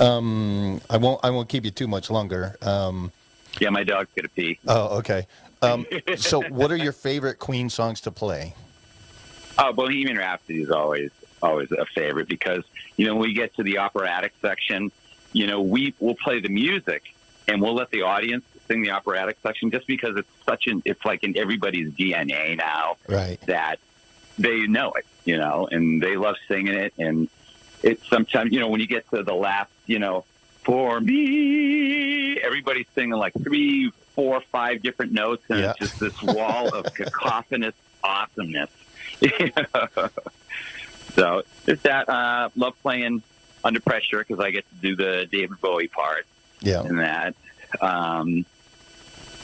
Um, 0.00 0.80
I 0.88 0.96
won't. 0.96 1.20
I 1.24 1.30
won't 1.30 1.48
keep 1.48 1.64
you 1.64 1.70
too 1.70 1.88
much 1.88 2.08
longer. 2.10 2.56
Um, 2.62 3.10
Yeah, 3.60 3.70
my 3.70 3.84
dog's 3.84 4.10
gonna 4.16 4.28
pee. 4.28 4.58
oh, 4.66 4.98
okay. 4.98 5.26
Um, 5.62 5.86
so, 6.16 6.40
what 6.48 6.70
are 6.70 6.76
your 6.76 6.92
favorite 6.92 7.38
Queen 7.38 7.68
songs 7.68 8.00
to 8.02 8.10
play? 8.10 8.54
Oh, 9.58 9.72
Bohemian 9.72 10.16
Rhapsody 10.18 10.62
is 10.62 10.70
always 10.70 11.10
always 11.42 11.70
a 11.72 11.84
favorite 11.86 12.28
because 12.28 12.64
you 12.96 13.06
know 13.06 13.14
when 13.14 13.28
we 13.28 13.34
get 13.34 13.54
to 13.56 13.62
the 13.62 13.78
operatic 13.78 14.32
section, 14.40 14.90
you 15.32 15.46
know 15.46 15.60
we 15.62 15.94
will 16.00 16.14
play 16.14 16.40
the 16.40 16.48
music 16.48 17.02
and 17.48 17.60
we'll 17.62 17.74
let 17.74 17.90
the 17.90 18.02
audience 18.02 18.44
sing 18.68 18.82
the 18.82 18.90
operatic 18.90 19.36
section 19.42 19.70
just 19.70 19.86
because 19.86 20.16
it's 20.16 20.28
such 20.44 20.66
an 20.66 20.82
it's 20.84 21.04
like 21.04 21.22
in 21.24 21.36
everybody's 21.36 21.90
DNA 21.92 22.56
now 22.56 22.96
Right. 23.08 23.40
that 23.42 23.78
they 24.38 24.66
know 24.66 24.92
it, 24.92 25.06
you 25.24 25.38
know, 25.38 25.68
and 25.70 26.02
they 26.02 26.16
love 26.16 26.34
singing 26.48 26.74
it. 26.74 26.92
And 26.98 27.28
it's 27.82 28.06
sometimes, 28.08 28.52
you 28.52 28.60
know, 28.60 28.68
when 28.68 28.80
you 28.80 28.86
get 28.86 29.08
to 29.10 29.22
the 29.22 29.32
last, 29.34 29.70
you 29.86 29.98
know, 29.98 30.24
for 30.64 31.00
me, 31.00 32.38
everybody's 32.40 32.86
singing 32.94 33.12
like 33.12 33.32
three, 33.42 33.90
four, 34.14 34.40
five 34.52 34.82
different 34.82 35.12
notes, 35.12 35.44
and 35.48 35.60
Yeah. 35.60 35.70
it's 35.70 35.78
just 35.78 36.00
this 36.00 36.22
wall 36.22 36.68
of 36.74 36.84
cacophonous 36.94 37.74
awesomeness. 38.02 38.70
so 41.14 41.42
it's 41.66 41.82
that. 41.82 42.08
Uh, 42.08 42.48
love 42.56 42.74
playing 42.82 43.22
under 43.64 43.80
pressure 43.80 44.18
because 44.26 44.38
I 44.42 44.50
get 44.50 44.64
to 44.68 44.74
do 44.76 44.96
the 44.96 45.26
David 45.30 45.60
Bowie 45.60 45.88
part 45.88 46.26
Yeah. 46.60 46.82
and 46.82 46.98
that. 47.00 47.34
Um, 47.80 48.44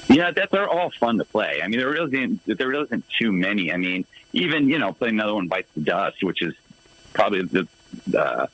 yeah, 0.08 0.30
that 0.30 0.50
they're 0.50 0.68
all 0.68 0.90
fun 0.90 1.18
to 1.18 1.24
play. 1.24 1.60
I 1.62 1.68
mean, 1.68 1.78
there 1.78 1.88
really 1.90 2.16
isn't, 2.16 2.40
there 2.58 2.68
really 2.68 2.84
isn't 2.84 3.04
too 3.18 3.32
many. 3.32 3.72
I 3.72 3.76
mean, 3.76 4.04
even 4.32 4.68
you 4.68 4.78
know, 4.78 4.92
playing 4.92 5.14
another 5.14 5.34
one 5.34 5.48
bites 5.48 5.70
the 5.74 5.80
dust, 5.82 6.22
which 6.22 6.42
is 6.42 6.54
probably 7.14 7.42
the 7.42 7.66
uh, 8.18 8.46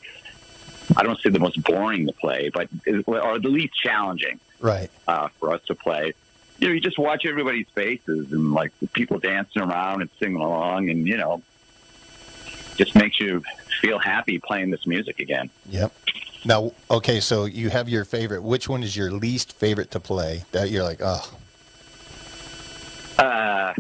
I 0.97 1.03
don't 1.03 1.19
say 1.21 1.31
the 1.31 1.39
most 1.39 1.63
boring 1.65 2.07
to 2.07 2.13
play, 2.13 2.51
but 2.53 2.69
or 3.07 3.39
the 3.39 3.49
least 3.49 3.75
challenging 3.75 4.41
Right. 4.61 4.91
uh, 5.07 5.29
for 5.39 5.53
us 5.53 5.61
to 5.67 5.75
play. 5.75 6.15
You 6.59 6.69
know, 6.69 6.75
you 6.75 6.81
just 6.81 6.99
watch 6.99 7.25
everybody's 7.25 7.69
faces 7.69 8.33
and 8.33 8.53
like 8.53 8.73
the 8.81 8.89
people 8.89 9.19
dancing 9.19 9.63
around 9.63 10.01
and 10.01 10.11
singing 10.19 10.41
along, 10.41 10.91
and 10.91 11.07
you 11.07 11.17
know, 11.17 11.43
just 12.77 12.95
makes 12.95 13.21
you 13.21 13.43
feel 13.81 13.99
happy 13.99 14.39
playing 14.39 14.71
this 14.71 14.87
music 14.87 15.21
again. 15.21 15.51
Yep. 15.71 15.93
Now, 16.45 16.73
okay, 16.91 17.21
so 17.21 17.45
you 17.45 17.69
have 17.71 17.89
your 17.89 18.05
favorite. 18.05 18.43
Which 18.43 18.69
one 18.69 18.83
is 18.83 18.97
your 18.97 19.11
least 19.11 19.53
favorite 19.53 19.91
to 19.93 20.01
play? 20.01 20.45
That 20.53 20.71
you're 20.71 20.85
like, 20.85 21.01
oh, 21.03 21.33
Uh, 23.19 23.75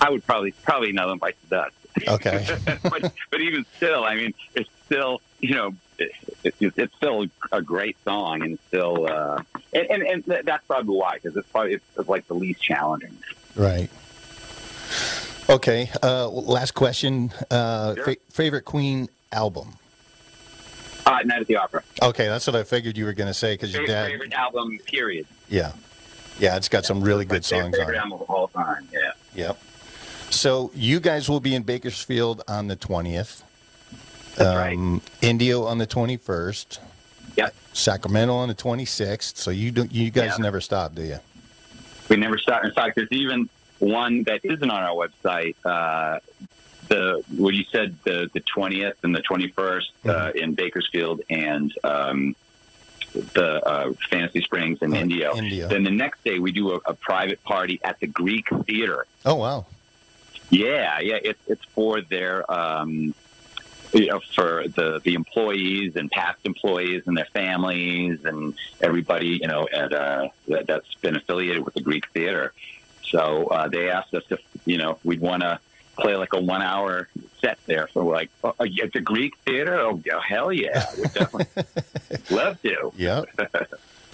I 0.00 0.10
would 0.10 0.24
probably 0.26 0.52
probably 0.62 0.90
another 0.90 1.12
one 1.12 1.18
bites 1.18 1.38
the 1.48 1.56
dust. 1.56 1.74
okay. 2.08 2.46
but 2.82 3.12
but 3.30 3.40
even 3.40 3.64
still, 3.76 4.04
I 4.04 4.14
mean, 4.16 4.34
it's 4.54 4.70
still 4.86 5.20
you 5.40 5.54
know, 5.54 5.74
it, 5.98 6.12
it, 6.44 6.54
it's 6.76 6.94
still 6.96 7.26
a 7.50 7.62
great 7.62 7.96
song, 8.04 8.42
and 8.42 8.58
still, 8.68 9.06
uh, 9.06 9.42
and, 9.72 9.86
and 9.90 10.24
and 10.26 10.44
that's 10.46 10.64
probably 10.66 10.96
why 10.96 11.14
because 11.14 11.36
it's 11.36 11.48
probably 11.48 11.74
it's 11.74 12.08
like 12.08 12.26
the 12.28 12.34
least 12.34 12.62
challenging. 12.62 13.16
right. 13.56 13.88
Okay. 15.48 15.90
Uh, 16.02 16.28
last 16.28 16.72
question. 16.74 17.32
Uh, 17.50 17.94
Sure. 17.94 18.04
fa- 18.04 18.16
favorite 18.30 18.64
Queen 18.64 19.08
album? 19.32 19.74
Uh, 21.04 21.18
Night 21.24 21.40
at 21.40 21.46
the 21.48 21.56
Opera, 21.56 21.82
Okay, 22.00 22.28
that's 22.28 22.46
what 22.46 22.54
I 22.54 22.62
figured 22.62 22.96
you 22.96 23.04
were 23.04 23.12
going 23.12 23.26
to 23.26 23.34
say 23.34 23.54
because 23.54 23.72
your 23.72 23.82
favorite, 23.82 23.92
dad. 23.94 24.10
favorite 24.12 24.32
album, 24.34 24.78
period. 24.86 25.26
Yeah. 25.48 25.72
Yeah, 26.38 26.56
it's 26.56 26.68
got 26.68 26.84
some 26.86 27.00
really 27.02 27.24
good 27.24 27.44
songs 27.44 27.64
on 27.64 27.72
favorite 27.72 27.96
it. 27.96 27.98
album 27.98 28.12
of 28.12 28.22
all 28.30 28.46
time. 28.48 28.88
Yeah. 28.92 29.10
Yep. 29.34 29.58
So 30.30 30.70
you 30.74 31.00
guys 31.00 31.28
will 31.28 31.40
be 31.40 31.54
in 31.56 31.64
Bakersfield 31.64 32.42
on 32.46 32.68
the 32.68 32.76
20th. 32.76 33.42
That's 34.36 34.56
right. 34.56 34.76
Um, 34.76 35.02
Indio 35.20 35.64
on 35.64 35.78
the 35.78 35.86
21st. 35.86 36.78
Yep. 37.36 37.54
Sacramento 37.72 38.34
on 38.34 38.48
the 38.48 38.54
26th. 38.54 39.36
So 39.36 39.50
you 39.50 39.70
do, 39.70 39.86
you 39.90 40.10
guys 40.10 40.32
Yeah. 40.38 40.42
never 40.42 40.60
stop, 40.60 40.94
do 40.94 41.02
you? 41.02 41.18
We 42.08 42.16
never 42.16 42.36
stop. 42.38 42.64
In 42.64 42.72
fact, 42.72 42.96
there's 42.96 43.08
even 43.10 43.48
one 43.78 44.22
that 44.24 44.40
isn't 44.44 44.70
on 44.70 44.82
our 44.82 44.94
website 45.08 45.56
uh, 45.64 46.18
the 46.88 47.22
what 47.36 47.54
you 47.54 47.64
said 47.70 47.96
the 48.04 48.28
the 48.34 48.40
twentieth 48.40 48.96
and 49.02 49.14
the 49.14 49.22
twenty 49.22 49.52
uh, 50.04 50.32
in 50.34 50.54
Bakersfield 50.54 51.22
and 51.30 51.72
um, 51.84 52.36
the 53.12 53.62
uh, 53.66 53.92
Fantasy 54.10 54.42
Springs 54.42 54.78
in 54.82 54.92
Oh, 54.94 54.98
Indio. 54.98 55.36
Indio. 55.36 55.68
Then 55.68 55.84
the 55.84 55.90
next 55.90 56.22
day 56.24 56.38
we 56.38 56.52
do 56.52 56.72
a, 56.72 56.80
a 56.86 56.94
private 56.94 57.42
party 57.44 57.80
at 57.82 57.98
the 58.00 58.08
Greek 58.08 58.46
Theater. 58.66 59.06
Oh 59.24 59.36
wow. 59.36 59.66
Yeah, 60.50 60.98
yeah, 61.00 61.18
it's 61.22 61.40
it's 61.46 61.64
for 61.66 62.00
their 62.02 62.50
um, 62.52 63.14
you 63.92 64.06
know 64.06 64.20
for 64.34 64.66
the 64.68 65.00
the 65.04 65.14
employees 65.14 65.96
and 65.96 66.10
past 66.10 66.38
employees 66.44 67.02
and 67.06 67.16
their 67.16 67.26
families 67.26 68.24
and 68.24 68.54
everybody 68.80 69.38
you 69.40 69.46
know 69.46 69.68
at 69.72 69.92
uh, 69.92 70.28
that, 70.48 70.66
that's 70.66 70.94
been 70.96 71.16
affiliated 71.16 71.64
with 71.64 71.74
the 71.74 71.82
Greek 71.82 72.08
Theater. 72.10 72.52
So 73.04 73.46
uh, 73.48 73.68
they 73.68 73.90
asked 73.90 74.14
us 74.14 74.24
if 74.30 74.40
you 74.64 74.78
know 74.78 74.98
we'd 75.04 75.20
want 75.20 75.42
to 75.42 75.58
play 75.98 76.16
like 76.16 76.32
a 76.32 76.40
one 76.40 76.62
hour 76.62 77.08
set 77.40 77.58
there. 77.66 77.88
So 77.92 78.04
we're 78.04 78.14
like 78.14 78.30
oh, 78.42 78.54
at 78.60 78.92
the 78.92 79.00
Greek 79.00 79.36
Theater, 79.38 79.78
oh 79.78 80.00
hell 80.20 80.52
yeah, 80.52 80.86
we 80.96 81.02
definitely 81.04 81.64
love 82.30 82.60
to. 82.62 82.92
Yeah. 82.96 83.24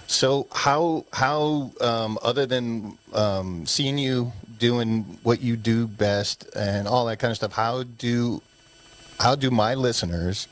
So 0.07 0.47
how 0.51 1.05
how 1.13 1.71
um, 1.79 2.17
other 2.21 2.45
than 2.45 2.97
um, 3.13 3.65
seeing 3.65 3.97
you 3.97 4.33
doing 4.57 5.19
what 5.23 5.41
you 5.41 5.55
do 5.55 5.87
best 5.87 6.49
and 6.55 6.87
all 6.87 7.05
that 7.05 7.19
kind 7.19 7.31
of 7.31 7.37
stuff, 7.37 7.53
how 7.53 7.83
do 7.83 8.41
how 9.19 9.35
do 9.35 9.51
my 9.51 9.75
listeners 9.75 10.47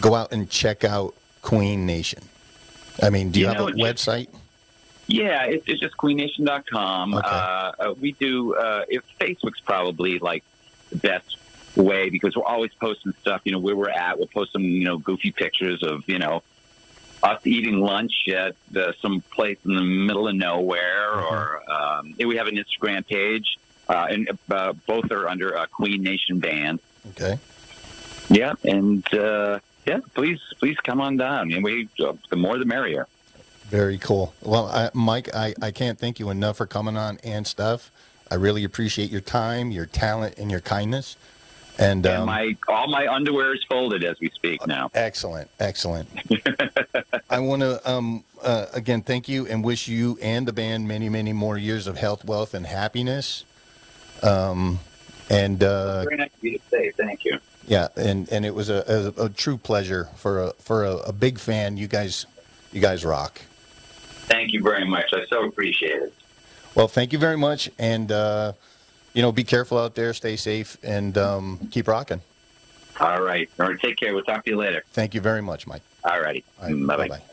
go 0.00 0.14
out 0.14 0.32
and 0.32 0.48
check 0.50 0.84
out 0.84 1.14
Queen 1.42 1.86
Nation? 1.86 2.22
I 3.02 3.10
mean, 3.10 3.30
do 3.30 3.40
you, 3.40 3.46
You 3.46 3.52
have 3.52 3.68
a 3.68 3.72
website? 3.72 4.28
Yeah, 5.06 5.44
it's, 5.44 5.66
it's 5.66 5.80
just 5.80 5.96
queennation.com. 5.96 7.14
Okay. 7.14 7.28
Uh, 7.28 7.72
uh, 7.78 7.94
we 8.00 8.12
do, 8.12 8.54
uh, 8.54 8.84
if 8.88 9.02
Facebook's 9.18 9.60
probably 9.60 10.18
like 10.18 10.44
the 10.90 10.96
best 10.96 11.36
way 11.76 12.10
because 12.10 12.36
we're 12.36 12.44
always 12.44 12.72
posting 12.74 13.12
stuff, 13.20 13.42
you 13.44 13.52
know, 13.52 13.58
where 13.58 13.76
we're 13.76 13.88
at. 13.90 14.18
We'll 14.18 14.26
post 14.26 14.52
some, 14.52 14.62
you 14.62 14.84
know, 14.84 14.98
goofy 14.98 15.32
pictures 15.32 15.82
of, 15.82 16.08
you 16.08 16.18
know, 16.18 16.42
us 17.22 17.40
eating 17.46 17.80
lunch 17.80 18.28
at 18.28 18.56
uh, 18.76 18.92
some 19.00 19.20
place 19.30 19.58
in 19.64 19.74
the 19.74 19.82
middle 19.82 20.28
of 20.28 20.34
nowhere, 20.34 21.12
or 21.12 21.70
um, 21.70 22.14
we 22.18 22.36
have 22.36 22.48
an 22.48 22.56
Instagram 22.56 23.06
page, 23.06 23.58
uh, 23.88 24.08
and 24.10 24.28
uh, 24.50 24.72
both 24.86 25.10
are 25.12 25.28
under 25.28 25.56
uh, 25.56 25.66
Queen 25.66 26.02
Nation 26.02 26.40
Band. 26.40 26.80
Okay. 27.10 27.38
Yeah, 28.32 28.54
and 28.64 29.14
uh, 29.14 29.58
yeah, 29.86 30.00
please, 30.14 30.40
please 30.58 30.76
come 30.78 31.00
on 31.00 31.16
down. 31.18 31.52
And 31.52 31.62
we, 31.62 31.88
uh, 32.00 32.14
the 32.30 32.36
more 32.36 32.58
the 32.58 32.64
merrier. 32.64 33.06
Very 33.64 33.98
cool. 33.98 34.34
Well, 34.42 34.66
I, 34.66 34.90
Mike, 34.94 35.34
I, 35.34 35.54
I 35.60 35.70
can't 35.70 35.98
thank 35.98 36.18
you 36.18 36.30
enough 36.30 36.56
for 36.56 36.66
coming 36.66 36.96
on 36.96 37.18
and 37.22 37.46
stuff. 37.46 37.90
I 38.30 38.36
really 38.36 38.64
appreciate 38.64 39.10
your 39.10 39.20
time, 39.20 39.70
your 39.70 39.86
talent, 39.86 40.38
and 40.38 40.50
your 40.50 40.60
kindness. 40.60 41.16
And, 41.78 42.04
And 42.06 42.20
um, 42.20 42.26
my 42.26 42.56
all 42.68 42.86
my 42.86 43.06
underwear 43.06 43.54
is 43.54 43.64
folded 43.64 44.04
as 44.04 44.20
we 44.20 44.28
speak 44.30 44.66
now. 44.66 44.90
Excellent, 44.94 45.50
excellent. 45.58 46.08
I 47.30 47.38
want 47.40 47.62
to 47.62 47.90
um, 47.90 48.24
uh, 48.42 48.66
again 48.74 49.00
thank 49.00 49.26
you 49.26 49.46
and 49.46 49.64
wish 49.64 49.88
you 49.88 50.18
and 50.20 50.46
the 50.46 50.52
band 50.52 50.86
many, 50.86 51.08
many 51.08 51.32
more 51.32 51.56
years 51.56 51.86
of 51.86 51.96
health, 51.96 52.26
wealth, 52.26 52.52
and 52.52 52.66
happiness. 52.66 53.44
Um, 54.22 54.80
and 55.30 55.62
uh, 55.62 56.04
Very 56.04 56.16
nice 56.18 56.30
of 56.36 56.44
you 56.44 56.58
to 56.58 56.64
say. 56.70 56.90
Thank 56.90 57.24
you. 57.24 57.38
Yeah, 57.66 57.88
and, 57.96 58.28
and 58.30 58.44
it 58.44 58.54
was 58.54 58.68
a, 58.68 59.12
a, 59.18 59.24
a 59.24 59.28
true 59.28 59.56
pleasure 59.56 60.08
for 60.16 60.42
a 60.42 60.52
for 60.58 60.84
a, 60.84 60.96
a 60.96 61.12
big 61.12 61.38
fan. 61.38 61.76
You 61.76 61.86
guys, 61.88 62.26
you 62.72 62.80
guys 62.80 63.04
rock. 63.04 63.40
Thank 64.26 64.52
you 64.52 64.62
very 64.62 64.84
much. 64.84 65.12
I 65.12 65.24
so 65.26 65.44
appreciate 65.44 66.02
it. 66.02 66.14
Well, 66.74 66.88
thank 66.88 67.12
you 67.12 67.18
very 67.18 67.36
much, 67.36 67.70
and 67.78 68.10
uh, 68.10 68.52
you 69.14 69.22
know, 69.22 69.32
be 69.32 69.44
careful 69.44 69.78
out 69.78 69.94
there, 69.94 70.14
stay 70.14 70.36
safe, 70.36 70.76
and 70.82 71.16
um, 71.18 71.58
keep 71.70 71.86
rocking. 71.88 72.20
All 73.00 73.22
right. 73.22 73.48
All 73.58 73.68
right. 73.68 73.78
Take 73.80 73.96
care. 73.96 74.14
We'll 74.14 74.22
talk 74.24 74.44
to 74.44 74.50
you 74.50 74.56
later. 74.56 74.84
Thank 74.92 75.14
you 75.14 75.20
very 75.20 75.42
much, 75.42 75.66
Mike. 75.66 75.82
All 76.04 76.20
righty. 76.20 76.44
All 76.60 76.68
right, 76.68 76.86
Bye 76.86 76.96
bye. 76.96 77.08
bye-bye. 77.08 77.31